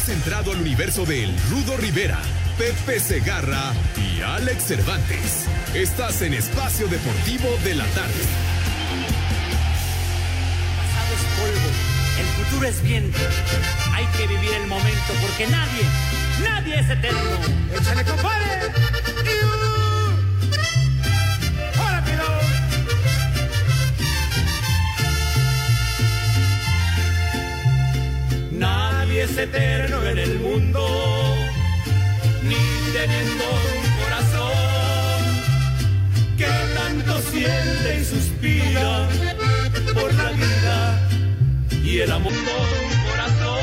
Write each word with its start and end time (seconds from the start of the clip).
Has 0.00 0.08
entrado 0.08 0.52
al 0.52 0.62
universo 0.62 1.04
de 1.04 1.24
El 1.24 1.38
Rudo 1.50 1.76
Rivera, 1.76 2.18
Pepe 2.56 2.98
Segarra 2.98 3.74
y 3.98 4.22
Alex 4.22 4.64
Cervantes. 4.64 5.44
Estás 5.74 6.22
en 6.22 6.32
Espacio 6.32 6.88
Deportivo 6.88 7.46
de 7.64 7.74
la 7.74 7.84
Tarde. 7.88 8.24
Pasado 10.78 11.14
es 11.14 11.22
polvo, 11.38 11.68
el 12.18 12.26
futuro 12.46 12.66
es 12.66 12.82
viento. 12.82 13.18
Hay 13.92 14.06
que 14.16 14.26
vivir 14.26 14.54
el 14.54 14.66
momento 14.68 15.12
porque 15.20 15.46
nadie, 15.48 15.82
nadie 16.42 16.80
es 16.80 16.88
eterno. 16.88 17.20
¡Échale, 17.78 18.02
compadre! 18.02 19.49
Es 29.20 29.36
eterno 29.36 30.02
en 30.06 30.18
el 30.18 30.38
mundo, 30.38 30.80
ni 32.42 32.56
teniendo 32.94 33.44
un 33.76 34.02
corazón 34.02 35.20
que 36.38 36.48
tanto 36.74 37.20
siente 37.30 37.98
y 38.00 38.04
suspira 38.04 39.08
por 39.92 40.14
la 40.14 40.30
vida 40.30 41.08
y 41.84 41.98
el 41.98 42.10
amor. 42.12 42.32
Un 42.32 43.10
corazón 43.10 43.58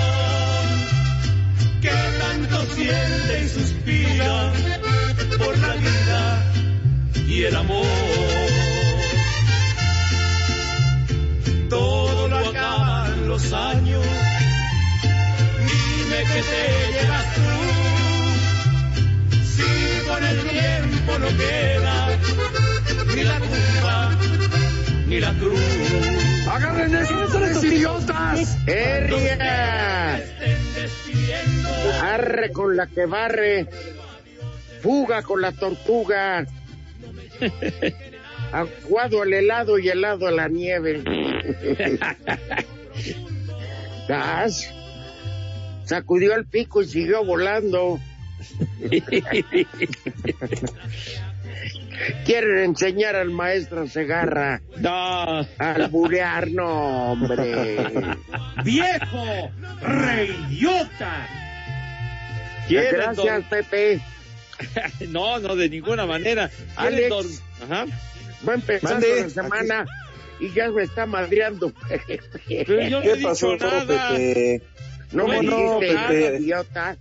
que 1.82 1.96
tanto 2.20 2.76
siente 2.76 3.44
y 3.44 3.50
suspira 3.50 4.54
por 5.40 5.58
la 5.58 5.74
vida 5.74 6.54
y 7.28 7.44
el 7.46 7.56
amor. 7.56 7.86
Todo 11.68 12.28
lo 12.28 12.38
acaban 12.38 13.28
los 13.28 13.52
años 13.54 14.06
que 16.24 16.42
te 16.42 16.92
llevas 16.94 17.26
tú. 17.36 17.42
Si 19.44 20.08
con 20.08 20.24
el 20.24 20.40
tiempo 20.50 21.20
no 21.20 21.28
queda 21.38 22.18
ni 23.16 23.24
la 23.24 23.40
tumba 23.40 24.18
ni 25.08 25.20
la 25.20 25.34
cruz. 25.34 25.60
¡Agarren 26.50 26.96
esos 26.96 27.64
idiotas! 27.64 28.58
¡Erria! 28.68 30.18
Estén 30.18 30.74
despidiendo 30.74 31.70
Arre 32.02 32.52
con 32.52 32.76
la 32.76 32.88
que 32.88 33.06
barre. 33.06 33.68
Fuga 34.82 35.24
con 35.24 35.42
la 35.42 35.52
tortuga. 35.52 36.46
Aguado 38.52 39.22
al 39.22 39.34
helado 39.34 39.80
y 39.80 39.90
helado 39.90 40.28
a 40.28 40.32
la 40.32 40.48
nieve. 40.48 41.04
Gas. 44.08 44.77
Sacudió 45.88 46.36
el 46.36 46.46
pico 46.46 46.82
y 46.82 46.88
siguió 46.88 47.24
volando. 47.26 48.00
Quieren 52.26 52.58
enseñar 52.60 53.16
al 53.16 53.32
maestro 53.32 53.88
Segarra 53.88 54.62
No, 54.78 54.90
a 54.92 55.46
alburear, 55.58 56.50
no, 56.52 57.12
hombre. 57.14 57.78
viejo, 58.64 59.52
reidiota. 59.82 61.28
Gracias, 62.70 63.44
Pepe. 63.50 64.00
No, 65.10 65.38
no, 65.40 65.56
de 65.56 65.70
ninguna 65.70 66.06
manera. 66.08 66.50
Alex. 66.76 66.98
¿Quieren 66.98 67.10
dor- 67.10 67.26
Ajá. 67.64 67.86
Va 68.48 68.54
empezando 68.56 69.08
Mande. 69.08 69.22
la 69.22 69.30
semana 69.30 69.86
y 70.40 70.52
ya 70.52 70.70
me 70.72 70.84
está 70.84 71.06
madreando. 71.06 71.72
Pero 72.48 72.82
yo 72.88 73.00
no 73.04 73.12
he 73.12 73.18
dicho 73.18 73.56
nada. 73.58 74.12
No 74.12 74.18
No 75.12 75.28
me 75.28 75.38
he 75.38 75.42
dicho 75.42 75.80
dijiste, 75.80 76.38
idiota. 76.40 76.98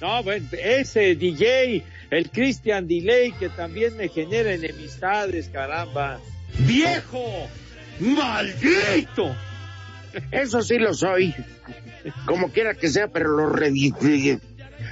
No, 0.00 0.22
bueno, 0.22 0.46
ese 0.52 1.14
DJ, 1.14 1.84
el 2.10 2.30
Christian 2.30 2.88
Delay, 2.88 3.32
que 3.32 3.48
también 3.50 3.96
me 3.96 4.08
genera 4.08 4.52
enemistades, 4.52 5.48
caramba. 5.48 6.18
Viejo, 6.60 7.48
maldito. 8.00 9.34
Eso 10.30 10.60
sí 10.62 10.78
lo 10.78 10.92
soy. 10.92 11.34
Como 12.26 12.50
quiera 12.50 12.74
que 12.74 12.88
sea, 12.88 13.08
pero 13.08 13.28
lo 13.30 13.48
re- 13.48 13.70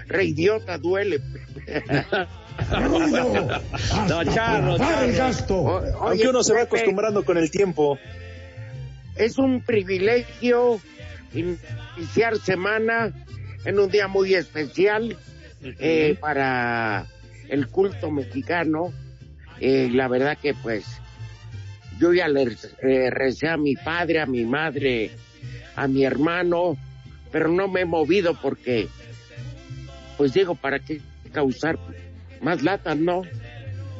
reidiota 0.06 0.78
duele. 0.78 1.20
No, 4.08 4.24
charro, 4.24 4.78
charro. 4.78 5.54
O- 5.56 5.78
Aunque 5.78 6.22
oye, 6.22 6.28
uno 6.28 6.42
se 6.42 6.54
va 6.54 6.62
acostumbrando 6.62 7.24
con 7.24 7.36
el 7.38 7.50
tiempo. 7.50 7.98
Es 9.16 9.38
un 9.38 9.62
privilegio 9.62 10.80
iniciar 11.34 12.36
semana 12.38 13.12
en 13.64 13.78
un 13.78 13.90
día 13.90 14.08
muy 14.08 14.34
especial 14.34 15.16
eh, 15.62 16.16
para 16.20 17.06
el 17.48 17.68
culto 17.68 18.10
mexicano. 18.10 18.92
Eh, 19.60 19.90
la 19.92 20.08
verdad 20.08 20.38
que 20.38 20.54
pues 20.54 21.00
yo 22.00 22.14
ya 22.14 22.28
le 22.28 22.56
eh, 22.82 23.10
recé 23.10 23.48
a 23.48 23.58
mi 23.58 23.76
padre, 23.76 24.20
a 24.20 24.26
mi 24.26 24.44
madre, 24.44 25.10
a 25.76 25.86
mi 25.86 26.04
hermano, 26.04 26.76
pero 27.30 27.48
no 27.48 27.68
me 27.68 27.82
he 27.82 27.84
movido 27.84 28.34
porque, 28.40 28.88
pues 30.16 30.32
digo, 30.32 30.54
¿para 30.54 30.78
qué 30.78 31.00
causar 31.32 31.78
más 32.40 32.62
latas, 32.62 32.96
no? 32.96 33.22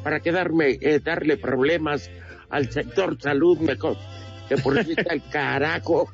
¿Para 0.03 0.19
qué 0.19 0.31
darme, 0.31 0.79
eh, 0.81 0.99
darle 0.99 1.37
problemas 1.37 2.09
al 2.49 2.71
sector 2.71 3.21
salud 3.21 3.59
mejor? 3.59 3.97
Que 4.51 4.57
por 4.57 4.83
si 4.83 4.91
está 4.91 5.13
el 5.13 5.23
carajo. 5.29 6.11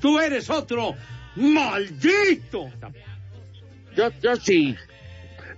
Tú 0.00 0.18
eres 0.18 0.50
otro 0.50 0.96
maldito. 1.36 2.68
Yo, 3.94 4.10
yo 4.20 4.34
sí, 4.34 4.74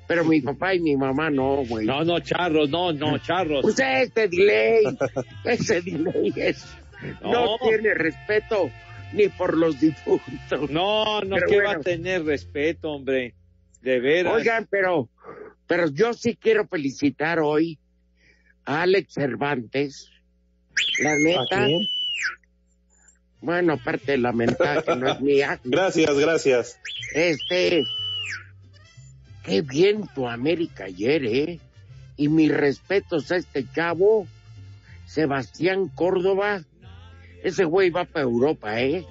pero 0.07 0.27
mi 0.27 0.43
papá 0.43 0.75
y 0.75 0.81
mi 0.81 0.95
mamá 0.95 1.31
no, 1.31 1.65
güey. 1.65 1.87
No, 1.87 2.05
no, 2.05 2.21
charros, 2.21 2.69
no, 2.69 2.93
no, 2.93 3.17
charros. 3.17 3.62
Pues 3.62 3.79
este 3.79 4.29
delay, 4.29 4.85
ese 5.45 5.81
delay 5.81 6.31
es, 6.37 6.67
no. 7.23 7.33
No. 7.33 7.59
tiene 7.59 7.95
respeto 7.95 8.71
ni 9.15 9.29
por 9.29 9.57
los 9.57 9.81
difuntos. 9.81 10.69
No, 10.71 11.23
no, 11.23 11.37
Pero 11.37 11.47
que 11.47 11.55
bueno. 11.55 11.71
va 11.71 11.76
a 11.76 11.81
tener 11.81 12.26
respeto, 12.26 12.91
hombre. 12.91 13.32
De 13.81 14.00
veras. 14.00 14.35
Oigan, 14.35 14.69
pero, 14.71 15.09
pero 15.67 15.88
yo 15.88 16.12
sí 16.12 16.37
quiero 16.37 16.69
felicitar 16.69 17.41
hoy 17.41 17.79
a 18.67 18.82
Alex 18.82 19.15
Cervantes. 19.15 20.12
La 21.03 21.17
neta, 21.17 21.67
bueno, 23.41 23.73
aparte 23.75 24.13
de 24.13 24.19
la 24.19 24.33
mentada 24.33 24.83
que 24.83 24.97
no 24.97 25.11
es 25.11 25.21
mía, 25.23 25.61
Gracias, 25.65 26.17
gracias. 26.19 26.79
este, 27.15 27.85
qué 29.45 29.63
bien 29.63 30.09
tu 30.15 30.29
América 30.29 30.85
ayer, 30.85 31.25
¿eh? 31.25 31.61
Y 32.17 32.29
mis 32.29 32.53
respetos 32.53 33.33
a 33.33 33.37
este 33.37 33.65
chavo, 33.75 34.27
Sebastián 35.07 35.89
Córdoba. 35.89 36.63
Ese 37.43 37.65
güey 37.65 37.91
va 37.91 38.05
para 38.05 38.23
Europa, 38.25 38.81
¿eh? 38.81 39.05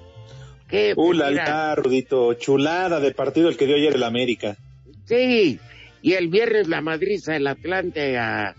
Qué 0.68 0.94
Uh, 0.96 1.12
la, 1.12 1.30
la, 1.30 1.74
Rudito. 1.74 2.32
Chulada 2.34 2.98
de 3.00 3.12
partido 3.12 3.50
el 3.50 3.58
que 3.58 3.66
dio 3.66 3.76
ayer 3.76 3.94
el 3.94 4.02
América. 4.04 4.56
Sí, 5.04 5.60
y 6.00 6.12
el 6.14 6.28
viernes 6.28 6.68
la 6.68 6.80
madriza 6.80 7.32
del 7.34 7.46
Atlante 7.46 8.16
a, 8.16 8.54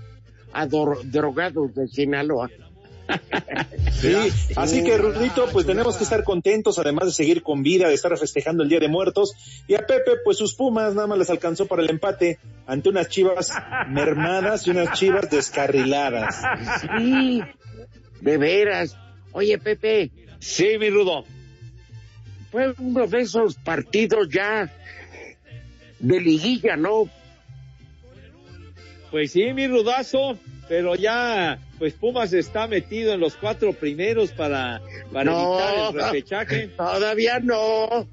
a 0.51 0.67
dor- 0.67 1.01
drogados 1.05 1.73
de 1.73 1.87
Sinaloa. 1.87 2.51
Sí, 3.91 4.15
así 4.55 4.83
que 4.83 4.97
Rudito, 4.97 5.47
pues 5.51 5.65
tenemos 5.65 5.95
que 5.97 6.03
estar 6.03 6.23
contentos, 6.23 6.77
además 6.77 7.05
de 7.05 7.11
seguir 7.13 7.41
con 7.41 7.63
vida, 7.63 7.87
de 7.87 7.93
estar 7.93 8.17
festejando 8.17 8.63
el 8.63 8.69
Día 8.69 8.79
de 8.79 8.89
Muertos. 8.89 9.33
Y 9.67 9.75
a 9.75 9.85
Pepe, 9.85 10.11
pues 10.23 10.37
sus 10.37 10.55
Pumas 10.55 10.93
nada 10.93 11.07
más 11.07 11.17
les 11.17 11.29
alcanzó 11.29 11.67
para 11.67 11.81
el 11.83 11.89
empate 11.89 12.39
ante 12.67 12.89
unas 12.89 13.07
chivas 13.07 13.51
mermadas 13.89 14.67
y 14.67 14.71
unas 14.71 14.97
chivas 14.97 15.29
descarriladas. 15.29 16.41
Sí, 16.97 17.41
de 18.21 18.37
veras. 18.37 18.97
Oye, 19.31 19.57
Pepe, 19.57 20.11
Sí, 20.39 20.77
mi 20.77 20.89
rudo. 20.89 21.23
fue 22.51 22.73
uno 22.77 23.07
de 23.07 23.21
esos 23.21 23.55
partidos 23.55 24.27
ya 24.29 24.69
de 25.99 26.19
liguilla, 26.19 26.75
¿no? 26.75 27.07
Pues 29.09 29.31
sí, 29.31 29.53
mi 29.53 29.67
rudazo, 29.67 30.37
pero 30.67 30.95
ya, 30.95 31.59
pues 31.79 31.93
Pumas 31.93 32.33
está 32.33 32.67
metido 32.67 33.13
en 33.13 33.19
los 33.19 33.35
cuatro 33.35 33.73
primeros 33.73 34.31
para, 34.31 34.81
para 35.11 35.31
No. 35.31 35.59
evitar 35.59 35.87
el 35.95 36.01
repechaje. 36.05 36.67
Todavía 36.77 37.39
no. 37.39 38.07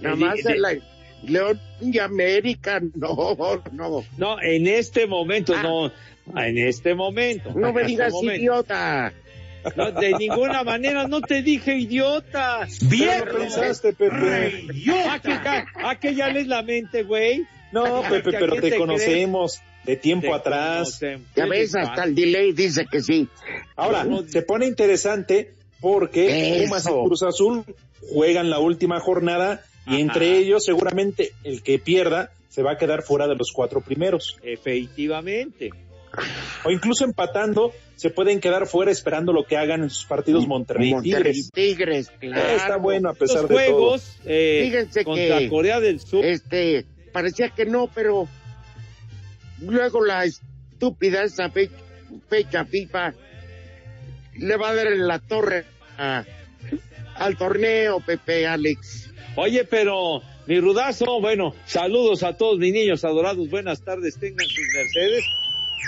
Nada 0.00 0.16
Di- 0.16 0.24
más 0.24 0.34
di- 0.36 0.52
en 0.52 0.62
la 0.62 0.72
León 1.24 1.60
y 1.80 1.98
América, 2.00 2.80
no, 2.96 3.36
no. 3.72 4.04
No, 4.18 4.42
en 4.42 4.66
este 4.66 5.06
momento, 5.06 5.54
no, 5.62 5.92
en 6.36 6.58
este 6.58 6.94
momento. 6.96 7.50
Ah. 7.50 7.54
No 7.56 7.72
me 7.72 7.82
este 7.82 7.92
digas 7.92 8.12
momento. 8.12 8.40
idiota. 8.42 9.12
No, 9.76 9.92
de 9.92 10.12
ninguna 10.14 10.64
manera, 10.64 11.06
no 11.06 11.20
te 11.20 11.40
dije 11.42 11.76
idiota. 11.76 12.66
Bien 12.90 13.22
pensaste, 13.32 13.92
Pepe. 13.92 14.66
¿A 15.08 15.20
que 15.20 15.28
ya, 15.28 15.64
a 15.88 16.00
que 16.00 16.14
ya 16.16 16.28
lees 16.30 16.48
la 16.48 16.62
mente, 16.62 17.04
güey? 17.04 17.46
No, 17.70 18.02
Pepe, 18.02 18.30
¿Que 18.32 18.36
a 18.36 18.40
pero 18.40 18.56
te 18.60 18.76
conocemos 18.76 19.62
de 19.84 19.96
tiempo 19.96 20.28
Te 20.28 20.34
atrás. 20.34 20.78
conocen. 21.00 21.26
Ya 21.36 21.44
¿Qué 21.44 21.50
ves, 21.50 21.74
hasta 21.74 22.04
el 22.04 22.14
delay 22.14 22.52
dice 22.52 22.86
que 22.90 23.00
sí. 23.02 23.28
Ahora, 23.76 24.04
No, 24.04 24.22
se 24.26 24.42
pone 24.42 24.66
interesante 24.66 25.52
porque 25.80 26.56
Eso. 26.58 26.64
Pumas 26.64 26.86
y 26.86 27.06
Cruz 27.06 27.22
Azul 27.22 27.64
juegan 28.12 28.50
la 28.50 28.58
última 28.60 29.00
jornada 29.00 29.62
y 29.86 29.90
Ajá. 29.94 29.98
entre 30.00 30.38
ellos 30.38 30.64
seguramente 30.64 31.32
el 31.44 31.62
que 31.62 31.78
pierda 31.78 32.30
se 32.48 32.62
va 32.62 32.72
a 32.72 32.76
quedar 32.78 33.02
fuera 33.02 33.26
de 33.26 33.34
los 33.34 33.50
cuatro 33.52 33.80
primeros. 33.80 34.36
Efectivamente. 34.42 35.70
O 36.64 36.70
incluso 36.70 37.04
empatando, 37.06 37.72
se 37.96 38.10
pueden 38.10 38.38
quedar 38.40 38.66
fuera 38.66 38.90
esperando 38.92 39.32
lo 39.32 39.44
que 39.44 39.56
hagan 39.56 39.82
en 39.82 39.88
sus 39.90 40.04
partidos 40.04 40.46
Monterrey 40.46 40.90
y 40.90 40.92
Monterrey 40.94 41.22
Tigres. 41.32 41.50
Tigres, 41.52 42.10
claro. 42.20 42.48
Está 42.56 42.76
bueno 42.76 43.08
a 43.08 43.14
pesar 43.14 43.42
Los 43.42 43.48
de 43.48 43.54
todo. 43.54 43.64
juegos 43.64 44.16
eh, 44.26 44.60
Fíjense 44.66 45.04
contra 45.04 45.38
que- 45.38 45.48
Corea 45.48 45.80
del 45.80 46.00
Sur. 46.00 46.24
Este, 46.24 46.84
parecía 47.12 47.48
que 47.48 47.64
no, 47.64 47.88
pero 47.94 48.28
luego 49.66 50.04
la 50.04 50.24
estúpida 50.24 51.22
esa 51.24 51.50
fe- 51.50 51.70
fecha 52.28 52.64
FIFA 52.64 53.14
le 54.38 54.56
va 54.56 54.70
a 54.70 54.74
dar 54.74 54.86
en 54.88 55.06
la 55.06 55.18
torre 55.18 55.64
a- 55.98 56.24
al 57.16 57.36
torneo, 57.36 58.00
Pepe 58.00 58.46
Alex. 58.46 59.10
Oye, 59.36 59.64
pero 59.64 60.22
mi 60.46 60.58
rudazo, 60.60 61.20
bueno, 61.20 61.54
saludos 61.66 62.22
a 62.22 62.36
todos 62.36 62.58
mis 62.58 62.72
niños 62.72 63.04
adorados, 63.04 63.48
buenas 63.50 63.82
tardes, 63.82 64.18
tengan 64.18 64.46
sus 64.46 64.66
mercedes. 64.74 65.24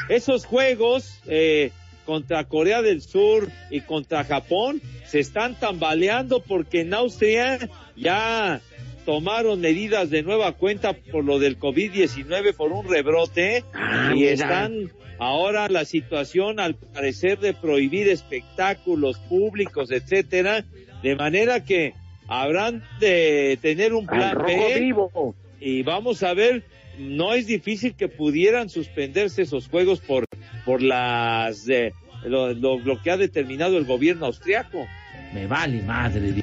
Esos 0.08 0.44
juegos 0.44 1.20
eh, 1.26 1.70
contra 2.04 2.44
Corea 2.44 2.82
del 2.82 3.00
Sur 3.00 3.50
y 3.70 3.80
contra 3.80 4.24
Japón 4.24 4.82
se 5.06 5.20
están 5.20 5.58
tambaleando 5.58 6.40
porque 6.40 6.82
en 6.82 6.92
Austria 6.94 7.58
ya 7.96 8.60
tomaron 9.04 9.60
medidas 9.60 10.10
de 10.10 10.22
nueva 10.22 10.52
cuenta 10.52 10.92
por 10.94 11.24
lo 11.24 11.38
del 11.38 11.58
COVID-19 11.58 12.54
por 12.54 12.72
un 12.72 12.88
rebrote 12.88 13.64
Ah, 13.74 14.12
y 14.14 14.20
mira. 14.20 14.32
están 14.32 14.90
ahora 15.18 15.68
la 15.68 15.84
situación 15.84 16.58
al 16.60 16.74
parecer 16.74 17.38
de 17.38 17.52
prohibir 17.54 18.08
espectáculos 18.08 19.18
públicos, 19.28 19.90
etcétera, 19.90 20.64
de 21.02 21.16
manera 21.16 21.64
que 21.64 21.94
habrán 22.26 22.82
de 23.00 23.58
tener 23.60 23.92
un 23.94 24.06
plan 24.06 24.38
B 24.46 24.80
vivo. 24.80 25.34
y 25.60 25.82
vamos 25.82 26.22
a 26.22 26.34
ver, 26.34 26.64
no 26.98 27.34
es 27.34 27.46
difícil 27.46 27.94
que 27.94 28.08
pudieran 28.08 28.68
suspenderse 28.70 29.42
esos 29.42 29.68
juegos 29.68 30.00
por 30.00 30.24
por 30.64 30.80
las 30.80 31.66
de 31.66 31.92
lo, 32.24 32.54
lo- 32.54 32.78
lo 32.78 33.02
que 33.02 33.10
ha 33.10 33.18
determinado 33.18 33.76
el 33.76 33.84
gobierno 33.84 34.24
austriaco. 34.26 34.86
Me 35.34 35.46
vale 35.46 35.82
madre. 35.82 36.42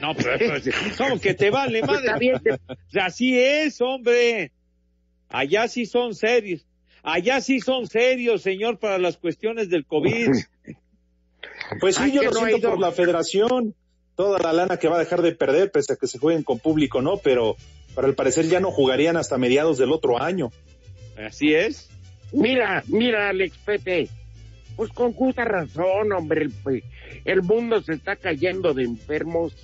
No, 0.00 0.14
pero 0.14 0.38
¿cómo 0.98 1.20
que 1.20 1.34
te 1.34 1.50
vale 1.50 1.80
Pues 1.80 2.02
madre? 2.04 2.32
te- 2.42 3.00
Así 3.00 3.38
es, 3.38 3.80
hombre. 3.80 4.52
Allá 5.28 5.68
sí 5.68 5.86
son 5.86 6.14
serios. 6.14 6.64
Allá 7.02 7.40
sí 7.40 7.60
son 7.60 7.86
serios, 7.86 8.42
señor, 8.42 8.78
para 8.78 8.98
las 8.98 9.16
cuestiones 9.16 9.68
del 9.70 9.84
COVID. 9.86 10.28
Pues 11.80 11.96
sí, 11.96 12.02
Ay, 12.04 12.12
yo 12.12 12.22
lo 12.22 12.30
no 12.30 12.38
siento 12.40 12.56
ido. 12.58 12.70
por 12.70 12.80
la 12.80 12.92
federación, 12.92 13.74
toda 14.16 14.38
la 14.38 14.52
lana 14.52 14.76
que 14.78 14.88
va 14.88 14.96
a 14.96 15.00
dejar 15.00 15.20
de 15.22 15.32
perder, 15.32 15.70
pese 15.70 15.92
a 15.92 15.96
que 15.96 16.06
se 16.06 16.18
jueguen 16.18 16.42
con 16.42 16.58
público, 16.58 17.02
¿no? 17.02 17.18
Pero 17.18 17.56
para 17.94 18.08
el 18.08 18.14
parecer 18.14 18.46
ya 18.48 18.58
no 18.58 18.70
jugarían 18.70 19.16
hasta 19.16 19.36
mediados 19.38 19.76
del 19.76 19.92
otro 19.92 20.20
año. 20.20 20.50
Así 21.16 21.54
es. 21.54 21.90
Mira, 22.32 22.82
mira, 22.86 23.28
Alex 23.28 23.56
Pepe. 23.58 24.08
Pues 24.76 24.90
con 24.92 25.12
justa 25.12 25.44
razón, 25.44 26.10
hombre. 26.12 26.42
El, 26.42 26.50
pues, 26.50 26.82
el 27.24 27.42
mundo 27.42 27.82
se 27.82 27.92
está 27.94 28.16
cayendo 28.16 28.72
de 28.72 28.84
enfermos, 28.84 29.54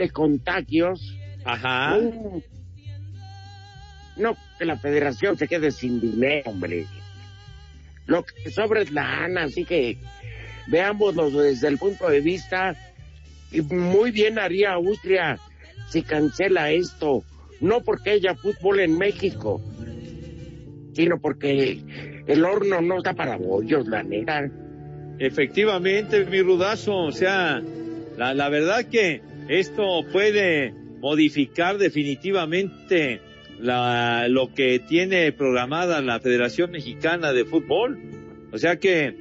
de 0.00 0.10
contagios. 0.10 1.16
Ajá. 1.44 1.98
No, 4.16 4.36
que 4.58 4.64
la 4.64 4.78
federación 4.78 5.36
se 5.36 5.46
quede 5.46 5.70
sin 5.70 6.00
dinero, 6.00 6.50
hombre. 6.50 6.86
Lo 8.06 8.24
que 8.24 8.50
sobra 8.50 8.80
es 8.80 8.90
lana, 8.90 9.44
así 9.44 9.64
que 9.64 9.98
veámoslo 10.68 11.30
desde 11.30 11.68
el 11.68 11.78
punto 11.78 12.08
de 12.08 12.20
vista. 12.20 12.74
Y 13.52 13.60
muy 13.60 14.10
bien 14.10 14.38
haría 14.38 14.72
Austria 14.72 15.38
si 15.88 16.02
cancela 16.02 16.70
esto. 16.70 17.22
No 17.60 17.82
porque 17.82 18.12
haya 18.12 18.34
fútbol 18.34 18.80
en 18.80 18.96
México, 18.96 19.60
sino 20.94 21.20
porque 21.20 22.24
el 22.26 22.44
horno 22.44 22.80
no 22.80 22.98
está 22.98 23.12
para 23.12 23.36
bollos, 23.36 23.86
la 23.86 24.02
neta. 24.02 24.50
Efectivamente, 25.18 26.24
mi 26.24 26.40
rudazo, 26.40 26.96
o 26.96 27.12
sea, 27.12 27.62
la, 28.16 28.32
la 28.32 28.48
verdad 28.48 28.86
que 28.86 29.20
esto 29.50 30.04
puede 30.12 30.72
modificar 31.00 31.76
definitivamente 31.78 33.20
la, 33.58 34.28
lo 34.28 34.54
que 34.54 34.78
tiene 34.78 35.32
programada 35.32 36.00
la 36.00 36.20
Federación 36.20 36.70
Mexicana 36.70 37.32
de 37.32 37.44
Fútbol. 37.44 37.98
O 38.52 38.58
sea 38.58 38.76
que, 38.76 39.16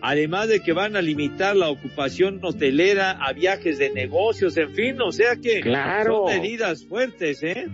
además 0.00 0.48
de 0.48 0.60
que 0.60 0.72
van 0.72 0.96
a 0.96 1.02
limitar 1.02 1.54
la 1.54 1.68
ocupación 1.68 2.40
hotelera 2.42 3.10
a 3.12 3.32
viajes 3.34 3.78
de 3.78 3.90
negocios, 3.90 4.56
en 4.56 4.74
fin, 4.74 5.00
o 5.02 5.12
sea 5.12 5.36
que 5.36 5.60
Claro. 5.60 6.24
son 6.28 6.40
medidas 6.40 6.86
fuertes, 6.86 7.42
¿eh? 7.42 7.68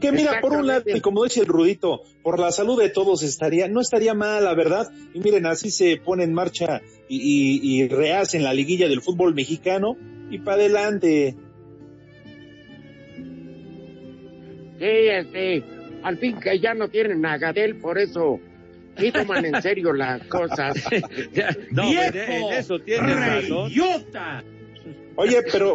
Que 0.00 0.12
mira, 0.12 0.40
por 0.40 0.54
un 0.54 0.66
lado, 0.66 0.82
y 0.86 1.00
como 1.00 1.22
dice 1.24 1.40
el 1.40 1.46
Rudito, 1.46 2.02
por 2.22 2.40
la 2.40 2.50
salud 2.52 2.80
de 2.80 2.88
todos 2.88 3.22
estaría, 3.22 3.68
no 3.68 3.80
estaría 3.80 4.14
mal, 4.14 4.42
la 4.44 4.54
verdad. 4.54 4.88
Y 5.12 5.20
miren, 5.20 5.44
así 5.46 5.70
se 5.70 5.98
pone 5.98 6.24
en 6.24 6.32
marcha 6.32 6.80
y, 7.06 7.16
y, 7.18 7.82
y 7.82 7.86
rehacen 7.88 8.42
la 8.42 8.54
liguilla 8.54 8.88
del 8.88 9.02
fútbol 9.02 9.34
mexicano 9.34 9.96
y 10.30 10.38
para 10.38 10.56
adelante. 10.56 11.36
Sí, 14.78 14.86
este, 14.86 15.64
al 16.02 16.16
fin 16.16 16.40
que 16.40 16.58
ya 16.58 16.72
no 16.72 16.88
tienen 16.88 17.26
a 17.26 17.36
Gadel, 17.36 17.76
por 17.76 17.98
eso 17.98 18.40
sí 18.96 19.12
toman 19.12 19.44
en 19.44 19.60
serio 19.60 19.92
las 19.92 20.24
cosas. 20.26 20.76
no, 21.70 21.90
en 21.92 22.52
eso 22.54 22.78
tienes 22.78 23.16
razón. 23.16 23.70
¡Idiota! 23.70 24.42
Oye, 25.16 25.42
pero 25.52 25.74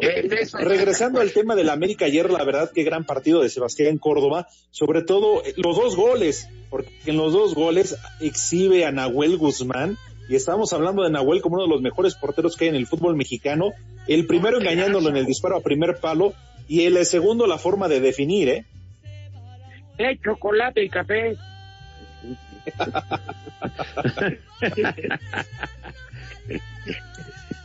regresando 0.60 1.22
al 1.22 1.32
tema 1.32 1.56
del 1.56 1.70
América 1.70 2.06
ayer, 2.06 2.32
la 2.32 2.44
verdad, 2.44 2.72
qué 2.74 2.84
gran 2.84 3.06
partido 3.06 3.44
de 3.44 3.50
Sebastián 3.50 4.00
Córdoba, 4.00 4.48
sobre 4.72 5.04
todo 5.04 5.44
eh, 5.44 5.54
los 5.58 5.76
dos 5.76 5.96
goles, 5.96 6.48
porque 6.72 6.90
en 7.06 7.18
los 7.18 7.34
dos 7.34 7.54
goles 7.54 7.96
exhibe 8.22 8.86
a 8.86 8.92
Nahuel 8.92 9.38
Guzmán, 9.38 9.98
y 10.28 10.36
estamos 10.36 10.74
hablando 10.74 11.04
de 11.04 11.12
Nahuel 11.12 11.42
como 11.42 11.56
uno 11.56 11.66
de 11.66 11.70
los 11.70 11.82
mejores 11.82 12.16
porteros 12.16 12.56
que 12.56 12.66
hay 12.66 12.70
en 12.70 12.76
el 12.76 12.88
fútbol 12.88 13.16
mexicano, 13.16 13.74
el 14.08 14.26
primero 14.26 14.60
engañándolo 14.60 15.10
en 15.10 15.18
el 15.18 15.26
disparo 15.26 15.58
a 15.58 15.62
primer 15.62 15.98
palo, 15.98 16.34
y 16.68 16.86
el 16.86 17.04
segundo 17.06 17.46
la 17.46 17.58
forma 17.58 17.88
de 17.88 18.00
definir, 18.00 18.50
¿eh? 18.50 18.66
Eh, 19.98 20.18
chocolate 20.24 20.84
y 20.84 20.90
café. 20.90 21.36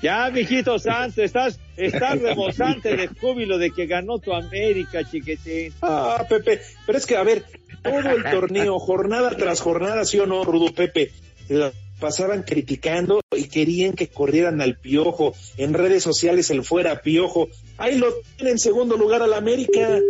Ya, 0.03 0.31
mijito 0.31 0.79
santo, 0.79 1.23
estás, 1.23 1.61
estás 1.77 2.19
rebosante 2.23 2.97
de 2.97 3.09
júbilo 3.09 3.59
de 3.59 3.71
que 3.71 3.87
ganó 3.87 4.19
tu 4.19 4.33
América, 4.33 5.05
chiquitín. 5.05 5.75
Ah, 5.83 6.25
Pepe, 6.29 6.61
pero 6.87 6.97
es 6.97 7.05
que, 7.05 7.17
a 7.17 7.23
ver, 7.23 7.45
todo 7.83 7.99
el 7.99 8.25
torneo, 8.25 8.79
jornada 8.79 9.31
tras 9.37 9.61
jornada, 9.61 10.05
sí 10.05 10.19
o 10.19 10.27
no, 10.27 10.45
Rudo 10.45 10.73
Pepe, 10.73 11.11
se 11.47 11.55
la 11.55 11.73
pasaban 12.01 12.43
criticando 12.43 13.21
y 13.37 13.45
querían 13.45 13.93
que 13.93 14.09
corrieran 14.09 14.61
al 14.61 14.77
piojo. 14.77 15.35
En 15.57 15.75
redes 15.75 16.03
sociales 16.03 16.51
el 16.51 16.65
fuera 16.65 17.03
piojo. 17.03 17.49
Ahí 17.79 17.97
lo 17.97 18.13
tienen 18.37 18.55
en 18.55 18.59
segundo 18.59 18.97
lugar 18.97 19.23
al 19.23 19.35
América. 19.35 20.01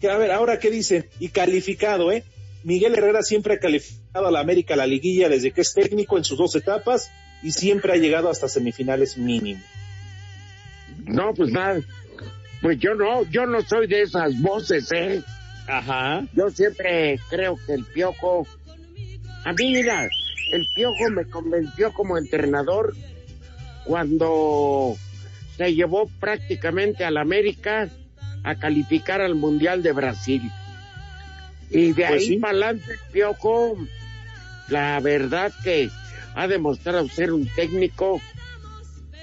Que, 0.00 0.10
a 0.10 0.18
ver, 0.18 0.30
ahora 0.30 0.58
qué 0.58 0.70
dicen, 0.70 1.08
y 1.20 1.28
calificado, 1.28 2.12
¿eh? 2.12 2.24
Miguel 2.64 2.94
Herrera 2.94 3.22
siempre 3.22 3.54
ha 3.54 3.58
calificado 3.58 4.26
a 4.26 4.30
la 4.30 4.40
América 4.40 4.74
a 4.74 4.76
la 4.76 4.86
liguilla 4.86 5.28
desde 5.28 5.52
que 5.52 5.62
es 5.62 5.72
técnico 5.72 6.18
en 6.18 6.24
sus 6.24 6.36
dos 6.36 6.54
etapas, 6.54 7.10
y 7.42 7.52
siempre 7.52 7.92
ha 7.92 7.96
llegado 7.96 8.28
hasta 8.28 8.48
semifinales 8.48 9.16
mínimo. 9.16 9.62
No, 11.06 11.32
pues 11.32 11.50
nada. 11.50 11.80
Pues 12.60 12.78
yo 12.78 12.94
no, 12.94 13.22
yo 13.30 13.46
no 13.46 13.62
soy 13.62 13.86
de 13.86 14.02
esas 14.02 14.38
voces, 14.40 14.90
¿eh? 14.92 15.22
Ajá. 15.68 16.26
Yo 16.34 16.50
siempre 16.50 17.18
creo 17.30 17.56
que 17.66 17.74
el 17.74 17.84
Piojo... 17.84 18.46
A 19.44 19.52
mí, 19.52 19.72
mira, 19.72 20.08
el 20.52 20.68
Piojo 20.74 21.10
me 21.10 21.24
convenció 21.24 21.92
como 21.92 22.18
entrenador 22.18 22.94
cuando 23.84 24.96
se 25.56 25.74
llevó 25.74 26.08
prácticamente 26.20 27.04
al 27.04 27.16
América 27.16 27.88
a 28.42 28.56
calificar 28.56 29.20
al 29.20 29.34
Mundial 29.34 29.82
de 29.82 29.92
Brasil. 29.92 30.42
Y 31.70 31.92
de 31.92 32.06
Pues 32.06 32.10
ahí 32.10 32.26
sí. 32.26 32.36
para 32.36 32.52
adelante, 32.52 32.92
el 32.92 33.12
Piojo, 33.12 33.76
la 34.68 35.00
verdad 35.00 35.52
que 35.64 35.90
ha 36.34 36.46
demostrado 36.46 37.08
ser 37.08 37.32
un 37.32 37.46
técnico 37.48 38.20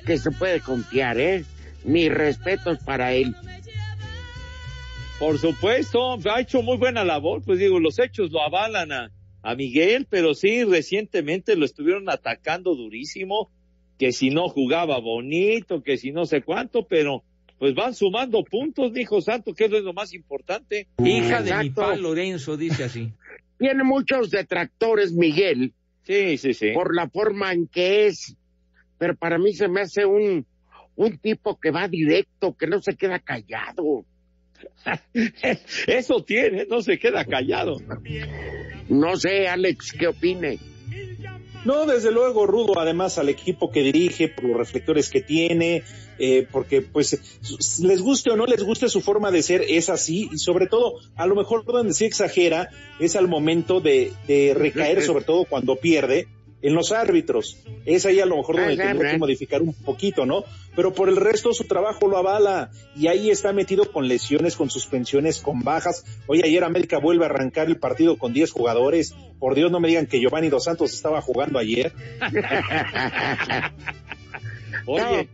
que 0.06 0.18
se 0.18 0.32
puede 0.32 0.60
confiar, 0.60 1.20
¿eh? 1.20 1.46
Mis 1.86 2.12
respetos 2.12 2.80
para 2.80 3.14
él. 3.14 3.36
Por 5.20 5.38
supuesto, 5.40 6.18
ha 6.30 6.42
hecho 6.42 6.62
muy 6.62 6.78
buena 6.78 7.06
labor, 7.06 7.42
pues 7.46 7.60
digo, 7.60 7.80
los 7.80 8.00
hechos 8.00 8.32
lo 8.32 8.42
avalan 8.42 8.92
a, 8.92 9.12
a 9.44 9.56
Miguel, 9.56 10.08
pero 10.10 10.34
sí, 10.34 10.64
recientemente 10.64 11.56
lo 11.56 11.66
estuvieron 11.66 12.10
atacando 12.10 12.76
durísimo, 12.76 13.52
que 14.00 14.14
si 14.14 14.30
no 14.30 14.48
jugaba 14.48 15.00
bonito, 15.00 15.84
que 15.84 15.98
si 15.98 16.12
no 16.12 16.26
sé 16.26 16.42
cuánto, 16.42 16.88
pero 16.88 17.24
pues 17.60 17.76
van 17.76 17.94
sumando 17.94 18.44
puntos, 18.44 18.98
hijo 18.98 19.22
santo, 19.22 19.54
que 19.54 19.66
eso 19.66 19.78
es 19.78 19.84
lo 19.84 19.94
más 19.94 20.14
importante. 20.14 20.88
Hija 21.04 21.42
de 21.42 21.56
mi 21.56 21.70
pa 21.70 21.96
Lorenzo, 21.96 22.58
dice 22.58 22.86
así. 22.86 23.12
Tiene 23.60 23.84
muchos 23.84 24.32
detractores, 24.32 25.14
Miguel, 25.14 25.74
Sí, 26.04 26.38
sí, 26.38 26.54
sí. 26.54 26.72
por 26.74 26.96
la 26.96 27.10
forma 27.10 27.54
en 27.54 27.68
que 27.68 28.08
es, 28.08 28.36
pero 28.98 29.16
para 29.16 29.38
mí 29.38 29.54
se 29.54 29.68
me 29.68 29.82
hace 29.82 30.06
un, 30.06 30.46
un 30.96 31.18
tipo 31.18 31.60
que 31.60 31.72
va 31.72 31.88
directo, 31.88 32.56
que 32.56 32.68
no 32.68 32.82
se 32.82 32.96
queda 32.96 33.20
callado. 33.20 34.06
Eso 35.88 36.24
tiene, 36.24 36.66
no 36.70 36.82
se 36.82 37.00
queda 37.00 37.26
callado. 37.26 37.78
No 38.90 39.16
sé, 39.16 39.48
Alex, 39.48 39.94
¿qué 39.94 40.08
opine? 40.08 40.60
No, 41.66 41.86
desde 41.86 42.12
luego, 42.12 42.46
Rudo, 42.46 42.78
además 42.78 43.18
al 43.18 43.30
equipo 43.30 43.72
que 43.72 43.82
dirige, 43.82 44.28
por 44.28 44.44
los 44.46 44.58
reflectores 44.58 45.10
que 45.10 45.22
tiene, 45.22 45.84
eh, 46.20 46.46
porque 46.52 46.82
pues 46.82 47.18
les 47.82 48.02
guste 48.02 48.32
o 48.32 48.36
no 48.36 48.46
les 48.46 48.64
guste 48.64 48.90
su 48.90 49.00
forma 49.00 49.32
de 49.32 49.42
ser, 49.44 49.64
es 49.70 49.90
así, 49.90 50.30
y 50.32 50.40
sobre 50.40 50.68
todo, 50.68 50.96
a 51.16 51.26
lo 51.26 51.36
mejor 51.36 51.64
donde 51.64 51.94
sí 51.94 52.04
exagera, 52.04 52.70
es 53.00 53.16
al 53.16 53.30
momento 53.30 53.80
de, 53.80 54.12
de 54.28 54.54
recaer, 54.54 55.02
sobre 55.06 55.24
todo 55.24 55.46
cuando 55.46 55.78
pierde, 55.78 56.28
en 56.64 56.74
los 56.74 56.92
árbitros. 56.92 57.58
Es 57.86 58.06
ahí 58.08 58.20
a 58.20 58.26
lo 58.26 58.38
mejor 58.38 58.56
donde 58.56 58.74
Ajá, 58.74 58.90
tendría 58.92 59.12
que 59.12 59.18
modificar 59.20 59.62
un 59.62 59.74
poquito, 59.74 60.26
¿no? 60.26 60.44
Pero 60.76 60.94
por 60.94 61.10
el 61.10 61.18
resto 61.18 61.54
su 61.54 61.66
trabajo 61.66 62.08
lo 62.08 62.18
avala 62.18 62.72
y 62.96 63.08
ahí 63.08 63.30
está 63.30 63.54
metido 63.54 63.92
con 63.92 64.08
lesiones, 64.08 64.56
con 64.56 64.70
suspensiones, 64.72 65.40
con 65.42 65.60
bajas. 65.60 66.04
Oye, 66.26 66.42
ayer 66.46 66.64
América 66.64 66.98
vuelve 66.98 67.26
a 67.26 67.28
arrancar 67.28 67.68
el 67.68 67.78
partido 67.78 68.18
con 68.18 68.34
10 68.34 68.52
jugadores. 68.52 69.14
Por 69.40 69.54
Dios, 69.56 69.70
no 69.72 69.80
me 69.80 69.88
digan 69.90 70.08
que 70.08 70.20
Giovanni 70.20 70.50
Dos 70.50 70.64
Santos 70.64 70.94
estaba 70.94 71.22
jugando 71.22 71.60
ayer. 71.60 71.92
Oye, 74.86 75.30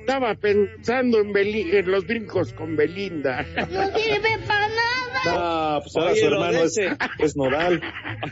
Estaba 0.00 0.34
pensando 0.34 1.20
en, 1.20 1.32
Beli- 1.32 1.70
en 1.76 1.90
los 1.90 2.06
brincos 2.06 2.52
con 2.52 2.76
Belinda. 2.76 3.42
No 3.70 3.98
sirve 3.98 4.38
para 4.46 4.68
nada. 4.68 4.89
No, 5.24 5.80
pues 5.82 5.96
ahora 5.96 6.12
Oye, 6.12 6.20
su 6.20 6.26
hermano 6.26 6.58
es, 6.60 6.78
es 7.18 7.36
Nodal. 7.36 7.80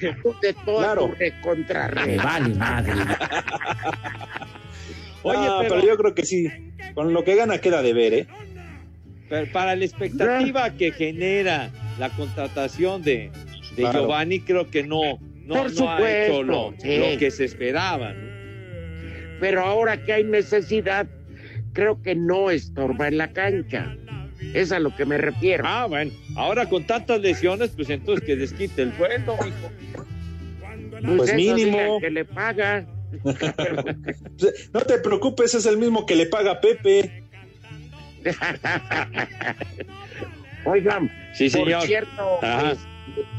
de 0.00 0.52
toda 0.64 0.84
Claro. 0.84 1.08
tu 1.08 1.14
recontra 1.16 1.88
Me 2.06 2.16
vale 2.16 2.54
madre. 2.54 2.92
oye, 5.22 5.38
pero, 5.60 5.68
pero 5.68 5.86
yo 5.86 5.96
creo 5.96 6.14
que 6.14 6.24
sí. 6.24 6.48
Con 6.94 7.12
lo 7.12 7.24
que 7.24 7.34
gana 7.36 7.58
queda 7.58 7.82
de 7.82 7.92
ver, 7.92 8.14
¿eh? 8.14 8.26
pero 9.28 9.50
para 9.52 9.76
la 9.76 9.84
expectativa 9.84 10.70
que 10.70 10.90
genera 10.92 11.70
la 11.98 12.08
contratación 12.10 13.02
de, 13.02 13.30
de 13.76 13.82
Claro. 13.82 14.00
Giovanni, 14.04 14.40
creo 14.40 14.70
que 14.70 14.82
no, 14.84 15.18
no, 15.44 15.54
Por 15.54 15.74
no 15.74 15.90
ha 15.90 16.10
hecho 16.24 16.42
lo, 16.42 16.74
sí. 16.78 16.96
lo 17.12 17.18
que 17.18 17.30
se 17.30 17.44
esperaba. 17.44 18.12
¿no? 18.14 18.28
Pero 19.40 19.64
ahora 19.64 20.02
que 20.02 20.12
hay 20.14 20.24
necesidad, 20.24 21.06
creo 21.74 22.00
que 22.02 22.14
no 22.14 22.50
estorba 22.50 23.08
en 23.08 23.18
la 23.18 23.28
cancha. 23.32 23.94
Es 24.54 24.70
a 24.72 24.78
lo 24.78 24.94
que 24.94 25.04
me 25.04 25.18
refiero. 25.18 25.64
Ah, 25.66 25.86
bueno, 25.86 26.12
ahora 26.36 26.68
con 26.68 26.84
tantas 26.84 27.20
lesiones, 27.20 27.70
pues 27.70 27.90
entonces 27.90 28.24
que 28.24 28.36
desquite 28.36 28.82
el 28.82 28.96
sueldo, 28.96 29.36
mijo. 29.42 29.70
pues 31.16 31.28
eso 31.30 31.36
mínimo. 31.36 31.98
que 32.00 32.10
le 32.10 32.24
paga. 32.24 32.86
No 34.72 34.80
te 34.82 34.98
preocupes, 34.98 35.54
es 35.54 35.64
el 35.66 35.78
mismo 35.78 36.04
que 36.06 36.14
le 36.14 36.26
paga 36.26 36.60
Pepe. 36.60 37.24
Oigan, 40.64 41.10
Sí, 41.32 41.48
por 41.50 41.64
señor. 41.64 41.82
cierto, 41.82 42.40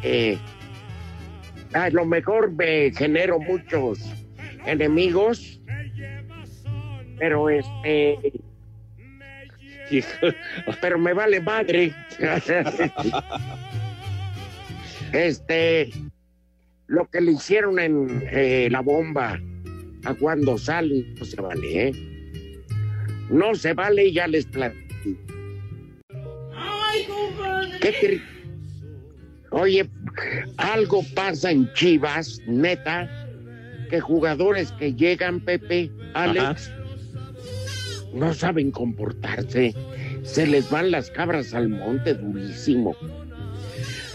eh, 0.04 0.38
a 1.74 1.90
lo 1.90 2.06
mejor 2.06 2.52
me 2.54 2.92
genero 2.98 3.40
muchos 3.40 4.00
enemigos, 4.66 5.62
pero 7.20 7.50
este, 7.50 8.18
Hijo, 9.92 10.08
pero 10.82 10.98
me 11.00 11.14
vale 11.14 11.40
madre. 11.42 11.94
este, 15.14 15.90
lo 16.88 17.10
que 17.10 17.22
le 17.22 17.32
hicieron 17.34 17.80
en 17.80 18.24
eh, 18.32 18.68
la 18.72 18.82
bomba 18.82 19.40
a 20.06 20.14
cuando 20.14 20.58
sale, 20.58 21.06
no 21.18 21.26
se 21.26 21.42
vale, 21.42 21.88
¿eh? 21.88 21.92
No 23.30 23.54
se 23.56 23.74
vale 23.74 24.06
y 24.06 24.14
ya 24.14 24.28
les 24.28 24.46
platico. 24.46 24.82
Ay, 26.56 27.06
compadre. 27.06 27.80
¿Qué 27.80 27.94
cri- 28.02 28.22
Oye, 29.52 29.90
algo 30.58 31.04
pasa 31.16 31.52
en 31.52 31.72
Chivas, 31.74 32.40
neta, 32.48 33.10
que 33.90 34.00
jugadores 34.00 34.72
que 34.74 34.94
llegan, 34.94 35.40
Pepe, 35.40 35.92
Alex, 36.14 36.72
no 38.14 38.34
saben 38.34 38.72
comportarse. 38.72 39.74
Se 40.24 40.48
les 40.48 40.70
van 40.70 40.92
las 40.92 41.10
cabras 41.12 41.54
al 41.54 41.70
monte 41.70 42.14
durísimo. 42.14 42.96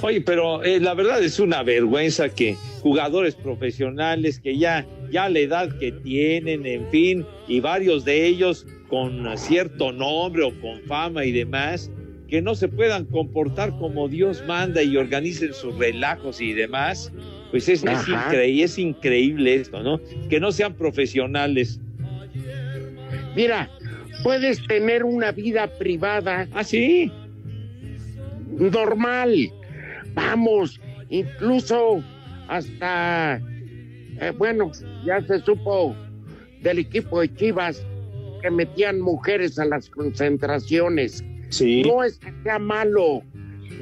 Oye, 0.03 0.21
pero 0.21 0.63
eh, 0.63 0.81
la 0.81 0.95
verdad 0.95 1.23
es 1.23 1.39
una 1.41 1.63
vergüenza 1.63 2.29
que 2.29 2.57
jugadores 2.81 3.35
profesionales 3.35 4.39
que 4.39 4.59
ya, 4.59 4.87
ya 5.11 5.29
la 5.31 5.39
edad 5.39 5.79
que 5.79 5.93
tienen, 5.93 6.67
en 6.67 6.87
fin, 6.91 7.27
y 7.49 7.61
varios 7.61 8.05
de 8.05 8.27
ellos 8.27 8.67
con 8.89 9.27
cierto 9.39 9.93
nombre 9.93 10.45
o 10.45 10.61
con 10.61 10.83
fama 10.83 11.25
y 11.25 11.33
demás, 11.33 11.91
que 12.29 12.43
no 12.43 12.55
se 12.55 12.69
puedan 12.69 13.07
comportar 13.07 13.79
como 13.79 14.09
Dios 14.09 14.45
manda 14.47 14.83
y 14.83 14.97
organicen 14.97 15.55
sus 15.55 15.77
relajos 15.79 16.41
y 16.41 16.53
demás, 16.53 17.11
pues 17.51 17.69
es, 17.69 17.85
es, 17.85 18.79
increíble 18.79 19.55
esto, 19.55 19.83
¿no? 19.83 20.01
Que 20.29 20.41
no 20.41 20.53
sean 20.53 20.75
profesionales. 20.75 21.81
Mira, 23.35 23.71
puedes 24.25 24.67
tener 24.67 25.05
una 25.05 25.31
vida 25.31 25.69
privada 25.79 26.49
Ah, 26.53 26.65
sí. 26.65 27.13
normal. 28.59 29.53
Vamos, 30.15 30.81
incluso 31.11 32.03
hasta, 32.49 33.37
eh, 34.21 34.33
bueno, 34.37 34.73
ya 35.05 35.21
se 35.27 35.41
supo 35.41 35.95
del 36.63 36.79
equipo 36.81 37.21
de 37.21 37.33
Chivas 37.35 37.85
que 38.43 38.51
metían 38.51 39.01
mujeres 39.01 39.59
a 39.59 39.65
las 39.67 39.89
concentraciones. 39.91 41.23
Sí. 41.51 41.83
No 41.83 42.03
es 42.03 42.19
que 42.19 42.33
sea 42.43 42.59
malo, 42.59 43.23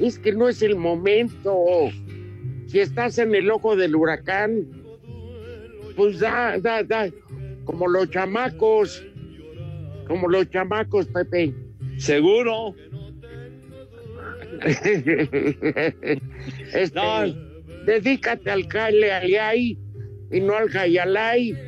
es 0.01 0.19
que 0.19 0.33
no 0.33 0.49
es 0.49 0.61
el 0.61 0.75
momento. 0.75 1.55
Si 2.67 2.79
estás 2.79 3.17
en 3.17 3.33
el 3.35 3.49
ojo 3.51 3.75
del 3.75 3.95
huracán, 3.95 4.65
pues 5.95 6.19
da, 6.19 6.57
da, 6.59 6.83
da, 6.83 7.09
como 7.65 7.87
los 7.87 8.09
chamacos, 8.09 9.05
como 10.07 10.27
los 10.27 10.49
chamacos, 10.49 11.07
Pepe. 11.07 11.53
Seguro. 11.97 12.75
este, 16.73 16.91
No. 16.95 17.53
Dedícate 17.85 18.49
al 18.49 18.67
Kale 18.67 19.11
Aliay 19.11 19.77
y 20.31 20.39
no 20.39 20.55
al 20.55 20.75
Hayalay. 20.75 21.57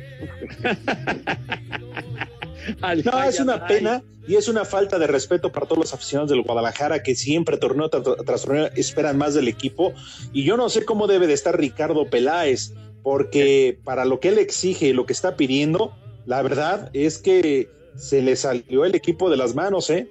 No, 3.04 3.22
es 3.22 3.38
una 3.38 3.64
pena 3.64 4.02
y 4.26 4.34
es 4.34 4.48
una 4.48 4.64
falta 4.64 4.98
de 4.98 5.06
respeto 5.06 5.52
para 5.52 5.66
todos 5.66 5.78
los 5.78 5.94
aficionados 5.94 6.30
del 6.30 6.42
Guadalajara 6.42 7.02
que 7.02 7.14
siempre 7.14 7.58
torneo 7.58 7.88
tras, 7.88 8.02
tras 8.24 8.42
torneo 8.42 8.70
esperan 8.74 9.16
más 9.16 9.34
del 9.34 9.46
equipo. 9.46 9.92
Y 10.32 10.42
yo 10.44 10.56
no 10.56 10.68
sé 10.68 10.84
cómo 10.84 11.06
debe 11.06 11.28
de 11.28 11.34
estar 11.34 11.56
Ricardo 11.56 12.06
Peláez, 12.10 12.74
porque 13.04 13.78
para 13.84 14.04
lo 14.04 14.18
que 14.18 14.30
él 14.30 14.38
exige 14.38 14.88
y 14.88 14.92
lo 14.92 15.06
que 15.06 15.12
está 15.12 15.36
pidiendo, 15.36 15.94
la 16.24 16.42
verdad 16.42 16.90
es 16.92 17.18
que 17.18 17.68
se 17.96 18.22
le 18.22 18.36
salió 18.36 18.84
el 18.84 18.94
equipo 18.94 19.28
de 19.30 19.36
las 19.36 19.54
manos, 19.54 19.90
¿eh? 19.90 20.08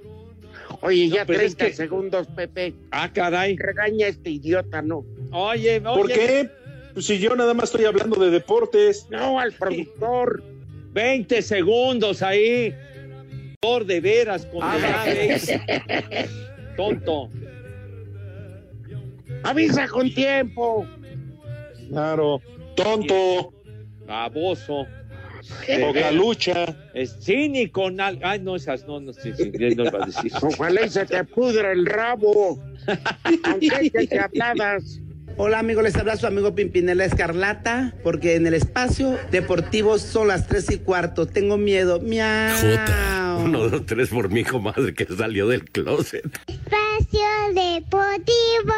Oye, 0.81 1.09
ya 1.09 1.21
es 1.21 1.27
30 1.27 1.67
que- 1.67 1.73
segundos, 1.73 2.27
Pepe. 2.35 2.73
Ah, 2.91 3.11
caray. 3.13 3.55
Regaña 3.57 4.07
a 4.07 4.09
este 4.09 4.29
idiota, 4.31 4.81
¿no? 4.81 5.05
Oye, 5.31 5.77
oye. 5.77 5.81
¿Por 5.81 6.07
qué? 6.07 6.49
Pues 6.93 7.05
si 7.05 7.19
yo 7.19 7.35
nada 7.35 7.53
más 7.53 7.65
estoy 7.65 7.85
hablando 7.85 8.19
de 8.23 8.29
deportes. 8.31 9.07
No, 9.09 9.39
al 9.39 9.53
productor. 9.53 10.43
20 10.93 11.41
segundos 11.41 12.21
ahí. 12.21 12.73
Por 13.59 13.85
de 13.85 13.99
veras, 13.99 14.45
con 14.45 14.61
Tonto. 16.77 17.29
Avisa 19.43 19.87
con 19.87 20.13
tiempo. 20.13 20.85
Claro. 21.89 22.41
Tonto. 22.75 23.53
Baboso. 24.05 24.85
Poca 25.81 26.11
lucha. 26.11 26.75
Es 26.93 27.15
cínico. 27.21 27.89
nal- 27.91 28.19
Ay, 28.23 28.39
no, 28.39 28.55
esas 28.55 28.85
no, 28.87 28.99
no, 28.99 29.13
sí, 29.13 29.31
sí, 29.37 29.51
no 29.53 29.83
iba 29.85 30.03
a 30.03 30.05
decir. 30.05 30.31
Ojalá 30.41 30.85
y 30.85 30.89
se 30.89 31.05
te 31.05 31.23
pudra 31.23 31.71
el 31.71 31.85
rabo. 31.85 32.61
Aunque 33.43 33.89
te, 33.91 34.07
te 34.07 34.19
habladas. 34.43 34.99
Hola 35.37 35.59
amigos, 35.59 35.83
les 35.83 35.95
habla 35.97 36.15
su 36.15 36.25
amigo 36.27 36.55
Pimpinela 36.55 37.03
Escarlata, 37.03 37.93
porque 38.03 38.35
en 38.35 38.47
el 38.47 38.53
espacio 38.53 39.17
deportivo 39.31 39.97
son 39.99 40.29
las 40.29 40.47
tres 40.47 40.71
y 40.71 40.77
cuarto. 40.77 41.25
Tengo 41.27 41.57
miedo. 41.57 41.99
Miau. 41.99 42.55
Jota. 42.55 43.37
Uno, 43.43 43.67
dos, 43.67 43.85
tres 43.85 44.09
por 44.09 44.29
mi 44.29 44.45
comadre 44.45 44.93
que 44.93 45.05
salió 45.05 45.47
del 45.49 45.65
closet. 45.69 46.23
Espacio 46.47 47.19
Deportivo. 47.53 48.73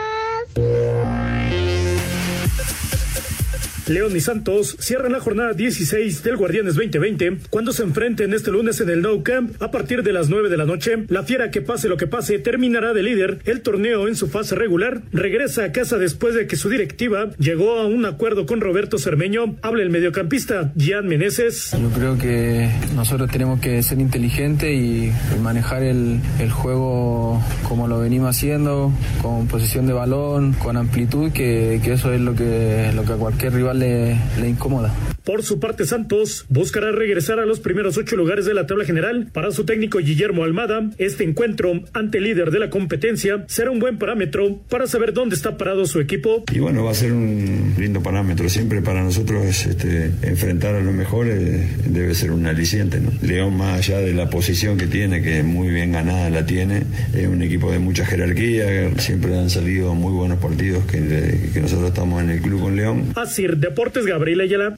León 3.88 4.16
y 4.16 4.20
Santos 4.20 4.76
cierran 4.80 5.14
la 5.14 5.22
jornada 5.22 5.54
16 5.54 6.22
del 6.24 6.36
Guardianes 6.36 6.76
2020 6.76 7.38
cuando 7.50 7.72
se 7.72 7.84
enfrenten 7.84 8.34
este 8.34 8.52
lunes 8.52 8.82
en 8.82 8.90
el 8.90 9.02
Nou 9.02 9.24
Camp 9.24 9.62
a 9.62 9.72
partir 9.72 10.04
de 10.04 10.12
las 10.12 10.28
9 10.30 10.50
de 10.50 10.58
la 10.58 10.66
noche. 10.66 11.06
La 11.08 11.24
fiera 11.24 11.52
que 11.52 11.62
pase 11.62 11.88
lo 11.88 11.96
que 11.96 12.08
pase 12.08 12.38
terminará 12.40 12.94
de 12.94 13.02
líder 13.02 13.40
el 13.46 13.62
torneo 13.62 14.08
en 14.10 14.16
su 14.16 14.28
fase 14.28 14.56
regular. 14.56 15.02
Regresa 15.14 15.64
a 15.64 15.72
casa 15.72 15.98
después 15.98 16.36
de 16.36 16.48
que 16.48 16.58
su 16.58 16.70
directiva 16.70 17.30
llegó 17.38 17.80
a 17.80 17.88
un 17.88 18.06
acuerdo 18.06 18.46
con 18.46 18.60
Roberto 18.60 18.98
Cermeño. 18.98 19.56
Habla 19.62 19.84
el 19.84 19.90
mediocampista 19.90 20.74
Gian 20.78 21.08
Meneses. 21.08 21.72
Yo 21.72 21.90
creo 21.90 22.18
que 22.18 22.70
nosotros 22.94 23.32
tenemos 23.32 23.62
que 23.62 23.82
ser 23.84 24.00
inteligentes 24.00 24.70
y, 24.70 25.12
manejar 25.42 25.84
el, 25.84 26.20
el 26.40 26.52
juego 26.52 27.42
como 27.68 27.88
lo 27.88 28.00
venimos 28.00 28.36
haciendo, 28.36 28.92
con 29.22 29.48
posición 29.48 29.88
de 29.88 29.94
balón, 29.94 30.54
con 30.54 30.76
amplitud, 30.76 31.32
que, 31.32 31.80
que 31.84 31.94
eso 31.94 32.12
es 32.12 32.20
lo 32.20 32.36
que, 32.36 32.92
lo 32.96 33.06
que 33.06 33.14
a 33.14 33.16
cualquier 33.16 33.54
rival 33.54 33.77
le, 33.78 34.16
le 34.40 34.48
incomoda. 34.48 34.92
Por 35.28 35.44
su 35.44 35.60
parte, 35.60 35.86
Santos 35.86 36.46
buscará 36.48 36.94
regresar 36.94 37.38
a 37.40 37.46
los 37.46 37.60
primeros 37.60 37.98
ocho 37.98 38.16
lugares 38.16 38.46
de 38.46 38.54
la 38.54 38.66
tabla 38.66 38.86
general. 38.86 39.28
Para 39.34 39.52
su 39.52 39.66
técnico 39.66 39.98
Guillermo 39.98 40.46
Almada, 40.46 40.90
este 41.00 41.26
encuentro 41.26 41.82
ante 41.92 42.20
el 42.20 42.24
líder 42.24 42.50
de 42.50 42.60
la 42.60 42.70
competencia 42.70 43.44
será 43.50 43.70
un 43.72 43.80
buen 43.80 43.98
parámetro 43.98 44.62
para 44.70 44.88
saber 44.88 45.12
dónde 45.12 45.36
está 45.36 45.58
parado 45.58 45.86
su 45.86 46.00
equipo. 46.00 46.46
Y 46.50 46.60
bueno, 46.60 46.86
va 46.86 46.92
a 46.92 46.94
ser 46.94 47.12
un 47.12 47.76
lindo 47.78 48.02
parámetro. 48.02 48.48
Siempre 48.48 48.82
para 48.82 49.04
nosotros 49.04 49.66
este, 49.66 50.14
enfrentar 50.22 50.76
a 50.76 50.80
los 50.80 50.94
mejores 50.94 51.92
debe 51.92 52.16
ser 52.16 52.32
un 52.32 52.46
aliciente. 52.46 53.02
¿no? 53.02 53.12
León, 53.22 53.58
más 53.58 53.80
allá 53.80 54.00
de 54.00 54.14
la 54.14 54.30
posición 54.30 54.78
que 54.78 54.88
tiene, 54.88 55.22
que 55.22 55.44
muy 55.44 55.68
bien 55.68 55.92
ganada 55.92 56.30
la 56.30 56.46
tiene, 56.46 56.84
es 57.14 57.28
un 57.28 57.42
equipo 57.42 57.70
de 57.70 57.80
mucha 57.80 58.06
jerarquía. 58.06 58.98
Siempre 58.98 59.38
han 59.38 59.50
salido 59.50 59.94
muy 59.94 60.14
buenos 60.14 60.40
partidos 60.40 60.86
que, 60.86 61.50
que 61.54 61.60
nosotros 61.60 61.90
estamos 61.90 62.24
en 62.24 62.30
el 62.30 62.40
club 62.40 62.62
con 62.62 62.78
León. 62.78 63.12
Así, 63.16 63.46
Deportes 63.46 64.06
Gabriel 64.06 64.40
Ayala. 64.40 64.74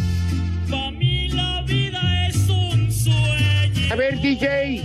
A 3.91 3.95
ver, 3.95 4.19
DJ. 4.21 4.81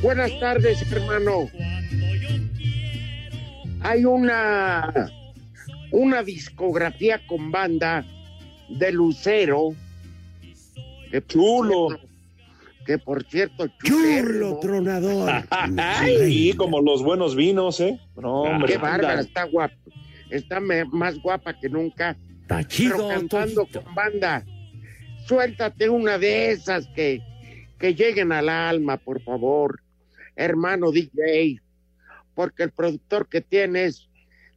Buenas 0.00 0.30
tardes, 0.38 0.80
hermano. 0.92 1.50
Hay 3.80 4.04
una 4.04 5.10
una 5.90 6.22
discografía 6.22 7.20
con 7.26 7.50
banda 7.50 8.04
de 8.68 8.92
Lucero. 8.92 9.74
Que 11.10 11.24
chulo. 11.26 11.88
que 12.86 12.98
por 12.98 13.24
cierto, 13.24 13.66
chulo 13.82 14.58
tronador. 14.60 15.44
Sí, 16.24 16.52
como 16.56 16.80
los 16.80 17.02
buenos 17.02 17.34
vinos, 17.34 17.80
¿eh? 17.80 17.98
No, 18.16 18.42
hombre. 18.42 18.74
Qué 18.74 18.78
bárbara, 18.78 19.20
está 19.20 19.44
guapa. 19.44 19.74
Está 20.30 20.60
más 20.60 21.18
guapa 21.20 21.58
que 21.58 21.68
nunca. 21.68 22.16
Está 22.42 22.64
chido, 22.66 22.96
Pero 22.96 23.08
cantando 23.08 23.66
con 23.66 23.94
banda. 23.94 24.44
Suéltate 25.26 25.88
una 25.88 26.18
de 26.18 26.50
esas 26.50 26.86
que, 26.88 27.22
que 27.78 27.94
lleguen 27.94 28.32
al 28.32 28.48
alma, 28.48 28.96
por 28.96 29.22
favor, 29.22 29.80
hermano 30.36 30.90
DJ. 30.90 31.60
Porque 32.34 32.64
el 32.64 32.72
productor 32.72 33.28
que 33.28 33.40
tienes 33.40 34.08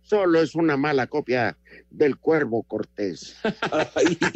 solo 0.01 0.41
es 0.41 0.55
una 0.55 0.77
mala 0.77 1.07
copia 1.07 1.57
del 1.89 2.17
Cuervo 2.17 2.63
Cortés. 2.63 3.37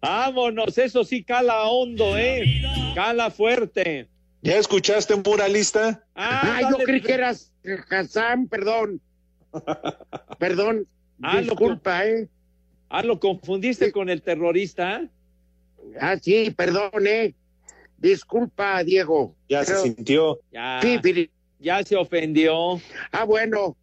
Vámonos, 0.00 0.78
eso 0.78 1.04
sí 1.04 1.24
cala 1.24 1.64
hondo, 1.64 2.16
¿eh? 2.16 2.62
Cala 2.94 3.30
fuerte. 3.30 4.08
¿Ya 4.42 4.58
escuchaste, 4.58 5.16
muralista? 5.16 6.04
Ah, 6.14 6.60
yo 6.70 6.76
creí 6.84 7.00
que 7.00 7.14
eras 7.14 7.52
Hassan, 7.90 8.46
perdón. 8.46 9.00
Perdón, 10.38 10.86
Ah, 11.22 11.36
lo 11.36 11.40
disculpa, 11.42 12.06
¿eh? 12.06 12.28
Ah, 12.88 13.02
lo 13.02 13.18
confundiste 13.18 13.92
con 13.92 14.08
el 14.08 14.22
terrorista. 14.22 15.08
Ah, 16.00 16.16
sí, 16.20 16.50
perdón, 16.56 17.06
¿eh? 17.06 17.34
Disculpa, 17.98 18.82
Diego. 18.84 19.34
Ya 19.48 19.64
se 19.64 19.76
sintió. 19.78 20.38
Ya, 20.52 20.80
Sí, 20.82 21.30
ya 21.58 21.82
se 21.82 21.96
ofendió. 21.96 22.80
Ah, 23.10 23.24
bueno. 23.24 23.76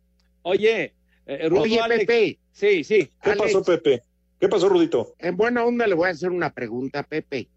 Oye, 0.44 0.94
eh, 1.26 1.50
Rudo 1.50 1.62
Oye, 1.64 1.80
Alex- 1.80 2.06
Pepe. 2.06 2.40
Sí, 2.52 2.84
sí. 2.84 3.10
¿Qué 3.22 3.32
Alex. 3.32 3.54
pasó, 3.54 3.64
Pepe? 3.64 4.04
¿Qué 4.40 4.48
pasó, 4.50 4.70
Rudito? 4.70 5.16
En 5.20 5.36
buena 5.38 5.64
onda 5.66 5.88
le 5.88 5.96
voy 5.96 6.08
a 6.10 6.12
hacer 6.12 6.30
una 6.30 6.52
pregunta 6.54 7.00
a 7.00 7.04
Pepe. 7.04 7.48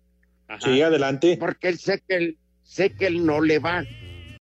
Sí, 0.62 0.80
adelante. 0.80 1.36
Porque 1.38 1.68
él 1.68 1.78
sé 1.78 2.00
que 2.06 2.14
él, 2.16 2.38
sé 2.62 2.90
que 2.90 3.06
él 3.08 3.26
no 3.26 3.40
le 3.40 3.58
va. 3.58 3.84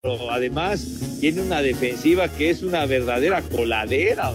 Pero 0.03 0.31
además 0.31 1.19
tiene 1.21 1.41
una 1.43 1.63
defensiva 1.63 2.29
que 2.29 2.51
es 2.51 2.63
una 2.65 2.85
verdadera 2.87 3.41
coladera. 3.43 4.33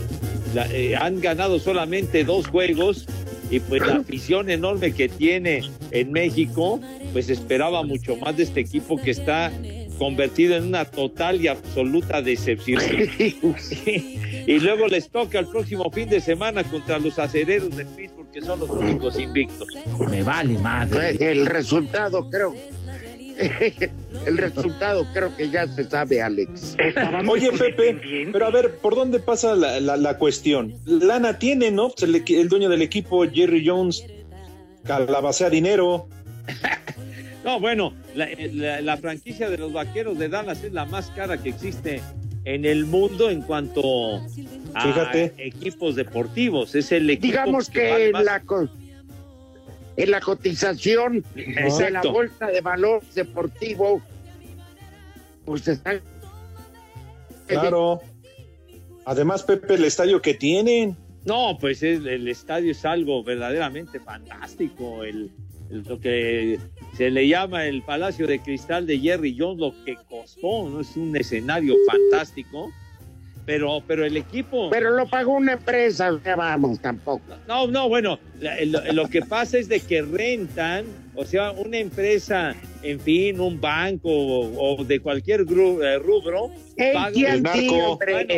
La- 0.54 0.68
eh, 0.72 0.96
han 0.96 1.20
ganado 1.22 1.60
solamente 1.60 2.24
dos 2.24 2.48
juegos 2.48 3.06
y 3.50 3.60
pues 3.60 3.82
la 3.86 3.96
afición 3.98 4.50
enorme 4.50 4.94
que 4.94 5.08
tiene 5.08 5.62
en 5.92 6.12
México, 6.12 6.80
pues 7.14 7.30
esperaba 7.30 7.84
mucho 7.84 8.16
más 8.18 8.36
de 8.38 8.44
este 8.44 8.60
equipo 8.60 8.98
que 9.02 9.12
está 9.12 9.52
convertido 9.98 10.56
en 10.56 10.66
una 10.66 10.86
total 10.86 11.42
y 11.42 11.48
absoluta 11.48 12.22
decepción. 12.22 12.82
y 13.88 14.60
luego 14.60 14.88
les 14.88 15.10
toca 15.10 15.40
el 15.40 15.48
próximo 15.48 15.90
fin 15.92 16.10
de 16.10 16.20
semana 16.20 16.64
contra 16.64 17.00
los 17.00 17.18
acereros 17.20 17.76
de 17.76 17.86
Pittsburgh, 17.86 18.30
que 18.32 18.42
son 18.42 18.60
los 18.60 18.70
únicos 18.70 19.18
invictos. 19.20 19.68
Me 20.10 20.24
vale 20.24 20.58
madre. 20.60 21.16
El 21.20 21.46
resultado 21.46 22.30
creo. 22.30 22.54
El 24.26 24.38
resultado 24.38 25.06
creo 25.13 25.36
que 25.38 25.50
ya 25.50 25.67
se 25.67 25.84
sabe, 25.84 26.21
Alex. 26.21 26.76
Oye, 27.30 27.52
Pepe, 27.52 28.30
pero 28.32 28.45
a 28.47 28.50
ver, 28.50 28.76
¿por 28.78 28.95
dónde 28.95 29.19
pasa 29.19 29.56
la, 29.56 29.80
la- 29.80 29.95
la 29.97 30.17
cuestión? 30.17 30.73
Lana 30.86 31.38
tiene, 31.39 31.71
¿no? 31.71 31.89
Pues 31.89 32.04
el, 32.04 32.23
el 32.28 32.50
dueño 32.50 32.67
del 32.69 32.82
equipo, 32.82 33.23
Jerry 33.30 33.65
Jones, 33.65 34.04
calabacea 34.84 35.50
dinero. 35.50 36.08
No, 37.43 37.62
bueno, 37.62 37.93
la, 38.13 38.28
la- 38.54 38.82
la 38.82 38.97
franquicia 38.97 39.50
de 39.50 39.58
los 39.58 39.71
vaqueros 39.71 40.17
de 40.19 40.28
Dallas 40.28 40.65
es 40.65 40.73
la 40.73 40.84
más 40.84 41.10
cara 41.12 41.38
que 41.41 41.47
existe 41.47 42.02
en 42.43 42.65
el 42.65 42.86
mundo 42.86 43.30
en 43.30 43.41
cuanto 43.41 44.17
a 44.73 44.82
Fíjate. 44.84 45.34
equipos 45.38 45.95
deportivos. 45.95 46.76
Es 46.76 46.91
el 46.91 47.10
equipo 47.10 47.28
Digamos 47.28 47.69
que 47.69 47.89
vale 47.89 48.06
en 48.08 48.12
más. 48.12 48.26
la, 48.26 48.43
en 49.98 50.12
la 50.12 50.22
cotización 50.22 51.24
de 51.36 51.48
la 51.54 51.62
Exacto. 51.68 52.12
bolsa 52.14 52.48
de 52.48 52.62
valor 52.62 53.02
deportivo, 53.16 54.02
pues 55.46 55.68
están. 55.68 56.02
Claro. 57.48 58.02
Además, 59.06 59.44
Pepe, 59.44 59.76
el 59.76 59.86
estadio 59.86 60.22
que 60.22 60.34
tienen. 60.34 60.96
No, 61.26 61.58
pues 61.60 61.82
es- 61.84 62.06
el 62.06 62.28
estadio 62.28 62.72
es 62.72 62.86
algo 62.86 63.24
verdaderamente 63.24 64.00
fantástico. 64.00 65.04
El, 65.04 65.32
el- 65.72 65.84
lo 65.84 66.00
que 66.00 66.60
se 66.96 67.10
le 67.10 67.28
llama 67.28 67.66
el 67.66 67.82
Palacio 67.84 68.28
de 68.28 68.40
Cristal 68.40 68.86
de 68.86 69.00
Jerry 69.00 69.36
Jones, 69.38 69.60
lo 69.60 69.74
que 69.84 69.96
costó, 70.10 70.70
¿no? 70.70 70.82
Es 70.82 70.96
un 70.96 71.16
escenario 71.16 71.76
fantástico. 71.88 72.70
Pero, 73.48 73.82
pero 73.88 74.06
el 74.06 74.18
equipo. 74.18 74.70
Pero 74.70 74.92
lo 74.92 75.08
pagó 75.08 75.32
una 75.32 75.54
empresa, 75.54 76.12
ya 76.24 76.36
vamos, 76.36 76.82
tampoco. 76.82 77.24
No, 77.48 77.66
no, 77.66 77.88
bueno, 77.88 78.20
lo, 78.66 78.92
lo 78.92 79.08
que 79.08 79.22
pasa 79.22 79.58
es 79.58 79.70
de 79.70 79.80
que 79.80 80.02
rentan, 80.02 80.84
o 81.18 81.26
sea, 81.26 81.52
una 81.52 81.78
empresa, 81.80 82.56
en 82.84 83.00
fin, 83.00 83.40
un 83.42 83.60
banco 83.60 84.08
o, 84.10 84.76
o 84.78 84.84
de 84.86 85.00
cualquier 85.00 85.46
gru- 85.46 85.84
eh, 85.84 85.98
rubro, 86.00 86.52
AT&T, 86.78 86.94
paga, 86.94 87.54
hombre. 87.88 88.14
Bueno, 88.14 88.34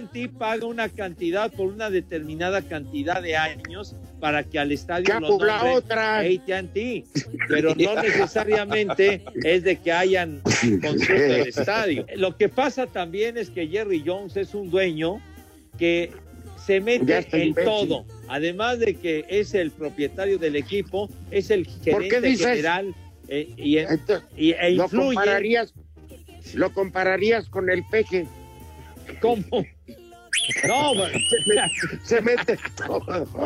AT&T 0.00 0.28
paga 0.38 0.66
una 0.66 0.88
cantidad 0.88 1.50
por 1.52 1.66
una 1.66 1.90
determinada 1.90 2.62
cantidad 2.62 3.20
de 3.20 3.36
años 3.36 3.96
para 4.20 4.44
que 4.44 4.58
al 4.60 4.70
estadio 4.72 5.18
lo 5.18 5.36
otra. 5.74 6.20
AT&T, 6.20 7.04
pero 7.48 7.74
no 7.74 7.94
necesariamente 8.02 9.22
es 9.42 9.64
de 9.64 9.76
que 9.76 9.90
hayan 9.92 10.40
construido 10.80 11.34
el 11.36 11.48
estadio. 11.48 12.06
Lo 12.16 12.36
que 12.36 12.48
pasa 12.48 12.86
también 12.86 13.36
es 13.36 13.50
que 13.50 13.66
Jerry 13.66 14.02
Jones 14.06 14.36
es 14.36 14.54
un 14.54 14.70
dueño 14.70 15.20
que 15.78 16.12
se 16.64 16.80
mete 16.80 17.18
en 17.32 17.48
imbécil. 17.48 17.64
todo. 17.64 18.04
Además 18.36 18.78
de 18.78 18.94
que 18.94 19.26
es 19.28 19.52
el 19.52 19.70
propietario 19.70 20.38
del 20.38 20.56
equipo, 20.56 21.10
es 21.30 21.50
el 21.50 21.66
¿Por 21.66 22.02
qué 22.04 22.08
gerente 22.08 22.28
dices? 22.28 22.46
general 22.46 22.94
eh, 23.28 23.46
y, 23.58 23.76
y- 24.38 24.52
e 24.52 24.70
Lo 24.70 24.84
influye. 24.84 25.14
compararías, 25.16 25.74
lo 26.54 26.72
compararías 26.72 27.46
con 27.50 27.68
el 27.68 27.84
peje. 27.90 28.26
¿Cómo? 29.20 29.44
No, 30.66 30.94
bueno. 30.94 31.18
Se 32.04 32.22
mete 32.22 32.58
todo. 32.74 33.28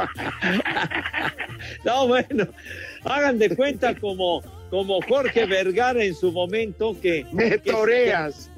No, 1.85 2.07
bueno, 2.07 2.47
hagan 3.05 3.39
de 3.39 3.57
cuenta 3.57 3.95
como, 3.99 4.43
como 4.71 5.01
Jorge 5.03 5.47
Vergara 5.47 6.05
en 6.05 6.15
su 6.15 6.31
momento 6.31 6.97
que... 7.01 7.25
Me 7.33 7.59
toreas. 7.59 8.51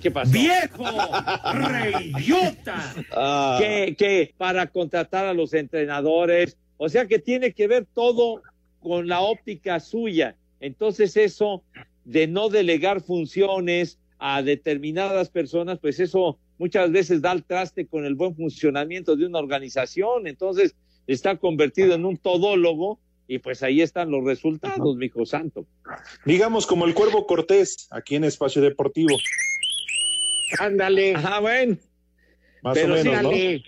¿Qué 0.00 0.10
pasó? 0.10 0.32
¡Viejo! 0.32 0.84
¡Reidiota! 1.54 2.94
Ah, 3.12 3.58
que, 3.60 3.94
que 3.96 4.34
para 4.36 4.66
contratar 4.66 5.26
a 5.26 5.34
los 5.34 5.54
entrenadores, 5.54 6.56
o 6.76 6.88
sea 6.88 7.06
que 7.06 7.18
tiene 7.18 7.52
que 7.52 7.66
ver 7.66 7.86
todo 7.92 8.42
con 8.80 9.08
la 9.08 9.20
óptica 9.20 9.80
suya. 9.80 10.36
Entonces 10.60 11.16
eso 11.16 11.62
de 12.04 12.26
no 12.26 12.48
delegar 12.48 13.00
funciones 13.00 13.98
a 14.18 14.42
determinadas 14.42 15.30
personas, 15.30 15.78
pues 15.80 16.00
eso 16.00 16.38
muchas 16.58 16.92
veces 16.92 17.20
da 17.20 17.32
al 17.32 17.44
traste 17.44 17.86
con 17.86 18.04
el 18.04 18.14
buen 18.14 18.36
funcionamiento 18.36 19.16
de 19.16 19.26
una 19.26 19.38
organización. 19.38 20.26
Entonces 20.26 20.76
está 21.06 21.36
convertido 21.36 21.94
en 21.94 22.04
un 22.04 22.16
todólogo 22.16 23.00
y 23.26 23.38
pues 23.38 23.62
ahí 23.62 23.80
están 23.80 24.10
los 24.10 24.24
resultados, 24.24 24.96
mi 24.96 25.06
hijo 25.06 25.24
santo. 25.24 25.66
digamos 26.24 26.66
como 26.66 26.84
el 26.84 26.94
Cuervo 26.94 27.26
Cortés, 27.26 27.88
aquí 27.90 28.16
en 28.16 28.24
Espacio 28.24 28.60
Deportivo. 28.60 29.16
Ándale. 30.58 31.14
Ajá, 31.14 31.40
bueno. 31.40 31.76
Más 32.62 32.74
Pero 32.74 32.94
o 32.94 33.04
menos, 33.04 33.32
sí. 33.34 33.64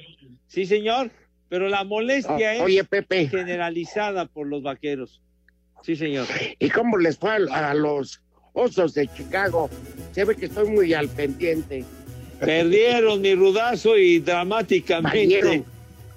Sí, 0.47 0.67
señor, 0.67 1.11
pero 1.49 1.69
la 1.69 1.83
molestia 1.85 2.35
O- 2.35 2.39
es 2.55 2.61
Oye, 2.61 2.85
Pepe, 2.85 3.27
generalizada 3.29 4.27
por 4.27 4.47
los 4.47 4.63
vaqueros. 4.63 5.21
Sí, 5.83 5.97
señor. 5.97 6.27
¿y 6.59 6.71
cómo 6.71 6.97
les 6.97 7.19
fue 7.19 7.31
a, 7.51 7.71
a 7.71 7.75
los 7.75 8.23
osos 8.53 8.95
de 8.95 9.09
Chicago? 9.09 9.69
Se 10.13 10.25
ve 10.25 10.37
que 10.37 10.47
estoy 10.47 10.69
muy 10.71 10.95
al 10.95 11.09
pendiente. 11.09 11.85
Perdieron 12.41 13.21
mi 13.21 13.35
rudazo 13.35 13.97
y 13.99 14.19
dramáticamente 14.21 15.19
Valieron. 15.41 15.65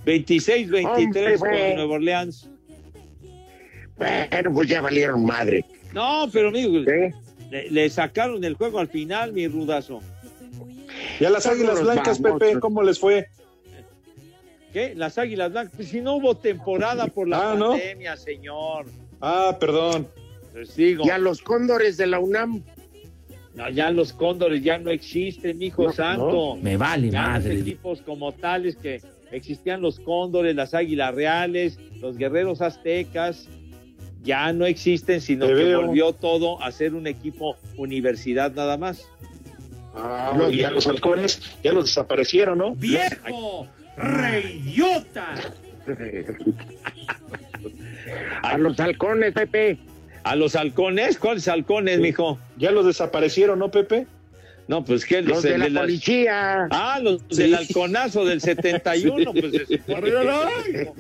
26-23 0.06 0.86
Hombre, 0.86 1.38
con. 1.38 1.50
Nueva 1.76 1.94
Orleans. 1.96 2.50
Bueno, 3.98 4.54
pues 4.54 4.70
ya 4.70 4.82
valieron 4.82 5.26
madre. 5.26 5.66
No, 5.94 6.30
pero 6.32 6.50
amigo, 6.50 6.78
¿eh? 6.90 7.14
le, 7.50 7.72
le 7.72 7.90
sacaron 7.90 8.44
el 8.44 8.54
juego 8.56 8.80
al 8.80 8.88
final, 8.88 9.34
mi 9.34 9.48
rudazo. 9.48 10.02
Y 11.20 11.26
a 11.26 11.30
las 11.30 11.46
Águilas 11.48 11.76
los 11.76 11.84
Blancas, 11.84 12.22
vamos. 12.22 12.40
Pepe, 12.40 12.60
¿cómo 12.60 12.84
les 12.84 13.00
fue? 13.00 13.28
¿Qué? 14.74 14.94
Las 14.96 15.18
Águilas 15.18 15.52
Blancas. 15.52 15.74
Pues 15.76 15.88
si 15.90 16.02
no 16.02 16.16
hubo 16.16 16.36
temporada 16.38 17.08
por 17.08 17.28
la 17.28 17.38
Ah, 17.52 17.56
¿no? 17.56 17.70
pandemia, 17.72 18.16
señor. 18.18 18.86
Ah, 19.22 19.58
perdón. 19.60 20.08
Les 20.54 20.76
digo, 20.76 21.06
Y 21.06 21.10
a 21.10 21.18
los 21.18 21.42
cóndores 21.42 21.98
de 21.98 22.08
la 22.08 22.20
UNAM. 22.20 22.64
no, 23.56 23.70
ya 23.70 23.90
los 23.92 24.14
cóndores 24.14 24.64
ya 24.64 24.78
no 24.78 24.92
existen, 24.92 25.62
hijo 25.62 25.84
No, 25.86 25.94
santo. 25.94 26.56
Me 26.62 26.78
vale 26.78 27.10
Ya 27.10 27.22
los 27.22 27.30
madre. 27.46 27.60
equipos 27.60 28.02
como 28.02 28.32
tales 28.34 28.76
que 28.76 29.02
existían 29.32 29.82
los 29.82 30.00
cóndores, 30.00 30.56
las 30.56 30.74
águilas 30.74 31.14
reales, 31.16 31.80
los 32.00 32.18
guerreros 32.18 32.62
aztecas, 32.62 33.48
ya 34.24 34.52
no 34.54 34.66
existen, 34.66 35.22
sino 35.22 35.46
Te 35.48 35.54
que 35.54 35.64
veo. 35.64 35.82
volvió 35.86 36.14
todo 36.14 36.62
a 36.62 36.72
ser 36.72 36.94
un 36.94 37.08
equipo 37.08 37.56
universidad 37.78 38.52
nada 38.54 38.78
más. 38.78 39.08
Ah, 40.00 40.38
y 40.52 40.64
a 40.64 40.72
los 40.72 40.86
halcones 40.88 41.42
ya 41.64 41.74
los 41.74 41.86
desaparecieron, 41.86 42.58
¿no? 42.60 42.76
¡Viejo! 42.76 43.68
¡Reidiota! 43.98 45.34
A 48.44 48.58
los 48.58 48.80
halcones, 48.80 49.34
Pepe. 49.34 49.78
¿A 50.24 50.36
los 50.36 50.56
halcones? 50.56 51.18
¿Cuáles 51.18 51.48
halcones, 51.48 52.00
mijo? 52.00 52.38
Ya 52.58 52.72
los 52.72 52.86
desaparecieron, 52.86 53.60
¿no, 53.60 53.72
Pepe? 53.72 54.06
No, 54.68 54.84
pues 54.84 55.06
que 55.06 55.22
Los 55.22 55.44
de 55.44 55.58
la 55.58 55.80
policía. 55.82 56.68
Ah, 56.70 57.00
los 57.02 57.22
Sí. 57.30 57.38
del 57.44 57.56
halconazo 57.56 58.26
del 58.26 58.42
71, 58.42 59.32
pues 59.34 59.52
se 59.54 59.66
supone 59.78 60.12
que- 60.12 60.92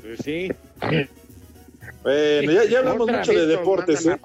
Pues 0.00 0.18
sí. 0.22 0.48
Bueno, 2.02 2.52
ya, 2.52 2.64
ya 2.64 2.78
hablamos 2.78 3.10
mucho 3.10 3.32
de 3.32 3.46
deportes, 3.46 4.06
¿eh? 4.06 4.16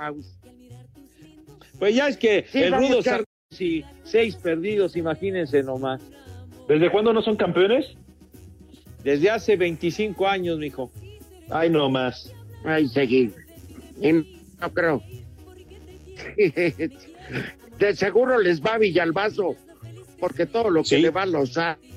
Pues 1.79 1.95
ya 1.95 2.07
es 2.09 2.17
que 2.17 2.45
Sí, 2.51 2.61
el 2.61 2.73
rudo 2.73 3.01
Carlos. 3.03 3.25
sí, 3.51 3.83
seis 4.03 4.35
perdidos, 4.35 4.95
imagínense 4.95 5.63
nomás. 5.63 6.01
¿Desde 6.67 6.91
cuándo 6.91 7.13
no 7.13 7.21
son 7.21 7.35
campeones? 7.37 7.95
Desde 9.03 9.29
hace 9.29 9.55
25 9.55 10.27
años, 10.27 10.59
mijo. 10.59 10.91
Ay, 11.49 11.69
no 11.69 11.89
más. 11.89 12.31
Ay, 12.65 12.87
seguir. 12.89 13.33
Y 14.01 14.11
no 14.13 14.73
creo. 14.73 15.01
De 17.79 17.95
seguro 17.95 18.37
les 18.39 18.61
va 18.61 18.77
Villalbazo, 18.77 19.55
porque 20.19 20.45
todo 20.45 20.69
lo 20.69 20.81
que 20.83 20.89
Sí. 20.97 21.01
le 21.01 21.09
va 21.11 21.25
los 21.25 21.57
a 21.57 21.77
Sí, 21.81 21.89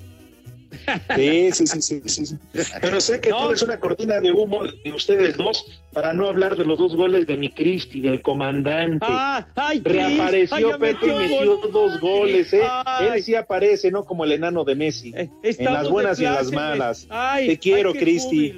sí, 1.16 1.50
sí, 1.52 1.66
sí, 1.66 2.02
sí, 2.06 2.26
sí. 2.26 2.36
Pero 2.80 3.00
sé 3.00 3.20
que 3.20 3.30
No. 3.30 3.36
todo 3.38 3.52
es 3.52 3.62
una 3.62 3.78
cortina 3.78 4.20
de 4.20 4.32
humo 4.32 4.64
de 4.64 4.92
ustedes 4.92 5.36
dos 5.36 5.64
para 5.92 6.12
no 6.12 6.28
hablar 6.28 6.56
de 6.56 6.64
los 6.64 6.78
dos 6.78 6.96
goles 6.96 7.26
de 7.26 7.36
mi 7.36 7.50
Cristi, 7.50 8.00
del 8.00 8.22
comandante. 8.22 9.06
Ah, 9.08 9.46
ay, 9.54 9.80
Cris, 9.82 9.96
ay, 9.96 10.16
Reapareció 10.16 10.78
Pepe 10.78 11.06
y 11.06 11.10
metió 11.12 11.56
dos 11.68 12.00
goles, 12.00 12.52
¿eh? 12.52 12.62
Ay. 12.84 13.08
Él 13.14 13.22
sí 13.22 13.34
aparece, 13.34 13.90
no 13.90 14.04
como 14.04 14.24
el 14.24 14.32
enano 14.32 14.64
de 14.64 14.74
Messi. 14.74 15.12
Eh, 15.16 15.28
en 15.42 15.64
las 15.72 15.88
buenas 15.88 16.18
y 16.20 16.24
en 16.24 16.32
las 16.32 16.48
plácemes. 16.50 16.60
malas. 16.78 17.06
Ay, 17.10 17.46
Te 17.48 17.58
quiero, 17.58 17.92
Cristi. 17.92 18.54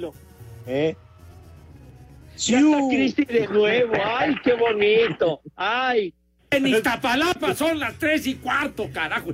¿eh? 0.67 0.95
Ya 2.37 2.59
está 2.59 2.87
Cristi 2.89 3.25
de 3.25 3.47
nuevo. 3.47 3.93
Ay, 4.03 4.35
qué 4.43 4.53
bonito. 4.53 5.41
Ay. 5.55 6.13
En 6.51 6.67
Iztapalapa 6.67 7.53
son 7.55 7.79
las 7.79 7.95
tres 7.97 8.27
y 8.27 8.35
cuarto, 8.35 8.87
carajo. 8.93 9.31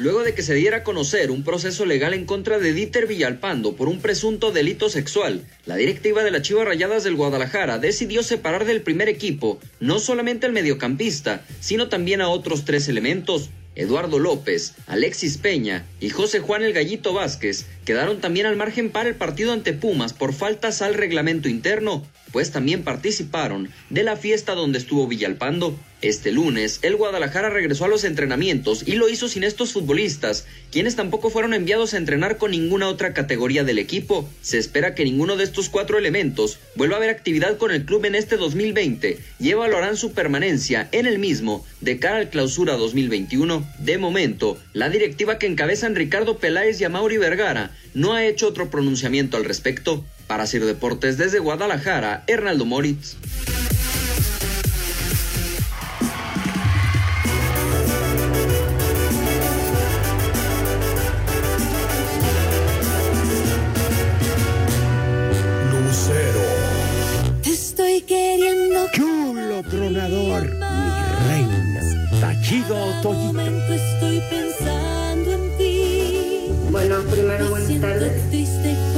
Luego 0.00 0.24
de 0.24 0.32
que 0.32 0.42
se 0.42 0.54
diera 0.54 0.78
a 0.78 0.82
conocer 0.82 1.30
un 1.30 1.44
proceso 1.44 1.84
legal 1.84 2.14
en 2.14 2.24
contra 2.24 2.58
de 2.58 2.72
Dieter 2.72 3.06
Villalpando 3.06 3.76
por 3.76 3.86
un 3.86 4.00
presunto 4.00 4.50
delito 4.50 4.88
sexual, 4.88 5.44
la 5.66 5.76
directiva 5.76 6.24
de 6.24 6.30
las 6.30 6.40
Chivas 6.40 6.64
Rayadas 6.64 7.04
del 7.04 7.16
Guadalajara 7.16 7.76
decidió 7.76 8.22
separar 8.22 8.64
del 8.64 8.80
primer 8.80 9.10
equipo 9.10 9.60
no 9.78 9.98
solamente 9.98 10.46
al 10.46 10.52
mediocampista, 10.52 11.44
sino 11.60 11.90
también 11.90 12.22
a 12.22 12.30
otros 12.30 12.64
tres 12.64 12.88
elementos. 12.88 13.50
Eduardo 13.74 14.18
López, 14.18 14.74
Alexis 14.86 15.36
Peña 15.36 15.84
y 16.00 16.08
José 16.08 16.40
Juan 16.40 16.62
el 16.62 16.72
Gallito 16.72 17.12
Vázquez 17.12 17.66
quedaron 17.84 18.22
también 18.22 18.46
al 18.46 18.56
margen 18.56 18.88
para 18.88 19.10
el 19.10 19.16
partido 19.16 19.52
ante 19.52 19.74
Pumas 19.74 20.14
por 20.14 20.32
faltas 20.32 20.80
al 20.80 20.94
reglamento 20.94 21.48
interno, 21.50 22.06
pues 22.32 22.50
también 22.50 22.82
participaron 22.82 23.70
de 23.88 24.02
la 24.02 24.16
fiesta 24.16 24.54
donde 24.54 24.78
estuvo 24.78 25.06
Villalpando. 25.06 25.78
Este 26.02 26.32
lunes, 26.32 26.78
el 26.80 26.96
Guadalajara 26.96 27.50
regresó 27.50 27.84
a 27.84 27.88
los 27.88 28.04
entrenamientos 28.04 28.84
y 28.86 28.92
lo 28.92 29.10
hizo 29.10 29.28
sin 29.28 29.44
estos 29.44 29.74
futbolistas, 29.74 30.46
quienes 30.72 30.96
tampoco 30.96 31.28
fueron 31.28 31.52
enviados 31.52 31.92
a 31.92 31.98
entrenar 31.98 32.38
con 32.38 32.52
ninguna 32.52 32.88
otra 32.88 33.12
categoría 33.12 33.64
del 33.64 33.78
equipo. 33.78 34.26
Se 34.40 34.56
espera 34.56 34.94
que 34.94 35.04
ninguno 35.04 35.36
de 35.36 35.44
estos 35.44 35.68
cuatro 35.68 35.98
elementos 35.98 36.58
vuelva 36.74 36.96
a 36.96 37.00
ver 37.00 37.10
actividad 37.10 37.58
con 37.58 37.70
el 37.70 37.84
club 37.84 38.06
en 38.06 38.14
este 38.14 38.38
2020 38.38 39.18
y 39.38 39.50
evaluarán 39.50 39.98
su 39.98 40.12
permanencia 40.12 40.88
en 40.92 41.06
el 41.06 41.18
mismo 41.18 41.66
de 41.82 41.98
cara 41.98 42.16
al 42.16 42.30
clausura 42.30 42.76
2021. 42.76 43.68
De 43.80 43.98
momento, 43.98 44.58
la 44.72 44.88
directiva 44.88 45.38
que 45.38 45.48
encabezan 45.48 45.96
Ricardo 45.96 46.38
Peláez 46.38 46.80
y 46.80 46.84
Amauri 46.84 47.18
Vergara 47.18 47.76
no 47.92 48.14
ha 48.14 48.24
hecho 48.24 48.48
otro 48.48 48.70
pronunciamiento 48.70 49.36
al 49.36 49.44
respecto. 49.44 50.02
Para 50.30 50.46
Ciro 50.46 50.64
Deportes 50.64 51.18
desde 51.18 51.40
Guadalajara, 51.40 52.22
Hernaldo 52.28 52.64
Moritz. 52.64 53.16
Lucero. 65.72 66.40
Te 67.42 67.50
estoy 67.50 68.02
queriendo. 68.02 68.86
Chulo 68.92 69.64
tronador, 69.64 70.42
mi 70.44 71.26
reina. 71.26 72.20
Tachido 72.20 72.76
Toyito. 73.02 73.74
Estoy 73.74 74.22
pensando 74.30 75.32
en 75.32 75.58
ti. 75.58 76.52
Bueno, 76.70 77.00
primero 77.10 77.50
buenas 77.50 77.80
tardes. 77.80 78.89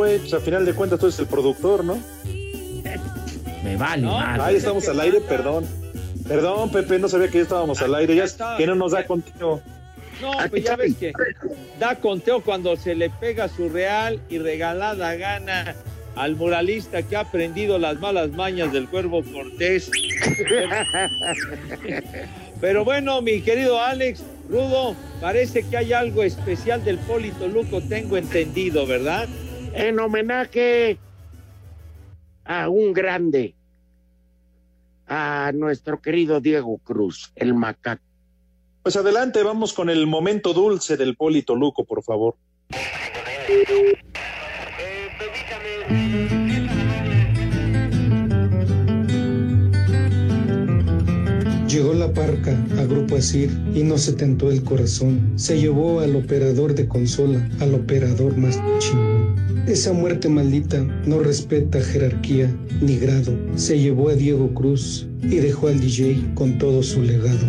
Güey. 0.00 0.18
Pues 0.18 0.34
a 0.34 0.40
final 0.40 0.64
de 0.64 0.72
cuentas 0.72 0.98
tú 0.98 1.06
eres 1.06 1.18
el 1.18 1.26
productor, 1.26 1.84
¿no? 1.84 1.98
Me 3.62 3.76
vale, 3.76 4.02
No, 4.02 4.12
madre. 4.12 4.42
Ahí 4.42 4.56
estamos 4.56 4.88
al 4.88 5.00
aire, 5.00 5.20
perdón. 5.20 5.66
Perdón, 6.26 6.70
Pepe, 6.70 6.98
no 6.98 7.08
sabía 7.08 7.28
que 7.28 7.38
ya 7.38 7.42
estábamos 7.42 7.82
al 7.82 7.94
aire. 7.94 8.16
Ya 8.16 8.24
está. 8.24 8.56
que 8.56 8.66
no 8.66 8.74
nos 8.74 8.92
da 8.92 9.06
contenido. 9.06 9.60
No, 10.22 10.32
pues 10.50 10.64
ya 10.64 10.76
ves 10.76 10.96
que 10.96 11.12
da 11.78 11.96
conteo 11.96 12.42
cuando 12.42 12.76
se 12.76 12.94
le 12.94 13.08
pega 13.08 13.48
su 13.48 13.68
real 13.70 14.20
y 14.28 14.38
regalada 14.38 15.14
gana 15.16 15.74
al 16.14 16.36
muralista 16.36 17.02
que 17.02 17.16
ha 17.16 17.20
aprendido 17.20 17.78
las 17.78 17.98
malas 18.00 18.30
mañas 18.30 18.70
del 18.72 18.86
cuervo 18.88 19.22
Cortés. 19.22 19.90
Pero 22.60 22.84
bueno, 22.84 23.22
mi 23.22 23.40
querido 23.40 23.80
Alex, 23.80 24.22
Rudo, 24.50 24.94
parece 25.20 25.62
que 25.62 25.78
hay 25.78 25.92
algo 25.94 26.22
especial 26.22 26.84
del 26.84 26.98
Polito 26.98 27.48
Luco, 27.48 27.80
tengo 27.80 28.18
entendido, 28.18 28.86
¿verdad? 28.86 29.26
En 29.72 29.98
homenaje 29.98 30.98
a 32.44 32.68
un 32.68 32.92
grande, 32.92 33.54
a 35.06 35.52
nuestro 35.54 36.00
querido 36.00 36.40
Diego 36.40 36.78
Cruz, 36.78 37.32
el 37.36 37.54
macaco. 37.54 38.02
Pues 38.82 38.96
adelante, 38.96 39.42
vamos 39.42 39.72
con 39.72 39.90
el 39.90 40.06
momento 40.06 40.52
dulce 40.52 40.96
del 40.96 41.16
Polito 41.16 41.54
Luco, 41.54 41.84
por 41.84 42.02
favor. 42.02 42.34
Llegó 51.68 51.94
la 51.94 52.12
parca 52.12 52.50
a 52.78 52.84
Grupo 52.84 53.16
Asir 53.16 53.50
y 53.74 53.84
no 53.84 53.96
se 53.96 54.14
tentó 54.14 54.50
el 54.50 54.64
corazón. 54.64 55.34
Se 55.36 55.60
llevó 55.60 56.00
al 56.00 56.16
operador 56.16 56.74
de 56.74 56.88
consola, 56.88 57.48
al 57.60 57.74
operador 57.74 58.36
más 58.36 58.60
chingón. 58.80 59.39
Esa 59.66 59.92
muerte 59.92 60.28
maldita 60.28 60.82
no 61.06 61.20
respeta 61.20 61.80
jerarquía 61.80 62.50
ni 62.80 62.96
grado. 62.96 63.32
Se 63.56 63.78
llevó 63.78 64.08
a 64.08 64.14
Diego 64.14 64.52
Cruz 64.54 65.06
y 65.22 65.36
dejó 65.36 65.68
al 65.68 65.80
DJ 65.80 66.34
con 66.34 66.58
todo 66.58 66.82
su 66.82 67.02
legado. 67.02 67.46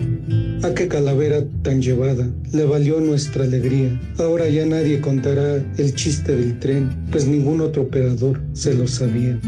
A 0.62 0.74
qué 0.74 0.88
calavera 0.88 1.44
tan 1.64 1.82
llevada 1.82 2.30
le 2.52 2.66
valió 2.66 3.00
nuestra 3.00 3.46
alegría. 3.46 4.00
Ahora 4.20 4.48
ya 4.50 4.66
nadie 4.66 5.02
contará 5.02 5.64
el 5.78 5.96
chiste 5.96 6.36
del 6.36 6.60
tren, 6.60 6.90
pues 7.12 7.26
ningún 7.26 7.62
otro 7.62 7.84
operador 7.84 8.42
se 8.54 8.74
lo 8.74 8.88
sabía. 8.88 9.40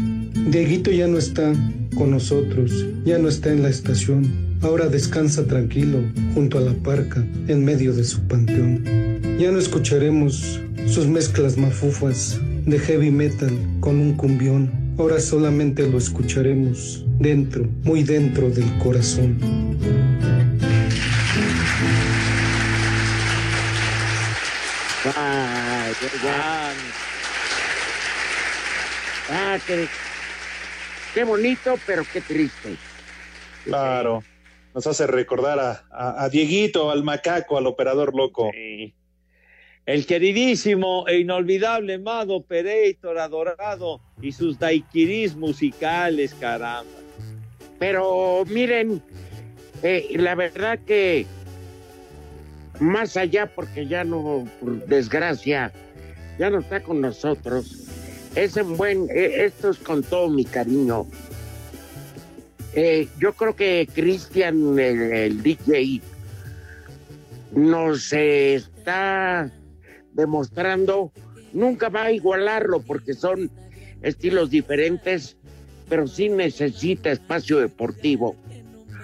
Dieguito 0.50 0.90
ya 0.90 1.06
no 1.06 1.18
está 1.18 1.52
con 1.94 2.10
nosotros, 2.10 2.86
ya 3.04 3.18
no 3.18 3.28
está 3.28 3.52
en 3.52 3.62
la 3.62 3.68
estación. 3.68 4.32
Ahora 4.62 4.88
descansa 4.88 5.44
tranquilo 5.44 5.98
junto 6.34 6.58
a 6.58 6.62
la 6.62 6.72
parca 6.72 7.24
en 7.46 7.64
medio 7.64 7.92
de 7.92 8.04
su 8.04 8.20
panteón. 8.22 8.82
Ya 9.38 9.52
no 9.52 9.58
escucharemos 9.58 10.60
sus 10.86 11.06
mezclas 11.06 11.56
mafufas 11.56 12.40
de 12.66 12.78
heavy 12.78 13.10
metal 13.10 13.50
con 13.80 13.98
un 14.00 14.14
cumbión. 14.14 14.70
Ahora 14.98 15.20
solamente 15.20 15.86
lo 15.88 15.98
escucharemos 15.98 17.04
dentro, 17.18 17.68
muy 17.82 18.02
dentro 18.02 18.48
del 18.50 18.70
corazón. 18.78 19.36
Ay, 25.16 25.92
ya. 26.22 26.72
Ah, 29.30 29.58
qué, 29.66 29.86
qué 31.14 31.24
bonito, 31.24 31.78
pero 31.86 32.04
qué 32.10 32.20
triste. 32.20 32.76
Claro. 33.64 34.22
Nos 34.74 34.86
hace 34.86 35.06
recordar 35.06 35.58
a, 35.60 35.84
a- 35.90 36.24
a 36.24 36.28
Dieguito, 36.28 36.90
al 36.90 37.04
macaco, 37.04 37.56
al 37.58 37.66
operador 37.66 38.14
loco. 38.16 38.50
El 39.86 40.06
queridísimo 40.06 41.06
e 41.06 41.18
inolvidable 41.18 41.98
Mado 41.98 42.36
Operator 42.36 43.18
adorado 43.18 44.00
y 44.22 44.32
sus 44.32 44.58
daiquiris 44.58 45.36
musicales, 45.36 46.34
caramba. 46.40 46.90
Pero 47.78 48.44
miren, 48.46 49.02
eh, 49.82 50.08
la 50.16 50.34
verdad 50.34 50.78
que 50.86 51.26
más 52.80 53.18
allá, 53.18 53.46
porque 53.54 53.86
ya 53.86 54.04
no, 54.04 54.48
por 54.58 54.86
desgracia, 54.86 55.70
ya 56.38 56.48
no 56.48 56.60
está 56.60 56.82
con 56.82 57.02
nosotros. 57.02 57.86
Es 58.34 58.56
un 58.56 58.78
buen, 58.78 59.06
eh, 59.10 59.44
esto 59.44 59.68
es 59.70 59.78
con 59.78 60.02
todo 60.02 60.30
mi 60.30 60.46
cariño. 60.46 61.06
Eh, 62.72 63.06
yo 63.20 63.34
creo 63.34 63.54
que 63.54 63.86
Cristian, 63.92 64.78
el, 64.78 65.12
el 65.12 65.42
DJ, 65.42 66.00
nos 67.52 68.12
está 68.14 69.52
demostrando, 70.14 71.12
nunca 71.52 71.88
va 71.88 72.04
a 72.04 72.12
igualarlo 72.12 72.80
porque 72.80 73.14
son 73.14 73.50
estilos 74.02 74.50
diferentes, 74.50 75.36
pero 75.88 76.06
sí 76.06 76.28
necesita 76.28 77.10
espacio 77.10 77.58
deportivo 77.58 78.36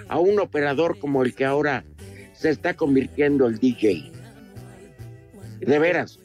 a 0.07 0.19
un 0.19 0.39
operador 0.39 0.99
como 0.99 1.23
el 1.23 1.35
que 1.35 1.45
ahora 1.45 1.83
se 2.33 2.49
está 2.49 2.73
convirtiendo 2.73 3.47
el 3.47 3.59
DJ. 3.59 4.11
De 5.59 5.79
veras, 5.79 6.19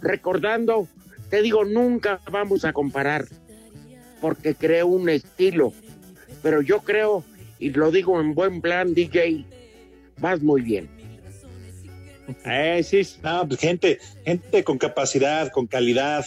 recordando, 0.00 0.88
te 1.28 1.42
digo, 1.42 1.64
nunca 1.64 2.20
vamos 2.30 2.64
a 2.64 2.72
comparar 2.72 3.26
porque 4.20 4.54
creo 4.54 4.86
un 4.86 5.08
estilo, 5.08 5.72
pero 6.42 6.62
yo 6.62 6.80
creo, 6.80 7.24
y 7.58 7.70
lo 7.70 7.90
digo 7.90 8.20
en 8.20 8.34
buen 8.34 8.60
plan, 8.60 8.94
DJ, 8.94 9.44
vas 10.18 10.42
muy 10.42 10.62
bien. 10.62 10.99
Eh, 12.44 12.82
sí, 12.84 13.02
no, 13.22 13.46
pues 13.46 13.60
gente, 13.60 13.98
gente 14.24 14.64
con 14.64 14.78
capacidad, 14.78 15.50
con 15.50 15.66
calidad, 15.66 16.24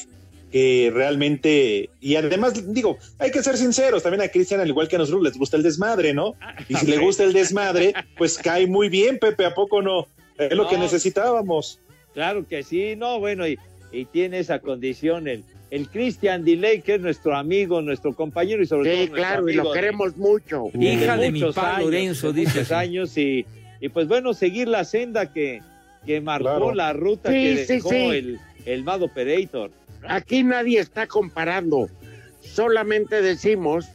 que 0.51 0.91
realmente, 0.93 1.89
y 1.99 2.15
además, 2.15 2.53
digo, 2.73 2.97
hay 3.17 3.31
que 3.31 3.41
ser 3.41 3.57
sinceros, 3.57 4.03
también 4.03 4.21
a 4.21 4.27
Cristian, 4.27 4.59
al 4.61 4.67
igual 4.69 4.87
que 4.87 4.95
a 4.97 4.99
nosotros, 4.99 5.23
les 5.23 5.35
gusta 5.37 5.57
el 5.57 5.63
desmadre, 5.63 6.13
¿no? 6.13 6.35
Y 6.69 6.75
si 6.75 6.85
le 6.85 6.99
gusta 6.99 7.23
el 7.23 7.33
desmadre, 7.33 7.93
pues 8.17 8.37
cae 8.37 8.67
muy 8.67 8.87
bien, 8.89 9.17
Pepe, 9.17 9.45
¿a 9.45 9.53
poco 9.55 9.81
no? 9.81 10.07
Es 10.37 10.53
lo 10.53 10.67
que 10.67 10.77
necesitábamos. 10.77 11.79
Claro 12.13 12.47
que 12.47 12.61
sí, 12.61 12.95
no, 12.95 13.19
bueno, 13.19 13.47
y, 13.47 13.57
y 13.91 14.05
tiene 14.05 14.37
esa 14.39 14.59
condición 14.59 15.27
el, 15.27 15.43
el 15.71 15.89
Christian 15.89 16.45
Delay, 16.45 16.81
que 16.83 16.95
es 16.95 17.01
nuestro 17.01 17.35
amigo, 17.35 17.81
nuestro 17.81 18.13
compañero 18.13 18.61
y 18.61 18.67
sobre 18.67 18.91
todo. 18.91 18.93
Sí, 19.05 19.09
nuestro 19.09 19.15
claro, 19.15 19.49
y 19.49 19.53
lo 19.55 19.69
de- 19.69 19.73
queremos 19.73 20.17
mucho. 20.17 20.65
Hija 20.79 21.17
de 21.17 21.31
mi 21.31 21.39
muchos 21.39 21.55
pa 21.55 21.77
años, 21.77 21.85
Lorenzo, 21.85 22.31
dice 22.31 22.75
años 22.75 23.17
y, 23.17 23.43
y 23.81 23.89
pues 23.89 24.07
bueno, 24.07 24.35
seguir 24.35 24.67
la 24.67 24.83
senda 24.85 25.33
que, 25.33 25.61
que 26.05 26.21
marcó 26.21 26.43
Claro. 26.43 26.73
la 26.75 26.93
ruta 26.93 27.29
Sí, 27.29 27.35
que 27.35 27.65
dejó 27.67 27.89
sí. 27.89 27.95
el, 27.95 28.39
el 28.65 28.83
Mad 28.83 29.01
Operator. 29.03 29.71
Aquí 30.07 30.43
nadie 30.43 30.79
está 30.79 31.07
comparando, 31.07 31.89
solamente 32.41 33.21
decimos 33.21 33.85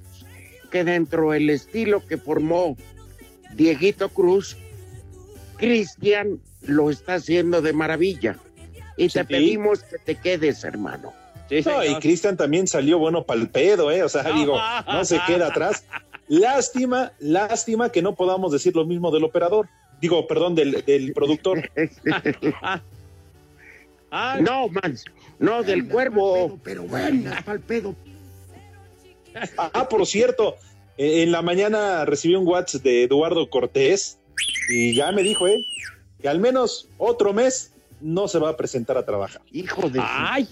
que 0.70 0.84
dentro 0.84 1.32
del 1.32 1.50
estilo 1.50 2.06
que 2.06 2.16
formó 2.18 2.76
Dieguito 3.54 4.08
Cruz, 4.08 4.56
Cristian 5.56 6.40
lo 6.62 6.90
está 6.90 7.14
haciendo 7.14 7.62
de 7.62 7.72
maravilla. 7.72 8.36
Y 8.96 9.08
te 9.08 9.20
Sí. 9.20 9.26
pedimos 9.26 9.82
que 9.82 9.98
te 9.98 10.14
quedes, 10.16 10.64
hermano. 10.64 11.12
Sí, 11.48 11.60
No, 11.64 11.84
y. 11.84 11.94
Cristian 12.00 12.36
también 12.36 12.66
salió 12.66 12.98
bueno 12.98 13.24
para 13.24 13.40
el 13.40 13.48
pedo, 13.48 13.90
¿eh? 13.90 14.02
O 14.02 14.08
sea, 14.08 14.22
digo, 14.24 14.58
no 14.86 15.04
se 15.04 15.18
queda 15.26 15.46
atrás. 15.48 15.84
Lástima, 16.26 17.12
lástima 17.20 17.90
que 17.90 18.02
no 18.02 18.14
podamos 18.14 18.52
decir 18.52 18.76
lo 18.76 18.84
mismo 18.84 19.10
del 19.10 19.24
operador. 19.24 19.68
Digo, 20.00 20.26
perdón, 20.26 20.54
del, 20.54 20.84
del 20.84 21.12
productor. 21.12 21.68
Ah, 24.10 24.38
No, 24.40 24.68
man, 24.68 24.96
no, 25.38 25.62
del 25.62 25.86
cuervo. 25.86 26.58
Pero 26.64 26.84
bueno, 26.84 27.30
pa'l 27.44 27.60
pedo. 27.60 27.94
Ah, 29.58 29.86
por 29.86 30.06
cierto, 30.06 30.56
eh, 30.96 31.22
en 31.22 31.30
la 31.30 31.42
mañana 31.42 32.04
recibí 32.06 32.34
un 32.34 32.46
WhatsApp 32.46 32.82
de 32.82 33.04
Eduardo 33.04 33.50
Cortés 33.50 34.18
y 34.70 34.94
ya 34.94 35.12
me 35.12 35.22
dijo, 35.22 35.46
¿eh? 35.46 35.58
Que 36.22 36.28
al 36.28 36.40
menos 36.40 36.88
otro 36.96 37.34
mes 37.34 37.74
no 38.00 38.28
se 38.28 38.38
va 38.38 38.50
a 38.50 38.56
presentar 38.56 38.96
a 38.96 39.04
trabajar. 39.04 39.42
Hijo 39.52 39.90
de... 39.90 40.00
¡Ay! 40.02 40.48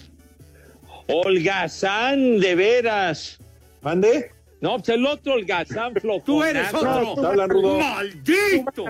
Holgazán, 1.07 2.39
de 2.39 2.55
veras. 2.55 3.39
¿Mande? 3.81 4.31
No, 4.61 4.77
pues 4.77 4.89
el 4.89 5.05
otro 5.05 5.33
Holgazán 5.33 5.93
flojo. 5.95 6.21
Tú 6.25 6.43
eres 6.43 6.73
otro. 6.73 7.15
¿Te 7.19 7.25
hablan, 7.25 7.49
Rudo? 7.49 7.79
¡Maldito! 7.79 8.85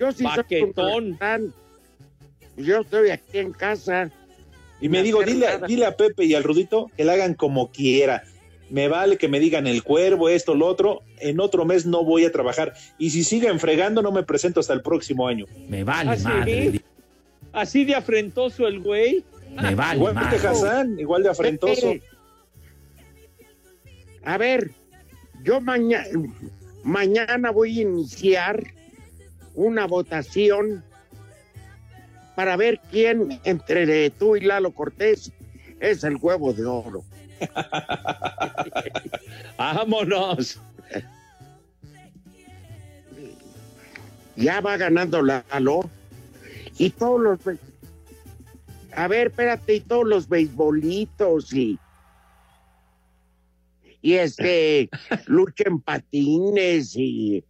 Yo 0.00 0.10
sí 0.12 0.24
soy 0.24 0.36
Paquetón. 0.36 1.04
un 1.04 1.18
fan. 1.18 1.54
Yo 2.56 2.80
estoy 2.80 3.10
aquí 3.10 3.38
en 3.38 3.52
casa. 3.52 4.10
Y 4.80 4.88
me 4.88 5.02
digo, 5.02 5.22
dile, 5.22 5.46
nada. 5.46 5.66
dile 5.66 5.84
a 5.86 5.96
Pepe 5.96 6.24
y 6.24 6.34
al 6.34 6.42
Rudito 6.42 6.90
que 6.96 7.04
la 7.04 7.12
hagan 7.12 7.34
como 7.34 7.70
quiera. 7.70 8.24
Me 8.70 8.88
vale 8.88 9.18
que 9.18 9.28
me 9.28 9.40
digan 9.40 9.66
el 9.66 9.82
cuervo, 9.82 10.28
esto, 10.28 10.54
lo 10.54 10.66
otro. 10.66 11.02
En 11.18 11.38
otro 11.40 11.64
mes 11.64 11.84
no 11.86 12.04
voy 12.04 12.24
a 12.24 12.32
trabajar. 12.32 12.72
Y 12.98 13.10
si 13.10 13.24
siguen 13.24 13.60
fregando, 13.60 14.00
no 14.00 14.10
me 14.12 14.22
presento 14.22 14.60
hasta 14.60 14.72
el 14.72 14.80
próximo 14.80 15.28
año. 15.28 15.44
Me 15.68 15.84
vale 15.84 16.10
¿Ah, 16.12 16.16
sí? 16.16 16.24
madre. 16.24 16.80
Así 17.52 17.84
de 17.84 17.94
afrentoso 17.94 18.66
el 18.66 18.80
güey. 18.80 19.24
Me 19.60 19.74
vale 19.74 19.96
igual 19.98 20.14
madre. 20.14 20.38
Hassan, 20.48 20.98
igual 20.98 21.24
de 21.24 21.28
afrentoso. 21.30 21.88
Pepe, 21.92 22.04
A 24.24 24.38
ver, 24.38 24.70
yo 25.42 25.60
mañana 25.60 26.06
mañana 26.84 27.50
voy 27.50 27.78
a 27.78 27.82
iniciar 27.82 28.62
una 29.54 29.86
votación 29.86 30.82
para 32.34 32.56
ver 32.56 32.80
quién 32.90 33.40
entre 33.44 34.10
tú 34.10 34.36
y 34.36 34.40
Lalo 34.40 34.72
Cortés 34.72 35.32
es 35.80 36.04
el 36.04 36.16
huevo 36.16 36.52
de 36.52 36.64
oro. 36.64 37.04
Vámonos. 39.58 40.60
Ya 44.36 44.60
va 44.60 44.76
ganando 44.76 45.22
Lalo. 45.22 45.90
Y 46.78 46.90
todos 46.90 47.20
los. 47.20 47.40
A 48.96 49.06
ver, 49.06 49.28
espérate, 49.28 49.74
y 49.74 49.80
todos 49.80 50.06
los 50.06 50.28
beisbolitos 50.28 51.52
y. 51.52 51.78
Y 54.00 54.14
este. 54.14 54.88
lucha 55.26 55.64
en 55.66 55.80
patines 55.80 56.96
y. 56.96 57.44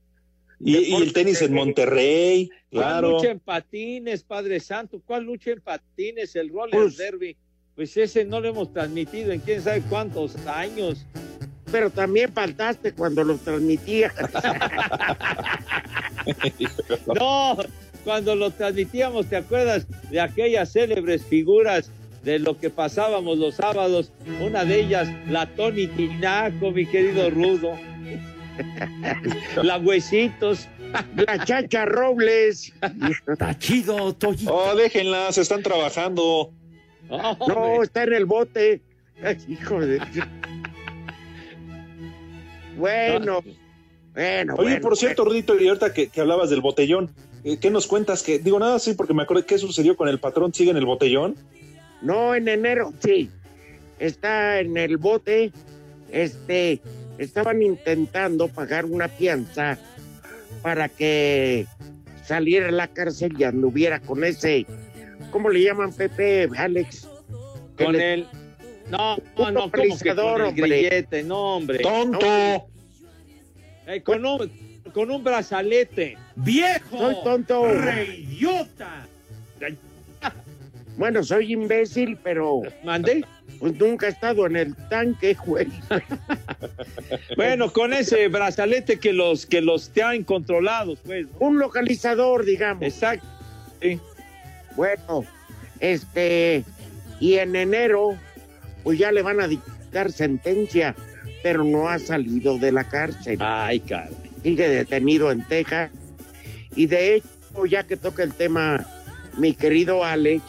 Y, 0.62 0.76
y 0.76 0.94
el 0.94 1.12
tenis 1.12 1.40
en 1.42 1.54
Monterrey, 1.54 2.50
¿Cuál 2.70 2.84
claro. 2.84 3.10
lucha 3.12 3.30
en 3.30 3.40
patines, 3.40 4.22
Padre 4.22 4.60
Santo? 4.60 5.00
¿Cuál 5.04 5.24
lucha 5.24 5.50
en 5.52 5.60
patines? 5.60 6.36
El 6.36 6.50
roller 6.50 6.80
Pues- 6.82 6.96
derby. 6.96 7.36
Pues 7.74 7.96
ese 7.96 8.26
no 8.26 8.40
lo 8.40 8.48
hemos 8.48 8.72
transmitido 8.74 9.32
en 9.32 9.40
quién 9.40 9.62
sabe 9.62 9.80
cuántos 9.88 10.36
años. 10.46 11.06
Pero 11.72 11.88
también 11.88 12.30
faltaste 12.32 12.92
cuando 12.92 13.24
lo 13.24 13.36
transmitía. 13.38 14.12
No, 17.18 17.56
cuando 18.04 18.34
lo 18.34 18.50
transmitíamos, 18.50 19.26
¿te 19.26 19.36
acuerdas 19.36 19.86
de 20.10 20.20
aquellas 20.20 20.72
célebres 20.72 21.24
figuras 21.24 21.90
de 22.22 22.38
lo 22.38 22.58
que 22.58 22.68
pasábamos 22.70 23.38
los 23.38 23.54
sábados? 23.56 24.12
Una 24.40 24.64
de 24.64 24.80
ellas, 24.80 25.08
la 25.28 25.46
Tony 25.46 25.86
Tinaco, 25.86 26.72
mi 26.72 26.86
querido 26.86 27.30
Rudo. 27.30 27.72
La 29.62 29.78
Huesitos. 29.78 30.68
La 31.16 31.44
Chacha 31.44 31.84
Robles. 31.84 32.72
Está 33.26 33.58
chido, 33.58 34.14
Toyi. 34.14 34.46
Oh, 34.48 34.74
déjenlas, 34.74 35.38
están 35.38 35.62
trabajando. 35.62 36.52
No, 37.08 37.82
está 37.82 38.04
en 38.04 38.12
el 38.14 38.24
bote. 38.24 38.80
Ay, 39.22 39.36
hijo 39.48 39.80
de. 39.80 40.00
Bueno, 42.76 43.42
bueno. 44.14 44.54
Oye, 44.54 44.70
bueno, 44.70 44.80
por 44.80 44.96
cierto, 44.96 45.24
Rudito, 45.24 45.60
y 45.60 45.68
ahorita 45.68 45.92
que, 45.92 46.08
que 46.08 46.20
hablabas 46.20 46.50
del 46.50 46.60
botellón, 46.60 47.10
eh, 47.44 47.58
¿qué 47.58 47.70
nos 47.70 47.86
cuentas? 47.86 48.22
que 48.22 48.38
Digo, 48.38 48.58
nada, 48.58 48.78
sí, 48.78 48.94
porque 48.94 49.14
me 49.14 49.22
acuerdo 49.22 49.44
qué 49.44 49.58
sucedió 49.58 49.96
con 49.96 50.08
el 50.08 50.18
patrón, 50.18 50.54
¿sigue 50.54 50.70
en 50.70 50.76
el 50.76 50.86
botellón? 50.86 51.36
No, 52.02 52.34
en 52.34 52.48
enero, 52.48 52.92
sí. 53.00 53.30
Está 53.98 54.60
en 54.60 54.76
el 54.76 54.96
bote. 54.96 55.52
Este, 56.10 56.80
estaban 57.20 57.62
intentando 57.62 58.48
pagar 58.48 58.84
una 58.86 59.08
fianza 59.08 59.78
para 60.62 60.88
que 60.88 61.66
saliera 62.24 62.66
de 62.66 62.72
la 62.72 62.88
cárcel 62.88 63.34
y 63.38 63.44
anduviera 63.44 64.00
con 64.00 64.24
ese, 64.24 64.66
¿cómo 65.30 65.48
le 65.50 65.62
llaman 65.62 65.92
Pepe, 65.92 66.48
Alex? 66.56 67.08
Con 67.76 67.94
El- 67.94 68.00
el. 68.00 68.26
No, 68.90 69.16
no, 69.38 69.50
no, 69.52 69.60
como 69.70 69.98
que 69.98 70.14
con 70.14 70.18
el 70.18 70.18
hombre. 70.18 70.52
grillete, 70.52 71.22
no, 71.22 71.56
hombre. 71.56 71.78
¡Tonto! 71.78 72.26
Eh, 73.86 74.02
con, 74.02 74.24
un, 74.26 74.50
con 74.92 75.10
un 75.10 75.22
brazalete. 75.22 76.16
¡Viejo! 76.34 76.98
Soy 76.98 77.16
tonto. 77.22 77.66
¡Reyota! 77.72 79.06
Bueno, 80.96 81.22
soy 81.22 81.52
imbécil, 81.52 82.18
pero 82.22 82.62
¿Mandé? 82.84 83.24
pues 83.58 83.78
nunca 83.78 84.06
he 84.06 84.10
estado 84.10 84.46
en 84.46 84.56
el 84.56 84.74
tanque, 84.88 85.36
güey. 85.46 85.68
Bueno, 87.36 87.72
con 87.72 87.92
ese 87.92 88.28
brazalete 88.28 88.98
que 88.98 89.12
los 89.12 89.46
que 89.46 89.60
los 89.60 89.90
tienen 89.90 90.24
controlados, 90.24 90.98
pues. 91.04 91.26
¿no? 91.26 91.46
Un 91.46 91.58
localizador, 91.58 92.44
digamos. 92.44 92.82
Exacto. 92.82 93.26
Sí. 93.80 93.98
Bueno, 94.76 95.24
este, 95.80 96.64
y 97.18 97.34
en 97.34 97.56
enero, 97.56 98.16
pues 98.82 98.98
ya 98.98 99.10
le 99.10 99.22
van 99.22 99.40
a 99.40 99.48
dictar 99.48 100.12
sentencia, 100.12 100.94
pero 101.42 101.64
no 101.64 101.88
ha 101.88 101.98
salido 101.98 102.58
de 102.58 102.72
la 102.72 102.84
cárcel. 102.84 103.38
Ay, 103.40 103.80
caray. 103.80 104.14
Sigue 104.42 104.68
detenido 104.68 105.30
en 105.32 105.44
Texas. 105.46 105.90
Y 106.76 106.86
de 106.86 107.16
hecho, 107.16 107.66
ya 107.66 107.82
que 107.84 107.96
toca 107.96 108.22
el 108.22 108.32
tema, 108.32 108.86
mi 109.36 109.54
querido 109.54 110.04
Alex, 110.04 110.42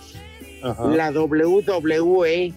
Ajá. 0.64 0.88
la 0.88 1.12
WWE, 1.12 2.54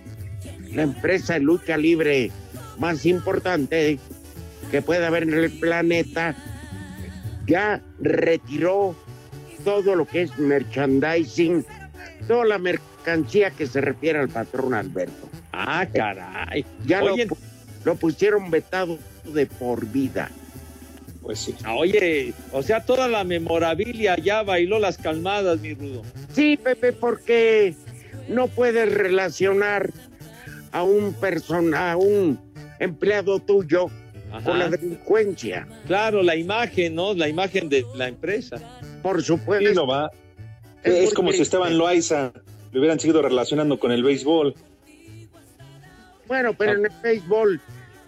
la 0.72 0.82
empresa 0.82 1.34
de 1.34 1.40
lucha 1.40 1.76
libre 1.76 2.30
más 2.78 3.06
importante 3.06 3.98
que 4.70 4.82
puede 4.82 5.06
haber 5.06 5.22
en 5.24 5.34
el 5.34 5.50
planeta, 5.58 6.34
ya 7.46 7.80
retiró 8.00 8.96
todo 9.64 9.94
lo 9.94 10.06
que 10.06 10.22
es 10.22 10.38
merchandising, 10.38 11.64
toda 12.26 12.44
la 12.44 12.58
mercancía 12.58 13.50
que 13.50 13.66
se 13.66 13.80
refiere 13.80 14.18
al 14.18 14.28
patrón 14.28 14.74
Alberto. 14.74 15.28
Ah, 15.52 15.86
caray. 15.92 16.64
Ya 16.86 17.00
lo 17.00 17.14
Oye, 17.14 17.28
pu- 17.28 17.36
lo, 17.84 17.94
pusieron 17.96 18.50
vetado 18.50 18.98
de 19.32 19.46
por 19.46 19.86
vida. 19.86 20.30
Pues 21.22 21.38
sí. 21.38 21.54
oye, 21.74 22.34
o 22.52 22.62
sea, 22.62 22.84
toda 22.84 23.08
la 23.08 23.24
memorabilia 23.24 24.16
ya 24.16 24.42
bailó 24.42 24.78
las 24.78 24.98
calmadas, 24.98 25.60
mi 25.60 25.72
rudo. 25.72 26.02
Sí, 26.34 26.58
Pepe, 26.62 26.92
porque 26.92 27.74
no 28.28 28.48
puedes 28.48 28.92
relacionar 28.92 29.90
a 30.72 30.82
un 30.82 31.14
persona, 31.14 31.92
a 31.92 31.96
un 31.96 32.38
empleado 32.78 33.38
tuyo 33.40 33.86
con 34.44 34.58
la 34.58 34.68
delincuencia. 34.68 35.66
Claro, 35.86 36.22
la 36.22 36.34
imagen, 36.34 36.94
¿no? 36.94 37.14
La 37.14 37.28
imagen 37.28 37.68
de 37.68 37.84
la 37.94 38.08
empresa. 38.08 38.56
Por 39.02 39.22
supuesto. 39.22 39.68
Sí, 39.68 39.74
no 39.74 39.86
va. 39.86 40.10
Es 40.82 41.14
como 41.14 41.28
si 41.30 41.38
triste. 41.38 41.56
Esteban 41.56 41.78
Loaiza 41.78 42.32
lo 42.72 42.80
hubieran 42.80 42.98
seguido 42.98 43.22
relacionando 43.22 43.78
con 43.78 43.92
el 43.92 44.02
béisbol. 44.02 44.54
Bueno, 46.26 46.54
pero 46.54 46.72
en 46.72 46.86
el 46.86 46.92
béisbol 47.02 47.60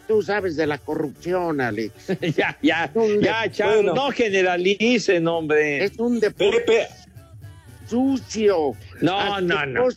tú 0.06 0.22
sabes 0.22 0.56
de 0.56 0.66
la 0.66 0.78
corrupción, 0.78 1.60
Alex. 1.60 1.92
ya, 2.36 2.58
ya, 2.62 2.90
ya, 3.46 3.66
bueno. 3.66 3.94
no 3.94 4.10
generalicen, 4.10 5.26
hombre. 5.28 5.84
Es 5.84 5.98
un 5.98 6.18
deporte 6.18 6.60
Pepe, 6.60 6.88
sucio, 7.88 8.72
No, 9.00 9.40
no, 9.40 9.66
no. 9.66 9.88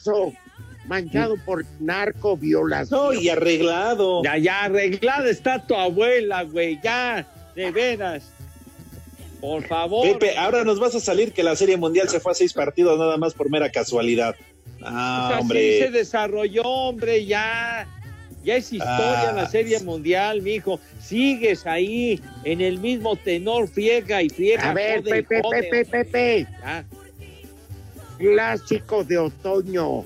manchado 0.88 1.36
por 1.46 1.66
narco 1.80 2.36
violación. 2.38 3.00
no, 3.00 3.14
y 3.14 3.30
arreglado. 3.30 4.24
Ya, 4.24 4.38
ya, 4.38 4.64
arreglada 4.64 5.30
está 5.30 5.66
tu 5.66 5.76
abuela, 5.76 6.44
güey, 6.44 6.80
ya, 6.84 7.28
de 7.56 7.72
veras. 7.72 8.24
Por 9.42 9.66
favor. 9.68 10.06
Pepe, 10.20 10.38
ahora 10.38 10.64
nos 10.66 10.80
vas 10.80 10.96
a 10.96 11.00
salir 11.00 11.32
que 11.32 11.44
la 11.44 11.56
Serie 11.56 11.78
Mundial 11.78 12.10
se 12.10 12.20
fue 12.20 12.34
a 12.34 12.36
seis 12.36 12.52
partidos 12.54 13.00
nada 13.00 13.16
más 13.18 13.34
por 13.34 13.50
mera 13.50 13.70
casualidad. 13.70 14.36
Ah, 14.82 15.28
Pues 15.30 15.34
así 15.34 15.42
hombre. 15.42 15.80
se 15.80 15.92
desarrolló, 15.92 16.64
hombre, 16.64 17.26
ya. 17.26 17.88
Ya 18.44 18.56
es 18.56 18.72
historia 18.72 19.30
Ah. 19.30 19.34
la 19.34 19.50
Serie 19.50 19.80
Mundial, 19.82 20.42
mijo. 20.42 20.80
Sigues 21.02 21.66
ahí 21.68 22.22
en 22.46 22.62
el 22.62 22.80
mismo 22.80 23.16
tenor, 23.16 23.68
friega 23.68 24.22
y 24.22 24.30
friega. 24.30 24.72
A 24.72 24.74
ver, 24.74 25.04
Pepe. 25.04 25.42
Pepe, 25.42 25.86
Pepe, 25.86 26.48
Ya. 26.62 26.86
Clásico 28.20 29.04
de 29.04 29.18
otoño, 29.18 30.04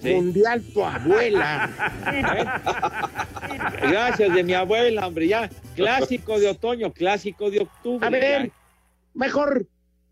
Sí. 0.00 0.14
mundial 0.14 0.62
tu 0.72 0.82
abuela. 0.82 1.68
Gracias 3.82 4.34
de 4.34 4.44
mi 4.44 4.54
abuela, 4.54 5.06
hombre, 5.06 5.28
ya. 5.28 5.50
Clásico 5.76 6.38
de 6.38 6.48
otoño, 6.48 6.92
clásico 6.92 7.50
de 7.50 7.60
octubre. 7.60 8.06
A 8.06 8.10
ver, 8.10 8.46
ya. 8.46 8.52
mejor 9.12 9.66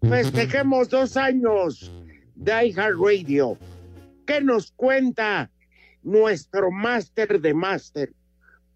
festejemos 0.07 0.91
dos 0.91 1.17
años 1.17 1.91
de 2.35 2.67
iHeartRadio. 2.67 3.57
¿Qué 4.27 4.43
nos 4.43 4.73
cuenta 4.73 5.51
nuestro 6.03 6.71
máster 6.71 7.41
de 7.41 7.55
máster, 7.55 8.13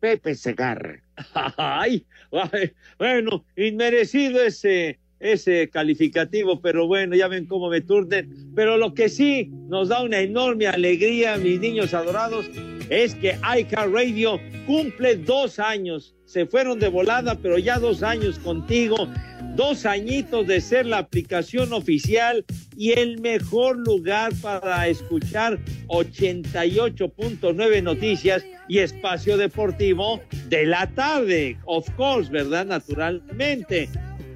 Pepe 0.00 0.34
Segarra? 0.34 1.02
Ay, 1.58 2.06
ay, 2.32 2.72
bueno, 2.98 3.44
inmerecido 3.54 4.42
ese, 4.42 4.98
ese 5.22 5.70
calificativo, 5.70 6.60
pero 6.60 6.86
bueno, 6.86 7.14
ya 7.14 7.28
ven 7.28 7.46
cómo 7.46 7.70
me 7.70 7.80
turnen. 7.80 8.52
Pero 8.54 8.76
lo 8.76 8.92
que 8.92 9.08
sí 9.08 9.50
nos 9.68 9.88
da 9.88 10.02
una 10.02 10.20
enorme 10.20 10.66
alegría, 10.66 11.36
mis 11.38 11.60
niños 11.60 11.94
adorados, 11.94 12.50
es 12.90 13.14
que 13.14 13.38
iCar 13.58 13.90
Radio 13.90 14.38
cumple 14.66 15.16
dos 15.16 15.58
años. 15.58 16.14
Se 16.24 16.46
fueron 16.46 16.78
de 16.78 16.88
volada, 16.88 17.36
pero 17.36 17.58
ya 17.58 17.78
dos 17.78 18.02
años 18.02 18.38
contigo. 18.38 19.08
Dos 19.54 19.86
añitos 19.86 20.46
de 20.46 20.60
ser 20.60 20.86
la 20.86 20.98
aplicación 20.98 21.72
oficial 21.72 22.44
y 22.76 22.92
el 22.92 23.20
mejor 23.20 23.76
lugar 23.78 24.32
para 24.40 24.88
escuchar 24.88 25.58
88.9 25.88 27.82
noticias 27.82 28.44
y 28.68 28.78
espacio 28.78 29.36
deportivo 29.36 30.20
de 30.48 30.66
la 30.66 30.86
tarde. 30.94 31.58
Of 31.66 31.90
course, 31.96 32.30
¿verdad? 32.30 32.66
Naturalmente. 32.66 33.88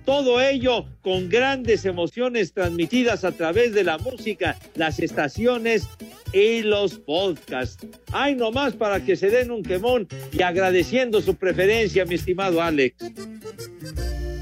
Todo 0.06 0.40
ello 0.40 0.86
con 1.02 1.28
grandes 1.28 1.84
emociones 1.84 2.52
transmitidas 2.52 3.24
a 3.24 3.32
través 3.32 3.74
de 3.74 3.82
la 3.82 3.98
música, 3.98 4.56
las 4.76 5.00
estaciones 5.00 5.88
y 6.32 6.62
los 6.62 6.94
podcasts. 6.94 7.84
Ay, 8.12 8.36
nomás 8.36 8.74
para 8.74 9.04
que 9.04 9.16
se 9.16 9.30
den 9.30 9.50
un 9.50 9.64
quemón 9.64 10.06
y 10.32 10.42
agradeciendo 10.42 11.20
su 11.20 11.34
preferencia, 11.34 12.04
mi 12.04 12.14
estimado 12.14 12.62
Alex. 12.62 12.94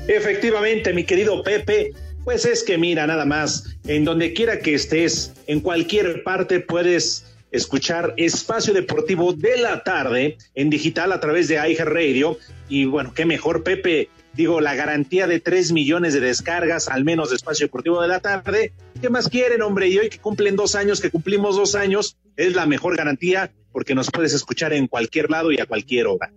Efectivamente, 0.06 0.92
mi 0.92 1.04
querido 1.04 1.42
Pepe, 1.42 1.92
pues 2.24 2.44
es 2.44 2.62
que 2.62 2.76
mira, 2.76 3.06
nada 3.06 3.24
más, 3.24 3.64
en 3.86 4.04
donde 4.04 4.34
quiera 4.34 4.58
que 4.58 4.74
estés, 4.74 5.32
en 5.46 5.60
cualquier 5.60 6.22
parte 6.24 6.60
puedes 6.60 7.34
escuchar 7.52 8.12
Espacio 8.18 8.74
Deportivo 8.74 9.32
de 9.32 9.56
la 9.56 9.82
tarde 9.82 10.36
en 10.54 10.68
digital 10.68 11.10
a 11.12 11.20
través 11.20 11.48
de 11.48 11.54
iHeartRadio. 11.54 12.36
Y 12.68 12.84
bueno, 12.84 13.14
qué 13.14 13.24
mejor, 13.24 13.62
Pepe, 13.62 14.10
digo, 14.37 14.61
la 14.61 14.74
garantía 14.74 15.26
de 15.26 15.41
tres 15.41 15.72
millones 15.72 16.14
de 16.14 16.20
descargas, 16.20 16.89
al 16.89 17.05
menos 17.05 17.30
de 17.30 17.37
Espacio 17.37 17.66
Deportivo 17.66 18.01
de 18.03 18.09
la 18.09 18.20
tarde. 18.20 18.72
¿Qué 19.01 19.11
más 19.11 19.28
quieren, 19.28 19.62
hombre? 19.62 19.89
Y 19.89 19.99
hoy 19.99 20.09
que 20.09 20.18
cumplen 20.18 20.57
dos 20.57 20.74
años, 20.74 21.01
que 21.01 21.11
cumplimos 21.11 21.57
dos 21.57 21.74
años, 21.74 22.16
es 22.37 22.55
la 22.55 22.66
mejor 22.66 22.97
garantía 22.97 23.51
porque 23.72 23.95
nos 23.95 24.11
puedes 24.11 24.32
escuchar 24.32 24.72
en 24.72 24.87
cualquier 24.87 25.30
lado 25.30 25.51
y 25.51 25.61
a 25.61 25.66
cualquier 25.66 26.07
hora. 26.07 26.32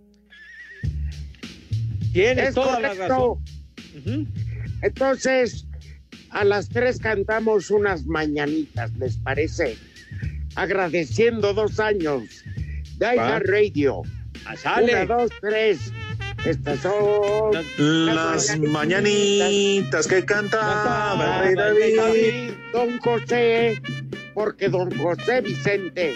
Tienes 2.12 2.48
Es 2.48 2.54
toda 2.54 2.80
la 2.80 2.94
razón. 2.94 3.38
Entonces, 4.82 5.66
a 6.30 6.44
las 6.44 6.68
tres 6.68 6.98
cantamos 6.98 7.70
unas 7.70 8.06
mañanitas, 8.06 8.92
¿les 8.98 9.16
parece? 9.18 9.76
Agradeciendo 10.56 11.54
dos 11.54 11.78
años 11.78 12.24
Va. 13.00 13.38
Radio. 13.38 14.02
Ah, 14.44 14.56
sale. 14.56 14.92
Una, 14.92 15.06
dos, 15.06 15.30
tres. 15.40 15.92
Estas 16.44 16.78
son 16.80 17.52
Las 17.78 18.58
mañanitas 18.58 20.06
que 20.06 20.24
cantaba 20.24 21.42
el 21.48 21.56
rey 21.76 21.94
David. 21.94 22.50
Don 22.72 22.98
José, 22.98 23.80
porque 24.34 24.68
don 24.68 24.90
José 24.98 25.40
Vicente 25.40 26.14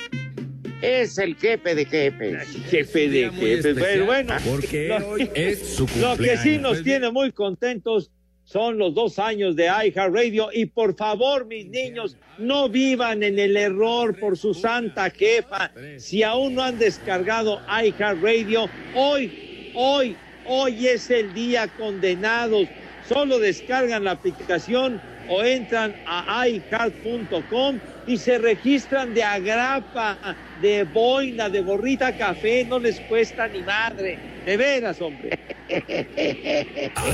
es 0.81 1.19
el 1.19 1.37
jefe 1.37 1.75
de 1.75 1.85
jefes. 1.85 2.49
Jefe 2.71 3.09
de 3.09 3.31
jefes. 3.31 3.77
Pero 3.79 4.07
bueno, 4.07 4.35
Porque 4.49 4.89
lo- 4.89 5.09
hoy 5.09 5.31
es 5.35 5.67
su 5.77 5.83
Lo 6.01 6.17
que 6.17 6.37
sí 6.37 6.57
cumpleaños. 6.59 6.63
nos 6.63 6.83
tiene 6.83 7.11
muy 7.11 7.33
contentos 7.33 8.11
son 8.45 8.77
los 8.77 8.93
dos 8.95 9.19
años 9.19 9.55
de 9.57 9.67
iHeartRadio 9.67 10.49
y 10.53 10.67
por 10.67 10.95
favor, 10.97 11.47
mis 11.47 11.67
niños, 11.69 12.17
no 12.39 12.69
vivan 12.69 13.23
en 13.23 13.39
el 13.39 13.57
error 13.57 14.19
por 14.19 14.37
su 14.37 14.53
santa 14.53 15.11
jefa. 15.11 15.71
Si 15.99 16.23
aún 16.23 16.55
no 16.57 16.63
han 16.63 16.79
descargado 16.79 17.61
iHeartRadio, 17.69 18.69
hoy, 18.95 19.52
hoy, 19.75 20.17
hoy 20.47 20.87
es 20.87 21.11
el 21.11 21.33
día 21.35 21.69
condenados. 21.69 22.69
Solo 23.09 23.39
descargan 23.39 24.05
la 24.05 24.13
aplicación 24.13 25.01
o 25.29 25.43
entran 25.43 25.95
a 26.07 26.47
iHeart.com 26.47 27.79
y 28.07 28.17
se 28.17 28.39
registran 28.39 29.15
de 29.15 29.23
agrapa, 29.23 30.37
de 30.61 30.85
boina, 30.85 31.49
de 31.49 31.63
gorrita 31.63 32.17
café, 32.17 32.65
no 32.65 32.79
les 32.79 33.01
cuesta 33.01 33.49
ni 33.49 33.63
madre. 33.63 34.19
De 34.45 34.57
veras, 34.57 35.01
hombre. 35.01 35.39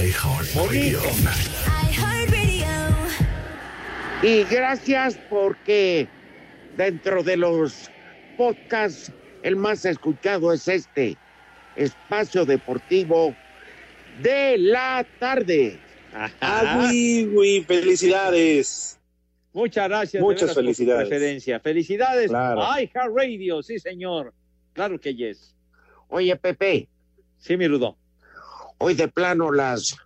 iHeartRadio. 0.03 1.01
Y 4.23 4.43
gracias 4.45 5.17
porque 5.31 6.09
dentro 6.77 7.23
de 7.23 7.37
los 7.37 7.89
podcasts, 8.37 9.13
el 9.43 9.55
más 9.55 9.85
escuchado 9.85 10.53
es 10.53 10.67
este, 10.67 11.17
Espacio 11.79 12.45
Deportivo 12.45 13.35
de 14.23 14.59
la 14.59 15.07
tarde. 15.19 15.79
Ah, 16.13 16.91
felicidades. 17.67 18.99
Muchas 19.53 19.89
gracias. 19.89 20.23
Muchas 20.23 20.55
felicidades. 20.55 21.09
preferencia. 21.09 21.61
Felicidades. 21.61 22.29
Claro. 22.29 22.61
iHeartRadio, 22.81 23.63
sí, 23.63 23.79
señor. 23.79 24.35
Claro 24.73 25.01
que 25.01 25.15
yes. 25.15 25.55
Oye, 26.09 26.35
Pepe, 26.37 26.89
Sí, 27.39 27.57
mi 27.57 27.69
Rudo. 27.69 27.97
hoy 28.79 28.95
de 28.95 29.09
plano 29.09 29.53
las 29.53 29.97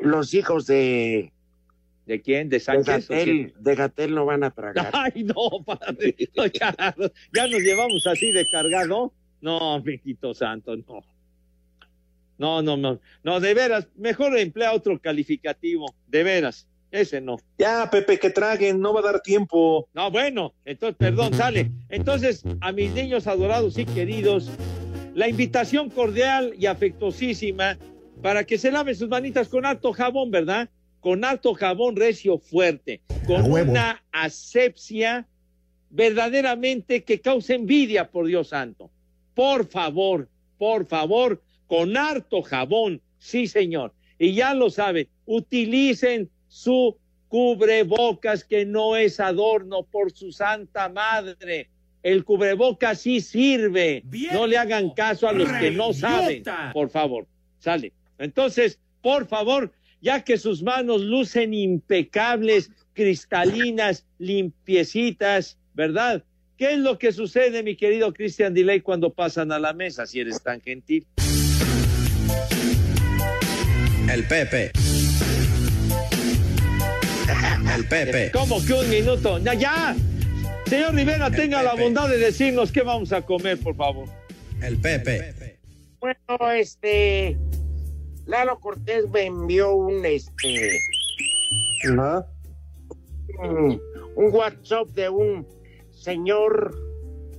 los 0.00 0.32
hijos 0.34 0.66
de, 0.66 1.32
¿De 2.06 2.22
quién? 2.22 2.48
¿De 2.48 2.58
de 2.58 2.60
Sánchez? 2.60 3.08
de 3.08 3.74
Gatel 3.74 4.14
no 4.14 4.24
van 4.24 4.44
a 4.44 4.50
tragar. 4.52 4.90
Ay, 4.92 5.24
no, 5.24 5.64
padre. 5.64 6.14
No, 6.36 6.46
ya, 6.46 6.74
ya 7.34 7.46
nos 7.48 7.60
llevamos 7.60 8.06
así 8.06 8.30
de 8.32 8.46
cargado. 8.48 9.12
No, 9.46 9.80
mijito 9.80 10.34
santo, 10.34 10.74
no. 10.74 11.04
No, 12.36 12.62
no, 12.62 12.76
no. 12.76 13.00
No, 13.22 13.38
de 13.38 13.54
veras, 13.54 13.86
mejor 13.94 14.36
emplea 14.36 14.72
otro 14.72 15.00
calificativo. 15.00 15.86
De 16.08 16.24
veras, 16.24 16.66
ese 16.90 17.20
no. 17.20 17.36
Ya, 17.56 17.88
Pepe, 17.88 18.18
que 18.18 18.30
traguen, 18.30 18.80
no 18.80 18.92
va 18.92 18.98
a 18.98 19.04
dar 19.04 19.20
tiempo. 19.20 19.88
No, 19.94 20.10
bueno, 20.10 20.52
entonces, 20.64 20.96
perdón, 20.98 21.32
sale. 21.32 21.70
Entonces, 21.90 22.42
a 22.60 22.72
mis 22.72 22.90
niños 22.90 23.28
adorados 23.28 23.78
y 23.78 23.86
queridos, 23.86 24.50
la 25.14 25.28
invitación 25.28 25.90
cordial 25.90 26.52
y 26.58 26.66
afectuosísima 26.66 27.78
para 28.22 28.42
que 28.42 28.58
se 28.58 28.72
laven 28.72 28.96
sus 28.96 29.08
manitas 29.08 29.46
con 29.46 29.64
harto 29.64 29.92
jabón, 29.92 30.32
¿verdad? 30.32 30.70
Con 30.98 31.24
harto 31.24 31.54
jabón 31.54 31.94
recio 31.94 32.40
fuerte, 32.40 33.00
con 33.28 33.52
una 33.52 34.02
asepsia 34.10 35.28
verdaderamente 35.88 37.04
que 37.04 37.20
causa 37.20 37.54
envidia, 37.54 38.10
por 38.10 38.26
Dios 38.26 38.48
santo. 38.48 38.90
Por 39.36 39.68
favor, 39.68 40.30
por 40.56 40.86
favor, 40.86 41.42
con 41.66 41.94
harto 41.94 42.40
jabón, 42.40 43.02
sí, 43.18 43.46
señor. 43.46 43.92
Y 44.18 44.32
ya 44.32 44.54
lo 44.54 44.70
saben, 44.70 45.08
utilicen 45.26 46.30
su 46.48 46.96
cubrebocas 47.28 48.44
que 48.44 48.64
no 48.64 48.96
es 48.96 49.20
adorno 49.20 49.82
por 49.82 50.10
su 50.10 50.32
santa 50.32 50.88
madre. 50.88 51.68
El 52.02 52.24
cubrebocas 52.24 53.02
sí 53.02 53.20
sirve. 53.20 54.02
No 54.32 54.46
le 54.46 54.56
hagan 54.56 54.88
caso 54.94 55.28
a 55.28 55.32
los 55.34 55.52
que 55.52 55.70
no 55.70 55.92
saben. 55.92 56.42
Por 56.72 56.88
favor, 56.88 57.26
sale. 57.58 57.92
Entonces, 58.18 58.80
por 59.02 59.26
favor, 59.26 59.70
ya 60.00 60.24
que 60.24 60.38
sus 60.38 60.62
manos 60.62 61.02
lucen 61.02 61.52
impecables, 61.52 62.70
cristalinas, 62.94 64.06
limpiecitas, 64.18 65.58
¿verdad? 65.74 66.24
¿Qué 66.56 66.72
es 66.72 66.78
lo 66.78 66.98
que 66.98 67.12
sucede, 67.12 67.62
mi 67.62 67.76
querido 67.76 68.14
Christian 68.14 68.54
Delay, 68.54 68.80
cuando 68.80 69.12
pasan 69.12 69.52
a 69.52 69.58
la 69.58 69.74
mesa, 69.74 70.06
si 70.06 70.20
eres 70.20 70.42
tan 70.42 70.62
gentil? 70.62 71.06
El 74.10 74.24
Pepe. 74.26 74.72
El 77.76 77.86
Pepe. 77.88 78.30
¿Cómo 78.32 78.64
que 78.64 78.72
un 78.72 78.88
minuto? 78.88 79.38
¡Ya, 79.38 79.52
ya! 79.52 79.96
Señor 80.64 80.94
Rivera, 80.94 81.30
tenga 81.30 81.62
la 81.62 81.74
bondad 81.74 82.08
de 82.08 82.16
decirnos 82.16 82.72
qué 82.72 82.80
vamos 82.80 83.12
a 83.12 83.20
comer, 83.20 83.58
por 83.58 83.76
favor. 83.76 84.08
El 84.62 84.78
Pepe. 84.78 85.58
Bueno, 86.00 86.52
este 86.52 87.36
Lalo 88.24 88.58
Cortés 88.60 89.08
me 89.10 89.26
envió 89.26 89.74
un 89.74 90.04
este 90.06 90.70
un, 93.38 93.80
un 94.16 94.34
WhatsApp 94.34 94.88
de 94.88 95.08
un 95.10 95.55
señor, 96.06 96.72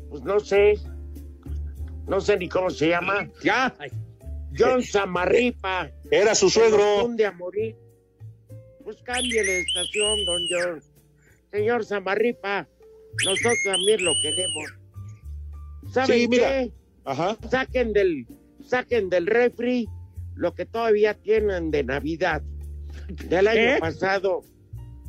pues 0.09 0.24
no 0.24 0.41
sé, 0.41 0.74
no 2.05 2.20
sé 2.20 2.36
ni 2.38 2.49
cómo 2.49 2.70
se 2.70 2.89
llama. 2.89 3.30
Ya. 3.41 3.74
John 4.57 4.84
Samarripa. 4.93 5.89
Era 6.11 6.36
su 6.36 6.49
suegro. 6.49 7.05
Un 7.05 7.22
a 7.24 7.32
morir. 7.32 7.78
Pues 8.84 8.97
cambie 9.03 9.41
de 9.41 9.59
estación, 9.61 10.26
don 10.26 10.41
John. 10.51 10.84
Señor 11.49 11.86
Samarripa, 11.86 12.68
nosotros 13.26 13.57
también 13.63 14.03
lo 14.03 14.11
queremos. 14.22 14.74
¿Saben 15.93 16.18
Sí, 16.20 16.28
mira. 16.28 16.49
qué? 16.49 16.72
Ajá. 17.05 17.38
Saquen 17.49 17.93
del, 17.93 18.28
saquen 18.65 19.09
del 19.09 19.28
refri 19.28 19.88
lo 20.36 20.53
que 20.53 20.65
todavía 20.65 21.13
tienen 21.13 21.72
de 21.72 21.86
Navidad 21.86 22.41
del 23.30 23.47
año 23.47 23.80
pasado 23.80 24.41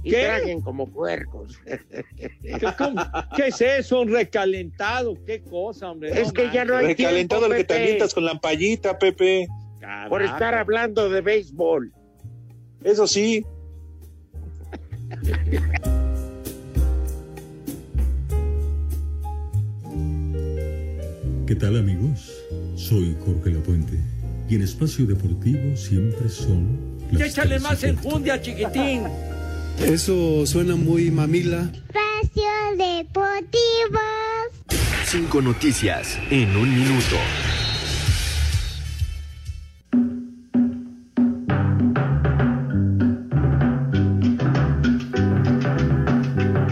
y 0.03 0.11
¿Qué? 0.11 0.25
traguen 0.25 0.61
como 0.61 0.89
puercos. 0.89 1.59
¿Qué, 2.17 2.69
cómo? 2.77 3.03
¿Qué 3.37 3.49
es 3.49 3.61
eso? 3.61 4.01
¿Un 4.01 4.13
recalentado? 4.13 5.17
¿Qué 5.27 5.43
cosa, 5.43 5.91
hombre? 5.91 6.21
Es 6.21 6.33
que 6.33 6.51
ya 6.53 6.65
no 6.65 6.77
hay 6.77 6.89
Recalentado 6.89 7.43
tiempo, 7.43 7.55
el 7.55 7.61
que 7.61 7.65
te 7.65 7.75
avientas 7.75 8.15
con 8.15 8.25
la 8.25 8.33
ampallita, 8.33 8.99
Pepe. 8.99 9.49
Por 10.09 10.23
estar 10.23 10.55
hablando 10.55 11.09
de 11.09 11.21
béisbol. 11.21 11.93
Eso 12.85 13.07
sí. 13.07 13.45
¿Qué 21.47 21.55
tal 21.55 21.79
amigos? 21.79 22.45
Soy 22.77 23.17
Jorge 23.25 23.51
Lapuente 23.51 23.99
y 24.49 24.55
en 24.55 24.63
Espacio 24.63 25.07
Deportivo 25.07 25.77
siempre 25.77 26.29
son 26.29 26.99
las 27.11 27.31
Échale 27.31 27.59
más 27.59 27.83
enjundia, 27.85 28.41
chiquitín. 28.41 29.05
Eso 29.85 30.45
suena 30.47 30.77
muy 30.77 31.11
mamila. 31.11 31.71
Espacio 31.73 32.51
Deportivo. 32.77 34.01
Cinco 35.05 35.41
noticias 35.41 36.19
en 36.31 36.55
un 36.57 36.69
minuto. 36.69 37.17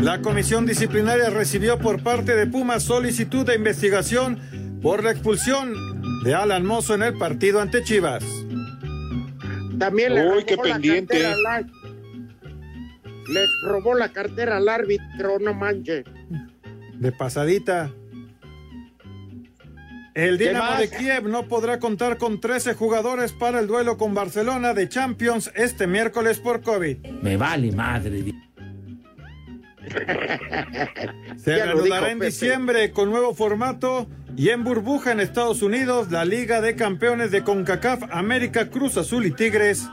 La 0.02 0.20
comisión 0.20 0.66
disciplinaria 0.66 1.30
recibió 1.30 1.78
por 1.78 2.02
parte 2.02 2.34
de 2.34 2.46
Pumas 2.46 2.82
solicitud 2.82 3.46
de 3.46 3.54
investigación 3.54 4.38
por 4.82 5.02
la 5.02 5.12
expulsión 5.12 5.72
de 6.24 6.34
Alan 6.34 6.66
Mozo 6.66 6.94
en 6.94 7.02
el 7.04 7.16
partido 7.16 7.61
ante 7.61 7.82
Chivas. 7.82 8.24
También 9.78 10.14
le 10.14 10.28
Uy, 10.28 10.44
qué 10.44 10.57
la 10.57 10.62
pendiente. 10.62 11.22
Le 13.29 13.47
robó 13.68 13.95
la 13.95 14.11
cartera 14.11 14.57
al 14.59 14.68
árbitro, 14.68 15.39
no 15.41 15.55
manche. 15.55 16.05
de 16.95 17.12
pasadita. 17.12 17.91
El 20.14 20.39
¿Qué 20.39 20.49
Dinamo 20.49 20.79
de 20.79 20.89
Kiev 20.89 21.29
no 21.29 21.47
podrá 21.47 21.79
contar 21.79 22.16
con 22.16 22.41
13 22.41 22.72
jugadores 22.72 23.33
para 23.33 23.61
el 23.61 23.66
duelo 23.66 23.99
con 23.99 24.14
Barcelona 24.14 24.72
de 24.72 24.89
Champions 24.89 25.53
este 25.55 25.87
miércoles 25.87 26.39
por 26.39 26.62
COVID. 26.62 27.05
Me 27.22 27.37
vale 27.37 27.70
madre. 27.72 28.33
Se 31.37 31.55
reanudará 31.55 32.11
en 32.11 32.18
Pepe. 32.18 32.31
diciembre 32.31 32.93
con 32.93 33.11
nuevo 33.11 33.35
formato 33.35 34.09
y 34.37 34.49
en 34.49 34.64
burbuja 34.64 35.12
en 35.12 35.20
Estados 35.20 35.61
Unidos 35.62 36.11
la 36.11 36.24
Liga 36.24 36.62
de 36.62 36.77
Campeones 36.77 37.31
de 37.31 37.45
CONCACAF 37.45 38.05
América 38.11 38.70
Cruz 38.70 38.97
Azul 38.97 39.27
y 39.27 39.33
Tigres 39.33 39.87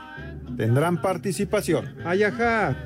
tendrán 0.56 1.02
participación. 1.02 1.96
Ayaja. 2.04 2.76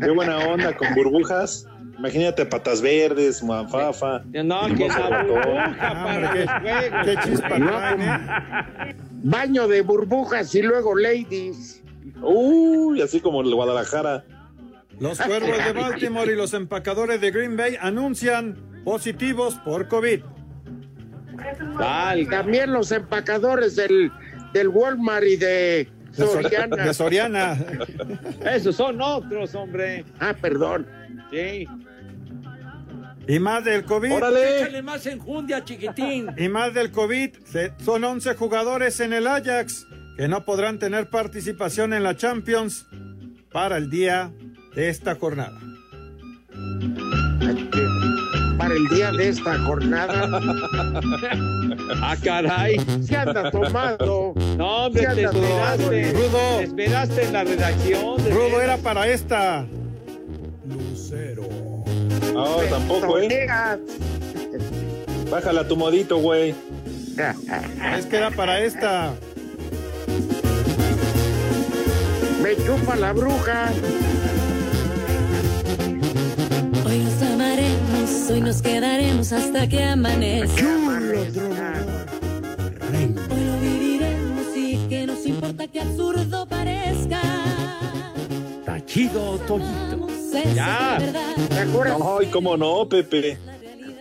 Qué 0.00 0.10
buena 0.10 0.38
onda 0.38 0.76
con 0.76 0.94
burbujas. 0.94 1.66
Imagínate 1.98 2.46
patas 2.46 2.80
verdes, 2.80 3.42
manfafa. 3.42 4.22
No, 4.44 4.66
que 4.68 4.88
burbuja 4.88 5.78
para 6.04 7.02
qué 7.04 7.16
chispa 7.24 7.58
No, 7.58 7.80
¿eh? 7.90 8.94
Baño 9.24 9.66
de 9.66 9.82
burbujas 9.82 10.54
y 10.54 10.62
luego 10.62 10.94
ladies. 10.94 11.82
Uy, 12.22 13.02
así 13.02 13.20
como 13.20 13.40
el 13.40 13.52
Guadalajara. 13.52 14.24
Los 15.00 15.20
cuervos 15.20 15.58
de 15.64 15.72
Baltimore 15.80 16.32
y 16.32 16.36
los 16.36 16.54
empacadores 16.54 17.20
de 17.20 17.30
Green 17.32 17.56
Bay 17.56 17.76
anuncian 17.80 18.56
positivos 18.84 19.56
por 19.64 19.88
COVID. 19.88 20.20
Valga. 21.74 22.30
También 22.30 22.72
los 22.72 22.92
empacadores 22.92 23.74
del, 23.74 24.12
del 24.52 24.68
Walmart 24.68 25.26
y 25.26 25.36
de 25.36 25.88
De 26.16 26.26
Sor- 26.26 26.42
Soriana. 26.42 26.76
de 26.84 26.94
Soriana. 26.94 27.56
Esos 28.52 28.76
son 28.76 29.00
otros, 29.00 29.54
hombre. 29.54 30.04
Ah, 30.18 30.34
perdón. 30.40 30.86
Sí. 31.30 31.66
Y 33.26 33.38
más 33.38 33.62
del 33.64 33.84
COVID. 33.84 34.12
¡Órale! 34.12 34.60
Échale 34.62 34.82
más 34.82 35.04
enjundia, 35.06 35.62
chiquitín. 35.64 36.30
Y 36.38 36.48
más 36.48 36.72
del 36.72 36.90
COVID, 36.90 37.30
son 37.84 38.04
11 38.04 38.34
jugadores 38.34 39.00
en 39.00 39.12
el 39.12 39.26
Ajax 39.26 39.86
que 40.16 40.28
no 40.28 40.44
podrán 40.44 40.78
tener 40.78 41.10
participación 41.10 41.92
en 41.92 42.02
la 42.02 42.16
Champions 42.16 42.86
para 43.52 43.76
el 43.76 43.90
día 43.90 44.32
de 44.74 44.88
esta 44.88 45.14
jornada. 45.14 45.60
Para 48.68 48.80
el 48.80 48.88
día 48.88 49.12
de 49.12 49.28
esta 49.30 49.58
jornada. 49.60 50.28
Ah, 52.02 52.14
caray. 52.22 52.76
Se 53.02 53.16
anda 53.16 53.50
tomando. 53.50 54.34
No, 54.58 54.86
hombre, 54.86 55.06
te 55.14 55.22
esperaste. 55.22 56.12
Rudo. 56.12 56.58
Te 56.58 56.64
esperaste 56.64 57.24
en 57.24 57.32
la 57.32 57.44
redacción. 57.44 58.16
Rudo 58.30 58.60
era 58.60 58.76
para 58.76 59.08
esta. 59.08 59.64
No, 62.34 62.56
tampoco, 62.68 63.18
¿eh? 63.18 63.48
Bájala 65.30 65.66
tu 65.66 65.74
modito, 65.74 66.18
güey. 66.18 66.54
Es 67.96 68.04
que 68.04 68.16
era 68.18 68.30
para 68.30 68.60
esta. 68.60 69.14
Me 72.42 72.54
chupa 72.54 72.96
la 72.96 73.14
bruja. 73.14 73.70
Hoy 76.84 76.98
nos 76.98 77.22
hoy 78.30 78.40
nos 78.40 78.62
quedaremos 78.62 79.32
hasta 79.32 79.68
que 79.68 79.82
amanezca. 79.84 80.62
Hoy 83.30 83.44
lo 83.44 83.60
viviremos 83.60 84.56
y 84.56 84.76
que 84.88 85.06
nos 85.06 85.26
importa 85.26 85.66
que 85.66 85.80
absurdo 85.80 86.46
parezca. 86.46 87.20
Está 88.58 88.84
chido, 88.86 89.38
Toñito. 89.46 89.68
Vamos, 89.90 90.12
esa 90.12 90.42
es 90.42 90.54
Ya. 90.54 90.98
¿Te 91.48 91.58
acuerdas? 91.58 91.98
Ay, 92.20 92.26
cómo 92.26 92.56
no, 92.56 92.88
Pepe. 92.88 93.38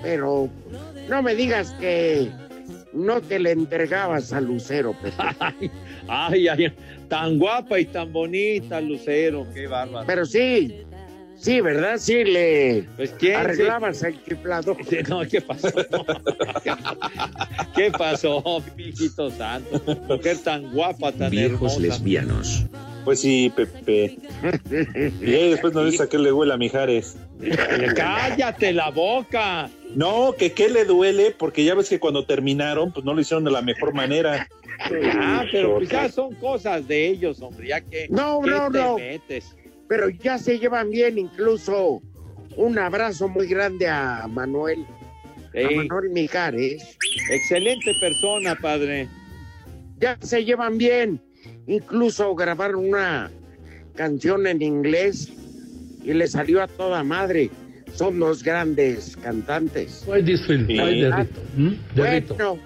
Pero 0.01 0.49
no 1.09 1.21
me 1.21 1.35
digas 1.35 1.71
que 1.79 2.29
no 2.93 3.21
te 3.21 3.39
le 3.39 3.51
entregabas 3.51 4.33
a 4.33 4.41
Lucero, 4.41 4.93
Pepe. 4.93 5.17
Ay, 6.09 6.47
ay, 6.47 6.47
ay, 6.47 6.73
tan 7.07 7.37
guapa 7.37 7.79
y 7.79 7.85
tan 7.85 8.11
bonita, 8.13 8.79
Lucero, 8.81 9.45
qué 9.53 9.67
bárbaro. 9.67 10.05
Pero 10.07 10.25
sí, 10.25 10.85
sí, 11.38 11.61
¿verdad? 11.61 11.97
Sí 11.97 12.23
le 12.23 12.85
Pues 12.97 13.11
quién 13.17 13.35
arreglabas 13.38 14.03
el 14.03 14.23
chiflador. 14.23 14.77
se- 14.89 15.03
No, 15.03 15.21
¿qué 15.27 15.41
pasó? 15.41 15.69
¿Qué 17.75 17.91
pasó, 17.91 18.63
hijito 18.77 19.29
santo? 19.31 19.81
Mujer 20.07 20.38
tan 20.43 20.71
guapa, 20.73 21.11
tan 21.11 21.29
Viejos 21.31 21.73
hermosa. 21.73 21.79
lesbianos. 21.79 22.65
Pues 23.05 23.21
sí, 23.21 23.51
Pepe. 23.55 24.17
Y 25.21 25.33
ahí 25.33 25.49
después 25.51 25.73
nos 25.73 25.89
dice 25.89 26.03
a 26.03 26.07
qué 26.07 26.17
le 26.17 26.31
huele 26.31 26.53
a 26.53 26.57
Mijares. 26.57 27.15
Cállate 27.95 28.73
la 28.73 28.89
boca. 28.89 29.69
No, 29.95 30.33
que 30.38 30.51
qué 30.51 30.67
le 30.69 30.83
duele, 30.83 31.31
porque 31.38 31.63
ya 31.63 31.73
ves 31.75 31.88
que 31.88 31.99
cuando 31.99 32.25
terminaron, 32.25 32.91
pues 32.91 33.05
no 33.05 33.13
lo 33.13 33.21
hicieron 33.21 33.45
de 33.45 33.51
la 33.51 33.61
mejor 33.61 33.93
manera. 33.93 34.47
Ah, 35.21 35.45
pero 35.51 35.75
pues 35.77 35.89
ya 35.89 36.09
son 36.09 36.35
cosas 36.35 36.85
de 36.88 37.07
ellos, 37.07 37.41
hombre, 37.41 37.69
ya 37.69 37.81
que 37.81 38.07
No, 38.09 38.41
¿qué 38.43 38.49
no, 38.49 38.69
te 38.71 38.77
no. 38.79 38.97
metes? 38.97 39.55
Pero 39.88 40.09
ya 40.09 40.38
se 40.38 40.59
llevan 40.59 40.89
bien, 40.89 41.17
incluso 41.17 42.01
un 42.55 42.77
abrazo 42.77 43.27
muy 43.27 43.47
grande 43.47 43.88
a 43.88 44.27
Manuel, 44.27 44.85
a 45.53 45.75
Manuel 45.75 46.09
Mijares. 46.11 46.97
excelente 47.29 47.91
persona, 48.01 48.55
padre. 48.55 49.07
Ya 49.99 50.17
se 50.21 50.43
llevan 50.43 50.77
bien. 50.77 51.21
Incluso 51.67 52.33
grabaron 52.35 52.88
una 52.89 53.31
canción 53.95 54.47
en 54.47 54.61
inglés 54.61 55.31
y 56.03 56.13
le 56.13 56.27
salió 56.27 56.61
a 56.61 56.67
toda 56.67 57.03
madre. 57.03 57.49
Son 57.93 58.19
dos 58.19 58.43
grandes 58.43 59.17
cantantes. 59.17 60.05
Sí. 60.05 60.77
Ah? 61.11 61.25
Hmm? 61.55 61.73
Rito. 61.95 62.35
Bueno, 62.35 62.59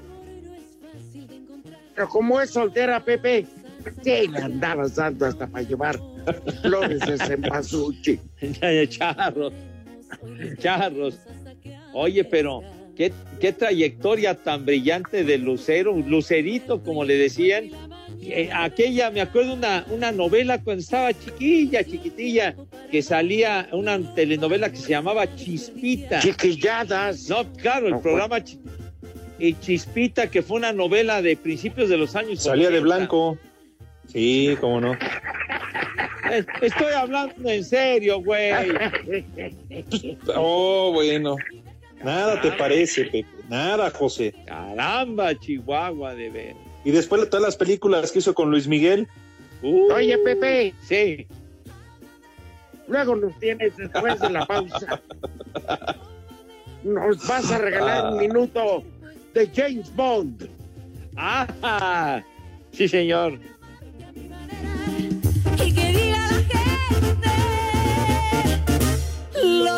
pero 1.95 2.09
como 2.09 2.41
es 2.41 2.49
soltera, 2.49 3.03
Pepe, 3.03 3.45
sí 4.03 4.27
le 4.27 4.39
andabas 4.39 4.95
dando 4.95 5.25
hasta 5.25 5.47
para 5.47 5.63
llevar 5.67 5.99
flores 6.61 6.99
de 7.01 7.17
cempasúchil. 7.17 8.19
charros, 8.89 9.53
charros. 10.59 11.17
Oye, 11.93 12.23
pero 12.23 12.61
qué, 12.95 13.11
qué 13.39 13.51
trayectoria 13.53 14.35
tan 14.35 14.65
brillante 14.65 15.23
de 15.23 15.37
Lucero, 15.37 15.95
Lucerito, 15.97 16.81
como 16.83 17.03
le 17.03 17.15
decían. 17.17 17.69
Eh, 18.23 18.49
aquella, 18.53 19.09
me 19.09 19.19
acuerdo 19.21 19.53
una, 19.55 19.83
una 19.89 20.11
novela 20.11 20.61
cuando 20.61 20.81
estaba 20.81 21.11
chiquilla, 21.11 21.83
chiquitilla, 21.83 22.55
que 22.91 23.01
salía 23.01 23.67
una 23.71 24.13
telenovela 24.13 24.69
que 24.69 24.77
se 24.77 24.89
llamaba 24.89 25.33
Chispita. 25.35 26.19
Chiquilladas. 26.19 27.27
No, 27.29 27.51
claro, 27.53 27.87
el 27.87 27.93
No, 27.93 28.01
programa 28.01 28.43
Chi- 28.43 28.59
y 29.39 29.55
Chispita, 29.55 30.29
que 30.29 30.43
fue 30.43 30.57
una 30.57 30.71
novela 30.71 31.23
de 31.23 31.35
principios 31.35 31.89
de 31.89 31.97
los 31.97 32.15
años. 32.15 32.43
Salía 32.43 32.69
de 32.69 32.77
80. 32.79 32.83
blanco. 32.95 33.37
Sí, 34.11 34.57
cómo 34.59 34.81
no. 34.81 34.97
Estoy 36.61 36.93
hablando 36.93 37.49
en 37.49 37.63
serio, 37.63 38.21
güey. 38.21 38.51
Oh, 40.35 40.91
bueno. 40.93 41.35
Nada 42.03 42.39
te 42.41 42.51
parece, 42.53 43.05
Pepe. 43.05 43.25
Nada, 43.49 43.89
José. 43.91 44.33
Caramba, 44.45 45.37
Chihuahua, 45.37 46.15
de 46.15 46.29
ver. 46.29 46.55
Y 46.83 46.91
después 46.91 47.21
de 47.21 47.27
todas 47.27 47.43
las 47.45 47.55
películas 47.55 48.11
que 48.11 48.19
hizo 48.19 48.33
con 48.33 48.49
Luis 48.49 48.67
Miguel. 48.67 49.07
Uh, 49.61 49.91
Oye, 49.93 50.17
Pepe, 50.19 50.73
Sí. 50.87 51.27
luego 52.87 53.15
nos 53.15 53.37
tienes 53.39 53.75
después 53.77 54.19
de 54.19 54.29
la 54.31 54.45
pausa. 54.45 54.99
Nos 56.83 57.27
vas 57.27 57.51
a 57.51 57.59
regalar 57.59 58.13
un 58.13 58.19
minuto 58.19 58.83
de 59.35 59.47
James 59.53 59.93
Bond. 59.95 60.49
Ah, 61.15 62.23
sí, 62.71 62.87
señor. 62.87 63.37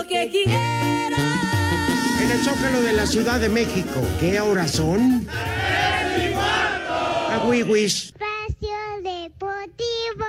Lo 0.03 0.09
que 0.09 0.29
quiera. 0.29 1.17
En 2.21 2.31
el 2.31 2.39
Zócalo 2.39 2.81
de 2.81 2.93
la 2.93 3.05
Ciudad 3.05 3.39
de 3.39 3.49
México, 3.49 4.01
¿qué 4.19 4.39
horas 4.39 4.71
son? 4.71 5.27
Agüiwis. 7.31 8.05
Espacio 8.05 8.77
Deportivo. 9.01 10.25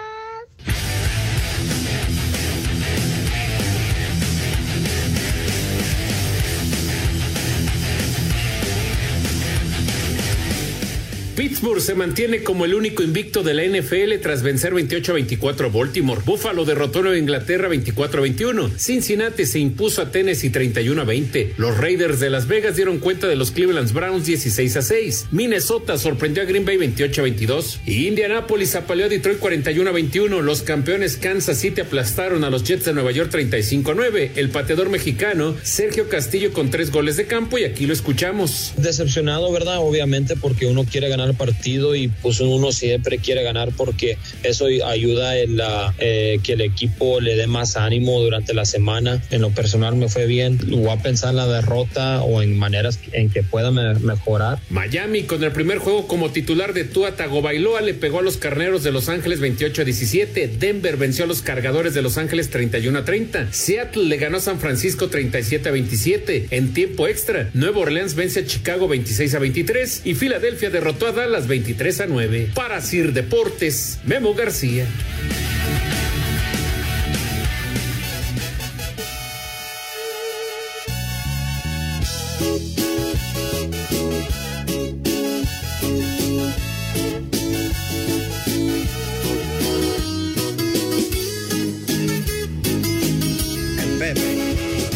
Pittsburgh 11.37 11.81
se 11.81 11.95
mantiene 11.95 12.43
como 12.43 12.65
el 12.65 12.75
único 12.75 13.03
invicto 13.03 13.43
de 13.43 13.55
la 13.55 13.65
NFL 13.65 14.21
tras 14.23 14.43
vencer 14.43 14.73
28-24 14.73 15.67
a 15.67 15.69
Baltimore. 15.69 16.21
Buffalo 16.25 16.65
derrotó 16.65 17.03
a 17.03 17.19
Inglaterra 17.19 17.69
24-21. 17.69 18.71
Cincinnati 18.77 19.45
se 19.45 19.59
impuso 19.59 20.01
a 20.01 20.13
Tennessee 20.13 20.51
31-20. 20.51 21.55
Los 21.57 21.77
Raiders 21.77 22.21
de 22.21 22.31
Las 22.31 22.47
Vegas 22.47 22.77
dieron 22.77 22.99
cuenta 22.99 23.27
de 23.27 23.35
los 23.35 23.51
Cleveland 23.51 23.93
Browns 23.93 24.29
16-6. 24.29 25.27
Minnesota 25.33 25.99
sorprendió 25.99 26.45
a 26.45 26.47
Green 26.47 26.65
Bay 26.65 26.77
28-22. 26.77 27.79
Y 27.85 28.07
Indianapolis 28.07 28.77
apaleó 28.77 29.07
a 29.07 29.09
Detroit 29.09 29.41
41-21. 29.41 30.41
Los 30.41 30.63
campeones 30.63 31.17
Kansas 31.17 31.59
City 31.59 31.81
aplastaron 31.81 32.45
a 32.45 32.51
los 32.51 32.63
Jets 32.63 32.85
de 32.85 32.93
Nueva 32.93 33.11
York 33.11 33.33
35-9. 33.33 34.31
El 34.37 34.51
pateador 34.51 34.89
mexicano 34.89 35.57
Sergio 35.65 36.09
Castillo 36.09 36.53
con 36.53 36.71
tres 36.71 36.93
goles 36.93 37.17
de 37.17 37.27
campo 37.27 37.59
y 37.59 37.65
aquí 37.65 37.87
lo 37.87 37.93
escuchamos. 37.93 38.73
Decepcionado, 38.77 39.51
¿verdad? 39.51 39.79
Obviamente 39.79 40.37
porque 40.37 40.67
uno 40.67 40.85
quiere 40.85 41.09
ganar 41.09 41.24
el 41.29 41.35
partido 41.37 41.95
y 41.95 42.09
pues 42.09 42.41
uno 42.41 42.73
siempre 42.73 43.19
quiere 43.19 43.43
ganar 43.43 43.71
porque 43.77 44.19
eso 44.43 44.67
ayuda 44.87 45.39
en 45.39 45.57
la, 45.57 45.95
eh, 45.99 46.39
que 46.43 46.53
el 46.55 46.61
equipo 46.61 47.21
le 47.21 47.37
dé 47.37 47.47
más 47.47 47.77
ánimo 47.77 48.21
durante 48.21 48.55
la 48.55 48.65
semana. 48.65 49.23
En 49.31 49.41
lo 49.43 49.51
personal 49.51 49.97
me 49.97 50.09
fue 50.09 50.27
bien. 50.27 50.59
Voy 50.69 50.89
a 50.91 51.03
pensar 51.03 51.31
en 51.31 51.37
la 51.37 51.47
derrota 51.47 52.23
o 52.23 52.43
en 52.43 52.57
maneras 52.59 52.99
en 53.13 53.31
que 53.31 53.43
pueda 53.43 53.71
me- 53.71 53.95
mejorar. 53.95 54.59
Miami 54.71 55.23
con 55.25 55.43
el 55.45 55.53
primer 55.53 55.79
juego 55.79 56.07
como 56.07 56.31
titular 56.31 56.73
de 56.75 56.85
Tua 56.85 57.17
Tagovailoa 57.17 57.81
le 57.81 57.95
pegó 57.95 58.19
a 58.19 58.23
los 58.23 58.37
Carneros 58.37 58.83
de 58.83 58.93
Los 58.93 59.09
Ángeles 59.09 59.41
28 59.41 59.83
a 59.83 59.85
17. 59.85 60.49
Denver 60.59 60.97
venció 60.97 61.25
a 61.25 61.29
los 61.29 61.43
Cargadores 61.43 61.95
de 61.95 62.03
Los 62.03 62.19
Ángeles 62.19 62.51
31 62.51 62.99
a 62.99 63.05
30. 63.05 63.53
Seattle 63.53 64.05
le 64.05 64.17
ganó 64.17 64.39
a 64.39 64.41
San 64.41 64.61
Francisco 64.61 65.09
37 65.09 65.69
a 65.69 65.73
27. 65.73 66.47
En 66.51 66.73
tiempo 66.75 67.07
extra, 67.09 67.51
Nueva 67.55 67.81
Orleans 67.81 68.15
vence 68.15 68.41
a 68.41 68.47
Chicago 68.47 68.89
26 68.89 69.35
a 69.35 69.39
23 69.39 70.03
y 70.05 70.15
Filadelfia 70.15 70.71
derrotó 70.71 71.07
a 71.07 71.13
Dallas 71.15 71.47
23 71.47 72.01
a 72.03 72.07
9. 72.07 72.51
Para 72.55 72.81
Sir 72.81 73.13
Deportes, 73.13 74.01
Memo 74.05 74.35
García. 74.35 74.87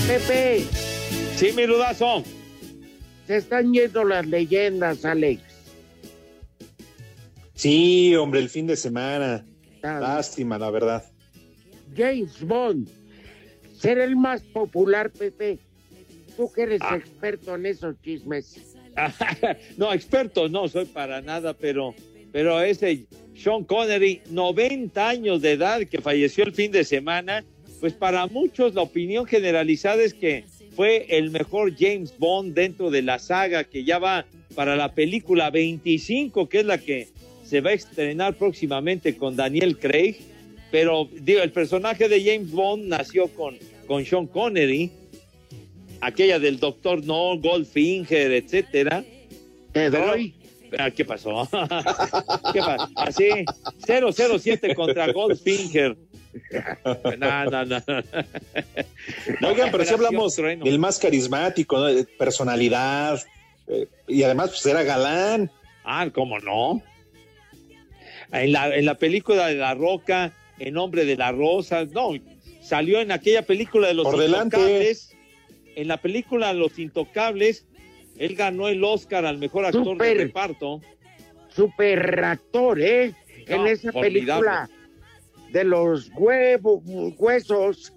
Pepe. 0.06 0.64
Sí, 1.36 1.52
mi 1.54 1.66
rudazo. 1.66 2.24
se 3.26 3.36
están 3.36 3.72
yendo 3.72 4.04
las 4.04 4.26
leyendas, 4.26 5.04
Alex. 5.04 5.47
Sí, 7.58 8.14
hombre, 8.14 8.38
el 8.38 8.48
fin 8.48 8.68
de 8.68 8.76
semana. 8.76 9.44
Lástima, 9.82 10.58
la 10.58 10.70
verdad. 10.70 11.04
James 11.96 12.40
Bond, 12.40 12.88
será 13.76 14.04
el 14.04 14.14
más 14.14 14.42
popular, 14.42 15.10
Pepe. 15.10 15.58
Tú 16.36 16.52
que 16.52 16.62
eres 16.62 16.80
Ah. 16.84 16.94
experto 16.94 17.56
en 17.56 17.66
esos 17.66 18.00
chismes. 18.00 18.76
no, 19.76 19.92
experto 19.92 20.48
no 20.48 20.68
soy 20.68 20.84
para 20.84 21.20
nada, 21.20 21.52
pero, 21.52 21.96
pero 22.30 22.60
ese 22.60 23.06
Sean 23.36 23.64
Connery, 23.64 24.20
90 24.30 25.08
años 25.08 25.42
de 25.42 25.52
edad, 25.52 25.80
que 25.80 26.00
falleció 26.00 26.44
el 26.44 26.52
fin 26.52 26.70
de 26.70 26.84
semana, 26.84 27.44
pues 27.80 27.92
para 27.92 28.28
muchos 28.28 28.76
la 28.76 28.82
opinión 28.82 29.26
generalizada 29.26 30.00
es 30.00 30.14
que 30.14 30.44
fue 30.76 31.06
el 31.08 31.32
mejor 31.32 31.74
James 31.76 32.14
Bond 32.18 32.54
dentro 32.54 32.90
de 32.90 33.02
la 33.02 33.18
saga 33.18 33.64
que 33.64 33.82
ya 33.82 33.98
va 33.98 34.26
para 34.54 34.76
la 34.76 34.94
película 34.94 35.50
25, 35.50 36.48
que 36.48 36.60
es 36.60 36.66
la 36.66 36.78
que 36.78 37.08
se 37.48 37.60
va 37.62 37.70
a 37.70 37.74
estrenar 37.74 38.34
próximamente 38.34 39.16
con 39.16 39.34
Daniel 39.34 39.78
Craig. 39.78 40.16
Pero 40.70 41.08
digo, 41.12 41.40
el 41.40 41.50
personaje 41.50 42.08
de 42.08 42.22
James 42.22 42.50
Bond 42.50 42.84
nació 42.84 43.28
con, 43.28 43.56
con 43.86 44.04
Sean 44.04 44.26
Connery, 44.26 44.90
aquella 46.02 46.38
del 46.38 46.58
Doctor 46.58 47.02
No, 47.04 47.38
Goldfinger, 47.38 48.32
etcétera. 48.32 49.02
Doy. 49.72 50.34
Ah, 50.78 50.90
¿Qué 50.90 51.06
pasó? 51.06 51.48
¿Qué 52.52 52.60
pasó? 52.60 52.88
Así, 52.96 53.30
007 53.86 54.74
contra 54.74 55.10
Goldfinger. 55.12 55.96
No, 57.18 57.44
no, 57.46 57.64
no. 57.64 57.76
Oigan, 59.48 59.70
pero 59.72 59.84
si 59.84 59.94
hablamos 59.94 60.36
Trueno. 60.36 60.64
del 60.64 60.78
más 60.78 60.98
carismático, 60.98 61.78
¿no? 61.78 61.88
Personalidad, 62.16 63.20
eh, 63.66 63.88
y 64.06 64.22
además 64.22 64.50
pues 64.50 64.66
era 64.66 64.82
galán. 64.84 65.50
Ah, 65.84 66.08
¿cómo 66.12 66.38
no? 66.38 66.82
En 68.32 68.52
la, 68.52 68.74
en 68.74 68.84
la 68.84 68.94
película 68.96 69.46
de 69.46 69.54
La 69.54 69.74
Roca, 69.74 70.32
En 70.58 70.74
Nombre 70.74 71.04
de 71.04 71.16
la 71.16 71.32
Rosa, 71.32 71.84
no, 71.86 72.10
salió 72.60 73.00
en 73.00 73.12
aquella 73.12 73.42
película 73.42 73.88
de 73.88 73.94
Los 73.94 74.04
Por 74.04 74.18
delante. 74.18 74.56
Intocables. 74.56 75.16
En 75.76 75.88
la 75.88 75.96
película 75.98 76.52
Los 76.52 76.78
Intocables, 76.78 77.66
él 78.18 78.34
ganó 78.34 78.68
el 78.68 78.82
Oscar 78.82 79.24
al 79.24 79.38
mejor 79.38 79.64
actor 79.64 79.96
de 79.96 80.14
reparto. 80.14 80.80
Super 81.48 82.24
actor, 82.24 82.80
¿eh? 82.80 83.14
en 83.46 83.66
esa 83.66 83.92
película 83.92 84.68
de 85.52 85.64
los 85.64 86.10
huevos, 86.14 86.82
huesos, 87.16 87.92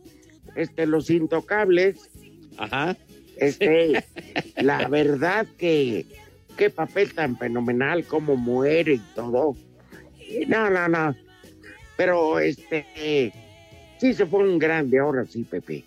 este, 0.56 0.86
los 0.86 1.10
intocables. 1.10 2.10
Ajá. 2.58 2.96
Este, 3.38 4.04
la 4.58 4.88
verdad 4.88 5.48
que 5.58 6.06
qué 6.58 6.70
papel 6.70 7.14
tan 7.14 7.38
fenomenal, 7.38 8.06
cómo 8.06 8.36
muere 8.36 8.94
y 8.94 9.02
todo. 9.16 9.56
No, 10.48 10.70
no, 10.70 10.88
no. 10.88 11.16
Pero 11.98 12.40
este, 12.40 13.32
sí 14.00 14.14
se 14.14 14.26
fue 14.26 14.48
un 14.50 14.58
grande 14.58 15.00
ahora 15.00 15.26
sí, 15.26 15.44
Pepe. 15.44 15.84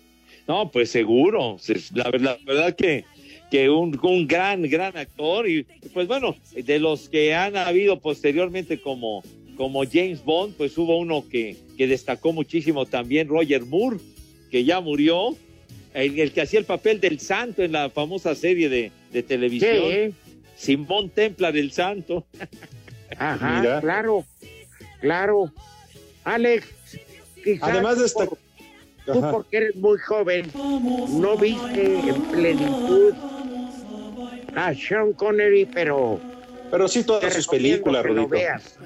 No, 0.47 0.69
pues 0.71 0.89
seguro. 0.91 1.57
Se- 1.59 1.75
La, 1.93 2.09
la 2.19 2.37
verdad 2.45 2.75
que, 2.75 3.03
que 3.51 3.69
un, 3.69 3.99
un 4.01 4.27
gran, 4.27 4.61
gran 4.69 4.95
actor. 4.95 5.49
Y 5.49 5.63
pues 5.93 6.07
bueno, 6.07 6.35
de 6.55 6.79
los 6.79 7.09
que 7.09 7.33
han 7.33 7.57
habido 7.57 7.99
posteriormente 7.99 8.79
como, 8.79 9.23
como 9.57 9.83
James 9.85 10.23
Bond, 10.23 10.55
pues 10.55 10.77
hubo 10.77 10.97
uno 10.97 11.25
que, 11.27 11.57
que 11.77 11.87
destacó 11.87 12.31
muchísimo 12.31 12.85
también, 12.85 13.27
Roger 13.27 13.63
Moore, 13.65 13.97
que 14.51 14.63
ya 14.63 14.79
murió. 14.81 15.35
El, 15.93 16.19
el 16.19 16.31
que 16.33 16.41
hacía 16.41 16.59
el 16.59 16.65
papel 16.65 16.99
del 16.99 17.19
santo 17.21 17.63
en 17.63 17.71
la 17.71 17.89
famosa 17.89 18.35
serie 18.35 18.67
de, 18.69 18.91
de 19.13 19.23
televisión. 19.23 19.83
Sí. 19.89 20.13
Simón 20.57 21.09
Templar 21.09 21.55
el 21.57 21.71
santo. 21.71 22.25
Ajá, 23.17 23.59
Mira. 23.61 23.79
claro, 23.81 24.25
claro. 25.01 25.51
Alex, 26.23 26.67
quizás 27.43 27.69
Además 27.69 27.99
de 27.99 28.05
esta- 28.05 28.25
por- 28.25 28.37
tú 29.05 29.21
porque 29.31 29.57
eres 29.57 29.75
muy 29.75 29.97
joven, 29.99 30.49
no 30.55 31.37
viste 31.37 31.99
en 32.09 32.21
plenitud 32.23 33.13
a 34.55 34.73
Sean 34.73 35.13
Connery, 35.13 35.65
pero 35.65 36.19
Pero 36.71 36.87
sí 36.87 37.03
todas 37.03 37.31
sus 37.33 37.47
películas, 37.47 38.03
Rudito. 38.03 38.27
veas. 38.29 38.77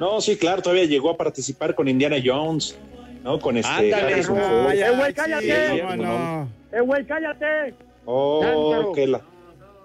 No, 0.00 0.20
sí, 0.20 0.36
claro, 0.36 0.60
todavía 0.62 0.84
llegó 0.84 1.10
a 1.10 1.16
participar 1.16 1.74
con 1.74 1.86
Indiana 1.88 2.16
Jones, 2.24 2.76
¿no? 3.22 3.38
Con 3.38 3.56
este 3.56 3.70
Ándale. 3.70 4.12
Harrison 4.14 4.36
Ford. 4.36 4.74
ya, 4.74 4.88
¡Eh, 4.88 4.96
güey, 4.96 5.14
cállate! 5.14 5.82
No. 5.96 6.48
¡Eh, 6.72 6.80
güey, 6.80 7.04
cállate! 7.06 7.74
Oh, 8.04 8.40
Tanto. 8.42 8.92
que 8.92 9.06
la... 9.06 9.20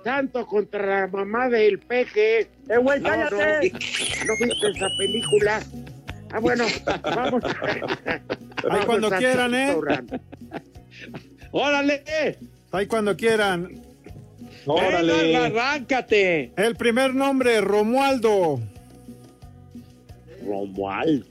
Tanto 0.03 0.45
contra 0.45 1.01
la 1.01 1.07
mamá 1.07 1.49
del 1.49 1.79
peje. 1.79 2.41
¡Eh, 2.69 2.77
güey, 2.81 2.99
No, 2.99 3.09
cállate! 3.09 3.71
No, 3.71 4.33
viste 4.39 4.69
esa 4.75 4.87
película? 4.97 5.63
Ah, 6.31 6.39
bueno, 6.39 6.65
vamos. 7.03 7.43
Ahí 8.69 8.85
cuando 8.85 9.07
a 9.07 9.17
quieran, 9.17 9.53
¿eh? 9.53 9.75
¡Órale! 11.51 12.03
Ahí 12.71 12.87
cuando 12.87 13.15
quieran. 13.15 13.81
Venga, 14.65 15.45
arráncate. 15.45 16.53
El 16.55 16.75
primer 16.75 17.13
nombre, 17.13 17.61
Romualdo. 17.61 18.59
Romualdo. 20.45 21.25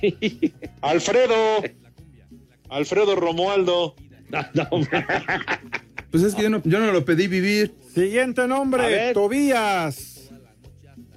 Alfredo. 0.80 1.62
Alfredo 2.68 3.16
Romualdo. 3.16 3.94
Pues 6.10 6.24
es 6.24 6.34
que 6.34 6.42
yo 6.42 6.50
no, 6.50 6.60
yo 6.62 6.78
no 6.78 6.92
lo 6.92 7.06
pedí 7.06 7.26
vivir. 7.26 7.74
Siguiente 7.94 8.46
nombre. 8.48 9.12
Tobías. 9.12 10.30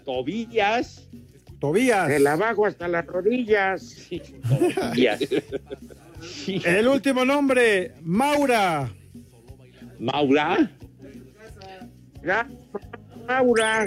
Tobías. 0.03 1.07
Tobías. 1.59 2.07
Se 2.07 2.19
la 2.19 2.35
bajo 2.35 2.65
hasta 2.65 2.87
las 2.87 3.05
rodillas. 3.05 4.09
Tobías. 4.75 5.21
El 6.47 6.87
último 6.87 7.23
nombre, 7.23 7.93
Maura. 8.01 8.91
Maura. 9.99 10.71
Ya, 12.23 12.49
Maura. 13.27 13.85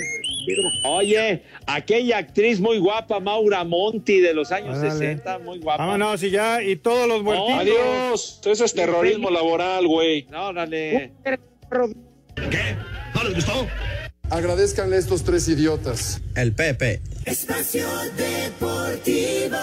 Oye, 0.84 1.42
aquella 1.66 2.18
actriz 2.18 2.58
muy 2.58 2.78
guapa, 2.78 3.20
Maura 3.20 3.64
Monti, 3.64 4.20
de 4.20 4.32
los 4.32 4.50
años 4.50 4.76
Ándale. 4.76 4.92
60, 4.92 5.38
muy 5.40 5.58
guapa. 5.58 5.84
Vámonos 5.84 6.22
y 6.22 6.30
ya, 6.30 6.62
y 6.62 6.76
todos 6.76 7.06
los 7.06 7.22
muertitos. 7.22 7.60
Adiós. 7.60 8.40
Eso 8.46 8.64
es 8.64 8.72
terrorismo 8.72 9.30
laboral, 9.30 9.86
güey. 9.86 10.26
No, 10.30 10.48
órale. 10.48 11.12
¿Qué? 12.50 12.76
¿No 13.14 13.24
les 13.24 13.34
gustó? 13.34 13.66
Agradezcanle 14.30 14.96
a 14.96 14.98
estos 14.98 15.24
tres 15.24 15.48
idiotas. 15.48 16.20
El 16.34 16.52
Pepe. 16.52 17.00
Espacio 17.24 17.86
Deportivo. 18.16 19.56